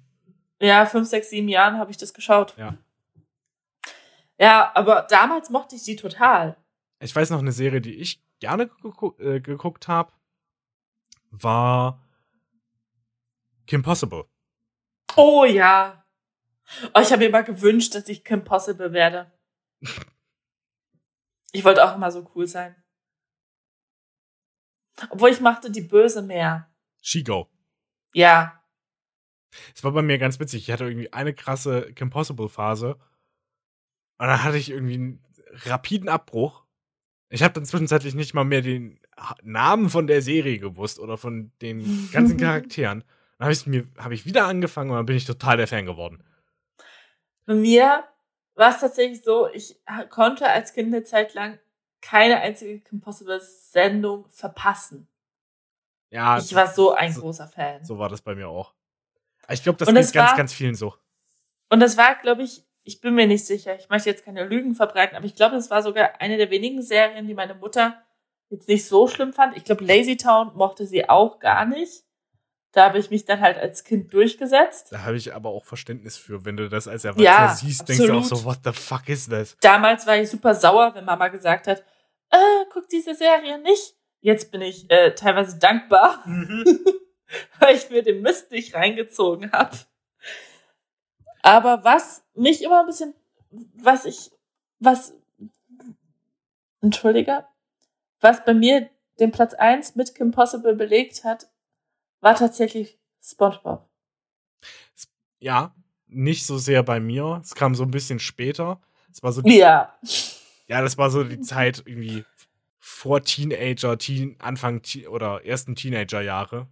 [0.60, 2.58] ja, fünf, sechs, sieben Jahren habe ich das geschaut.
[2.58, 2.76] Ja.
[4.40, 6.58] Ja, aber damals mochte ich sie total.
[7.00, 10.12] Ich weiß noch eine Serie, die ich gerne gegu äh, geguckt habe,
[11.30, 12.02] war
[13.68, 14.26] Kim Possible.
[15.16, 16.04] Oh ja.
[16.96, 19.32] Oh, ich habe mir immer gewünscht, dass ich Kim Possible werde.
[21.52, 22.76] Ich wollte auch immer so cool sein.
[25.10, 26.70] Obwohl ich machte die Böse mehr.
[27.02, 27.50] Shigo.
[28.14, 28.62] Ja.
[29.76, 30.64] Es war bei mir ganz witzig.
[30.64, 32.96] Ich hatte irgendwie eine krasse Kim Possible Phase.
[34.18, 35.26] Und dann hatte ich irgendwie einen
[35.66, 36.66] rapiden Abbruch.
[37.30, 39.00] Ich habe dann zwischenzeitlich nicht mal mehr den
[39.44, 43.04] Namen von der Serie gewusst oder von den ganzen Charakteren.
[43.38, 45.86] Dann habe ich mir habe ich wieder angefangen und dann bin ich total der Fan
[45.86, 46.24] geworden.
[47.46, 48.04] Bei mir
[48.56, 51.60] war es tatsächlich so, ich konnte als Kind eine Zeit lang
[52.02, 55.08] keine einzige Kim Possible Sendung verpassen.
[56.10, 57.84] Ja, Ich war so ein so- großer Fan.
[57.86, 58.74] so war das bei mir auch.
[59.50, 60.94] Ich glaube, das Und geht es ganz, war- ganz vielen so.
[61.70, 64.74] Und das war, glaube ich, ich bin mir nicht sicher, ich möchte jetzt keine Lügen
[64.76, 68.02] verbreiten, aber ich glaube, das war sogar eine der wenigen Serien, die meine Mutter
[68.50, 69.56] jetzt nicht so schlimm fand.
[69.58, 72.04] Ich glaube, Lazy Town mochte sie auch gar nicht.
[72.72, 74.92] Da habe ich mich dann halt als Kind durchgesetzt.
[74.92, 78.06] Da habe ich aber auch Verständnis für, wenn du das als Erwachsener Ja, siehst, denkst
[78.06, 78.44] du auch absolut.
[78.44, 79.58] so, what the fuck is das?
[79.62, 81.84] Damals war ich super sauer, wenn Mama gesagt hat,
[82.30, 83.96] äh, guck diese Serie nicht.
[84.22, 86.24] Jetzt bin ich äh, teilweise dankbar,
[87.60, 89.78] weil ich mir den Mist nicht reingezogen habe.
[91.42, 93.16] Aber was mich immer ein bisschen,
[93.50, 94.32] was ich,
[94.80, 95.14] was,
[96.82, 97.46] entschuldige,
[98.20, 98.90] was bei mir
[99.20, 101.50] den Platz eins mit Kim Possible belegt hat,
[102.22, 103.88] war tatsächlich SpongeBob.
[105.40, 105.76] Ja,
[106.08, 107.40] nicht so sehr bei mir.
[107.44, 108.82] Es kam so ein bisschen später.
[109.12, 109.98] Es war so, Ja.
[110.68, 112.26] ja, das war so die Zeit irgendwie
[112.80, 116.68] vor Teenager, Teen, Anfang oder ersten Teenagerjahre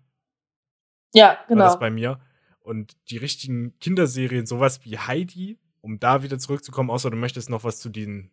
[1.13, 1.63] Ja, war genau.
[1.65, 2.19] das bei mir.
[2.59, 7.63] Und die richtigen Kinderserien, sowas wie Heidi, um da wieder zurückzukommen, außer du möchtest noch
[7.63, 8.31] was zu diesen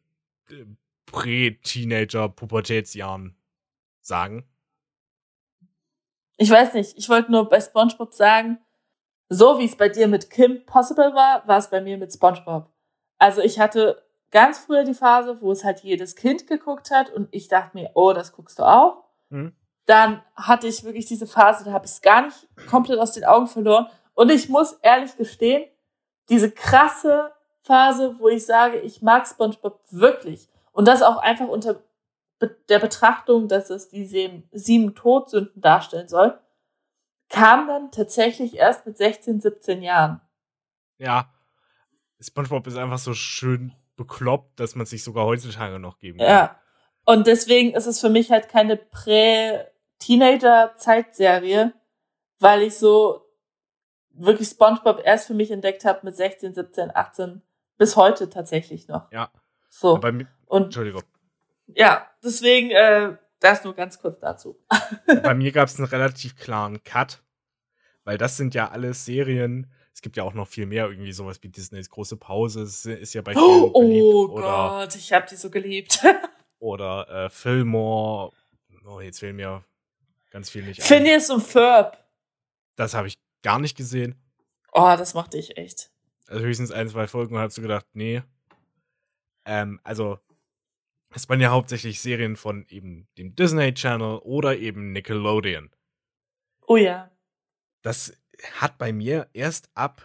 [0.51, 0.65] äh,
[1.07, 3.37] Prä-Teenager-Pubertätsjahren
[4.01, 4.45] sagen.
[6.37, 8.59] Ich weiß nicht, ich wollte nur bei SpongeBob sagen,
[9.29, 12.71] so wie es bei dir mit Kim Possible war, war es bei mir mit SpongeBob.
[13.19, 17.29] Also ich hatte ganz früher die Phase, wo es halt jedes Kind geguckt hat und
[17.31, 19.05] ich dachte mir, oh, das guckst du auch.
[19.31, 19.55] Hm?
[19.87, 23.25] Dann hatte ich wirklich diese Phase, da habe ich es gar nicht komplett aus den
[23.25, 23.87] Augen verloren.
[24.15, 25.65] Und ich muss ehrlich gestehen,
[26.29, 27.33] diese krasse
[27.63, 30.49] Phase, wo ich sage, ich mag SpongeBob wirklich.
[30.73, 31.83] Und das auch einfach unter
[32.47, 36.39] der Betrachtung, dass es die sieben, sieben Todsünden darstellen soll,
[37.29, 40.21] kam dann tatsächlich erst mit 16, 17 Jahren.
[40.99, 41.31] Ja.
[42.21, 46.29] SpongeBob ist einfach so schön bekloppt, dass man sich sogar heutzutage noch geben kann.
[46.29, 46.59] Ja.
[47.05, 51.75] Und deswegen ist es für mich halt keine Prä-Teenager-Zeitserie,
[52.39, 53.21] weil ich so
[54.11, 57.43] wirklich SpongeBob erst für mich entdeckt habe mit 16, 17, 18,
[57.77, 59.13] bis heute tatsächlich noch.
[59.13, 59.31] Ja.
[59.69, 59.99] So.
[59.99, 61.03] Bei mir, Und Entschuldigung.
[61.67, 64.59] Ja, deswegen, äh, das nur ganz kurz dazu.
[65.07, 67.23] Bei mir gab es einen relativ klaren Cut,
[68.05, 69.71] weil das sind ja alles Serien.
[69.93, 72.63] Es gibt ja auch noch viel mehr, irgendwie sowas wie Disneys große Pause.
[72.63, 74.33] Es ist ja bei vielen Oh, beliebt.
[74.33, 76.03] Oder, Gott, ich hab die so geliebt.
[76.59, 78.33] oder äh, Fillmore.
[78.87, 79.65] Oh, jetzt fehlen mir
[80.31, 80.87] ganz viel nicht ein.
[80.87, 82.05] Phineas und Ferb.
[82.77, 84.21] Das habe ich gar nicht gesehen.
[84.73, 85.91] Oh, das mochte ich echt.
[86.27, 88.23] Also höchstens ein, zwei Folgen und habe so gedacht, nee.
[89.45, 90.19] Ähm, also,
[91.15, 95.71] es waren ja hauptsächlich Serien von eben dem Disney Channel oder eben Nickelodeon.
[96.67, 97.11] Oh ja.
[97.83, 98.13] Das
[98.55, 100.03] hat bei mir erst ab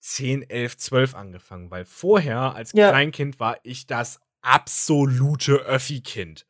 [0.00, 2.90] 10, 11, 12 angefangen, weil vorher als Ja.
[2.90, 6.46] Kleinkind war ich das absolute Öffi-Kind.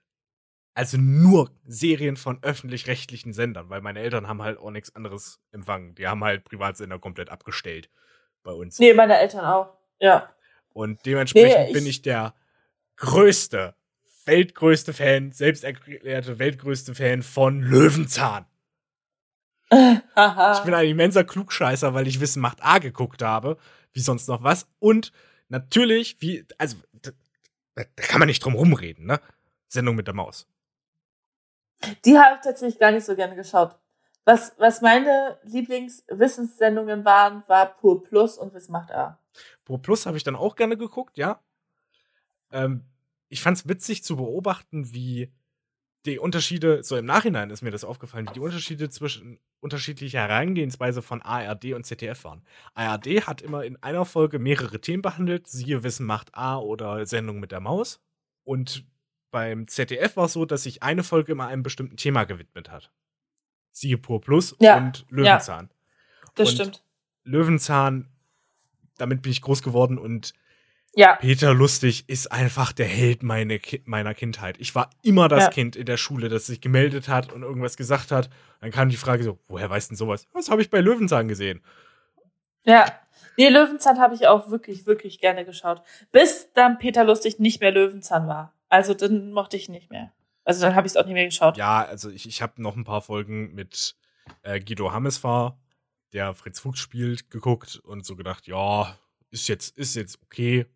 [0.77, 5.95] Also nur Serien von öffentlich-rechtlichen Sendern, weil meine Eltern haben halt auch nichts anderes empfangen.
[5.95, 7.89] Die haben halt Privatsender komplett abgestellt
[8.43, 8.81] bei uns.
[8.81, 9.79] Nee, meine Eltern auch.
[10.01, 10.35] Ja.
[10.71, 12.35] Und dementsprechend Nee, bin ich- ich der
[12.97, 13.75] größte,
[14.25, 18.47] weltgrößte Fan, selbst erklärte weltgrößte Fan von Löwenzahn.
[19.71, 23.57] Ich bin ein immenser Klugscheißer, weil ich Wissen macht A geguckt habe,
[23.93, 24.69] wie sonst noch was.
[24.79, 25.13] Und
[25.49, 27.11] natürlich, wie, also, da,
[27.75, 29.21] da kann man nicht drum rumreden, ne?
[29.69, 30.47] Sendung mit der Maus.
[32.05, 33.77] Die habe ich tatsächlich gar nicht so gerne geschaut.
[34.25, 39.19] Was, was meine Lieblingswissenssendungen waren, war Pur Plus und Wissen macht A.
[39.65, 41.41] Pro Plus habe ich dann auch gerne geguckt, ja.
[42.53, 42.85] Ähm,
[43.29, 45.33] ich fand es witzig zu beobachten, wie
[46.07, 51.01] die Unterschiede, so im Nachhinein ist mir das aufgefallen, wie die Unterschiede zwischen unterschiedlicher Herangehensweise
[51.01, 52.45] von ARD und ZDF waren.
[52.75, 57.41] ARD hat immer in einer Folge mehrere Themen behandelt, siehe Wissen macht A oder Sendung
[57.41, 58.03] mit der Maus.
[58.45, 58.85] Und
[59.31, 62.93] beim ZDF war es so, dass sich eine Folge immer einem bestimmten Thema gewidmet hat.
[63.73, 65.71] Siehe Pur Plus Ja, und Löwenzahn.
[66.35, 66.85] Das Und- stimmt.
[67.25, 68.11] Löwenzahn,
[68.99, 70.35] damit bin ich groß geworden und
[70.97, 71.17] Ja.
[71.17, 74.57] Peter Lustig ist einfach der Held meine meiner Kindheit.
[74.59, 75.51] Ich war immer das Ja.
[75.51, 78.31] Kind in der Schule, das sich gemeldet hat und irgendwas gesagt hat.
[78.61, 80.27] Dann kam die Frage so, woher weißt denn sowas?
[80.33, 81.63] Was habe ich bei Löwenzahn gesehen?
[82.65, 82.87] Ja.
[83.37, 85.83] Nee, Löwenzahn habe ich auch wirklich, wirklich gerne geschaut.
[86.13, 88.53] Bis dann Peter Lustig nicht mehr Löwenzahn war.
[88.69, 90.13] Also dann mochte ich nicht mehr.
[90.45, 91.57] Also dann habe ich es auch nicht mehr geschaut.
[91.57, 93.97] Ja, also ich, ich habe noch ein paar Folgen mit
[94.43, 95.59] äh, Guido Hammesfahr,
[96.13, 98.97] der Fritz Fuchs spielt, geguckt und so gedacht, ja,
[99.31, 100.67] ist jetzt, ist jetzt okay.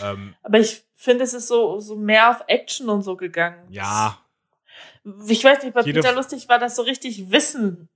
[0.00, 3.66] Ähm, Aber ich finde, es ist so, so mehr auf Action und so gegangen.
[3.70, 4.18] ja,
[5.28, 7.88] Ich weiß nicht, bei Peter Lustig war das so richtig Wissen.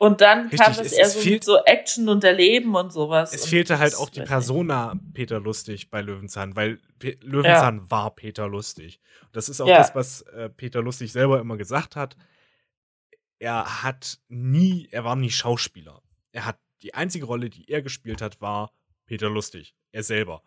[0.00, 2.76] Und dann Richtig, kam das es- eher es so, fehlt- mit so Action und Erleben
[2.76, 3.32] und sowas.
[3.34, 4.28] Es und fehlte halt auch die weiß nicht.
[4.28, 9.00] Persona Peter Lustig bei Löwenzahn, weil Pe Löwenzahn war Peter Lustig.
[9.32, 9.78] Das ist auch Ja.
[9.78, 12.16] das, was äh, Peter Lustig selber immer gesagt hat.
[13.40, 16.00] Er hat nie, er war nie Schauspieler.
[16.32, 18.70] Er hat die einzige Rolle, die er gespielt hat, war
[19.06, 20.42] Peter Lustig, er selber.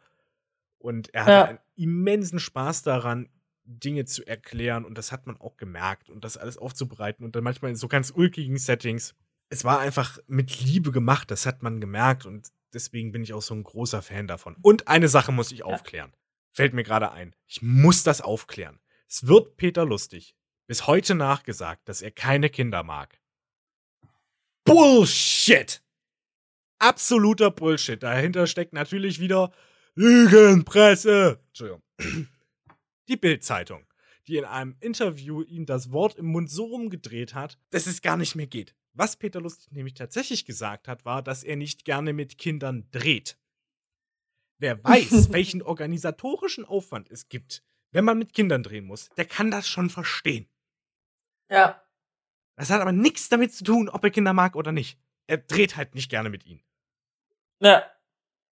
[0.81, 1.45] Und er hatte Ja.
[1.45, 3.29] einen immensen Spaß daran,
[3.63, 7.43] Dinge zu erklären und das hat man auch gemerkt und das alles aufzubereiten und dann
[7.43, 9.15] manchmal in so ganz ulkigen Settings.
[9.49, 13.41] Es war einfach mit Liebe gemacht, das hat man gemerkt und deswegen bin ich auch
[13.41, 14.57] so ein großer Fan davon.
[14.61, 16.13] Und eine Sache muss ich aufklären.
[16.53, 17.35] Fällt mir gerade ein.
[17.47, 18.79] Ich muss das aufklären.
[19.07, 20.35] Es wird Peter Lustig
[20.67, 23.19] bis heute nachgesagt, dass er keine Kinder mag.
[24.63, 25.81] Bullshit!
[26.79, 28.01] Absoluter Bullshit.
[28.01, 29.51] Dahinter steckt natürlich wieder
[29.95, 31.39] Lügenpresse.
[31.47, 31.81] Entschuldigung.
[33.07, 33.85] Die Bild-Zeitung,
[34.27, 38.17] die in einem Interview ihm das Wort im Mund so rumgedreht hat, dass es gar
[38.17, 38.75] nicht mehr geht.
[38.93, 43.37] Was Peter Lustig nämlich tatsächlich gesagt hat, war, dass er nicht gerne mit Kindern dreht.
[44.59, 49.51] Wer weiß, welchen organisatorischen Aufwand es gibt, wenn man mit Kindern drehen muss, der kann
[49.51, 50.47] das schon verstehen.
[51.49, 51.83] Ja.
[52.55, 54.99] Das hat aber nichts damit zu tun, ob er Kinder mag oder nicht.
[55.27, 56.63] Er dreht halt nicht gerne mit ihnen.
[57.59, 57.83] Ja.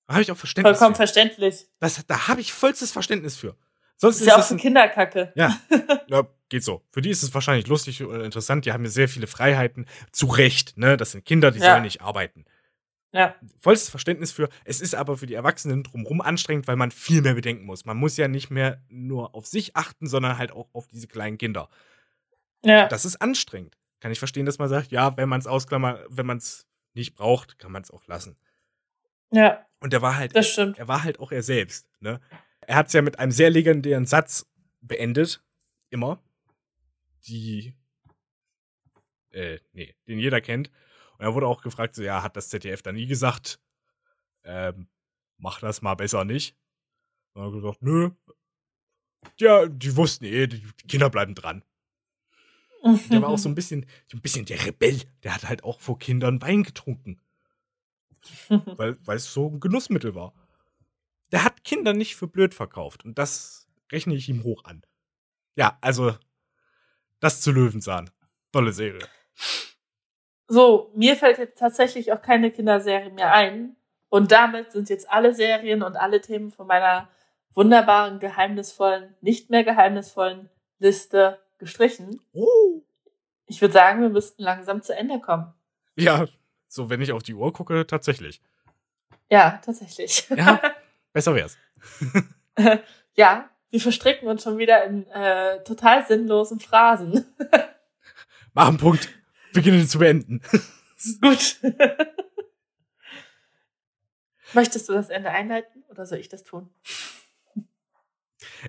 [0.10, 1.00] Habe ich auch Verständnis Vollkommen für.
[1.00, 1.68] verständlich.
[1.80, 3.56] Das, da habe ich vollstes Verständnis für.
[3.98, 5.32] Sonst ist, ist ja auch ein, Kinderkacke.
[5.36, 5.60] Ja,
[6.08, 6.82] ja, geht so.
[6.92, 8.66] Für die ist es wahrscheinlich lustig oder interessant.
[8.66, 9.86] Die haben ja sehr viele Freiheiten.
[10.12, 10.98] Zu Recht, ne?
[10.98, 11.72] Das sind Kinder, die Ja.
[11.74, 12.46] sollen nicht arbeiten.
[13.12, 13.36] Ja.
[13.60, 14.50] Vollstes Verständnis für.
[14.66, 17.84] Es ist aber für die Erwachsenen drumherum anstrengend, weil man viel mehr bedenken muss.
[17.86, 21.38] Man muss ja nicht mehr nur auf sich achten, sondern halt auch auf diese kleinen
[21.38, 21.70] Kinder.
[22.64, 22.88] Ja.
[22.88, 23.78] Das ist anstrengend.
[24.00, 27.16] Kann ich verstehen, dass man sagt, ja, wenn man es ausklammert, wenn man es nicht
[27.16, 28.38] braucht, kann man es auch lassen.
[29.32, 29.66] Ja.
[29.80, 30.36] Und er war halt,
[30.78, 31.90] er war halt auch er selbst.
[32.00, 32.20] Ne?
[32.62, 34.46] Er hat es ja mit einem sehr legendären Satz
[34.82, 35.44] beendet,
[35.90, 36.22] immer,
[37.28, 37.74] die,
[39.32, 40.70] äh, nee, den jeder kennt.
[41.18, 43.60] Und er wurde auch gefragt, so, ja, hat das ZDF da nie gesagt,
[44.44, 44.88] ähm,
[45.38, 46.56] mach das mal besser nicht.
[47.34, 48.12] Und dann hat er gesagt, nö.
[49.38, 51.64] Ja, die wussten eh, die Kinder bleiben dran.
[53.10, 55.02] Der war auch so ein bisschen, so ein bisschen der Rebell.
[55.24, 57.20] Der hat halt auch vor Kindern Wein getrunken.
[58.50, 60.34] weil, weil es so ein Genussmittel war.
[61.32, 63.06] Der hat Kinder nicht für blöd verkauft.
[63.06, 64.84] Und das rechne ich ihm hoch an.
[65.56, 66.16] Ja, also,
[67.20, 68.10] das zu Löwenzahn.
[68.52, 69.08] Tolle Serie.
[70.48, 73.76] So, mir fällt jetzt tatsächlich auch keine Kinderserie mehr ein.
[74.10, 77.08] Und damit sind jetzt alle Serien und alle Themen von meiner
[77.54, 82.20] wunderbaren, geheimnisvollen, nicht mehr geheimnisvollen Liste gestrichen.
[82.34, 82.82] Oh.
[83.46, 85.54] Ich würde sagen, wir müssten langsam zu Ende kommen.
[85.96, 86.26] Ja,
[86.70, 88.42] so wenn ich auf die Uhr gucke, tatsächlich.
[89.30, 90.28] Ja, tatsächlich.
[90.30, 90.62] Ja,
[91.14, 91.58] besser wär's.
[93.16, 97.26] ja, wir verstricken uns schon wieder in äh, total sinnlosen Phrasen.
[98.54, 99.10] Mach einen Punkt.
[99.54, 100.42] Beginne zu beenden.
[101.22, 101.60] Gut.
[104.54, 106.70] Möchtest du das Ende einleiten oder soll ich das tun?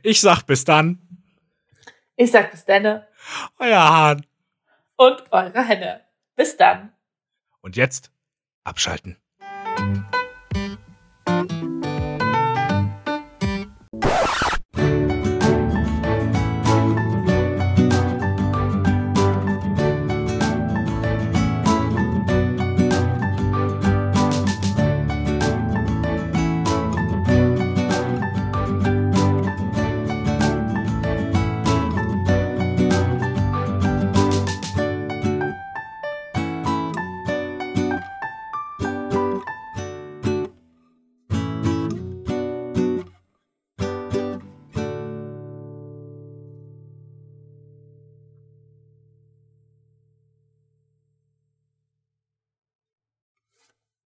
[0.02, 1.01] Ich sag bis dann.
[2.16, 3.02] Ich sag bis dann.
[3.59, 4.27] Euer Hahn.
[4.97, 6.05] Und eure Henne.
[6.36, 6.93] Bis dann.
[7.62, 8.12] Und jetzt
[8.65, 9.16] abschalten.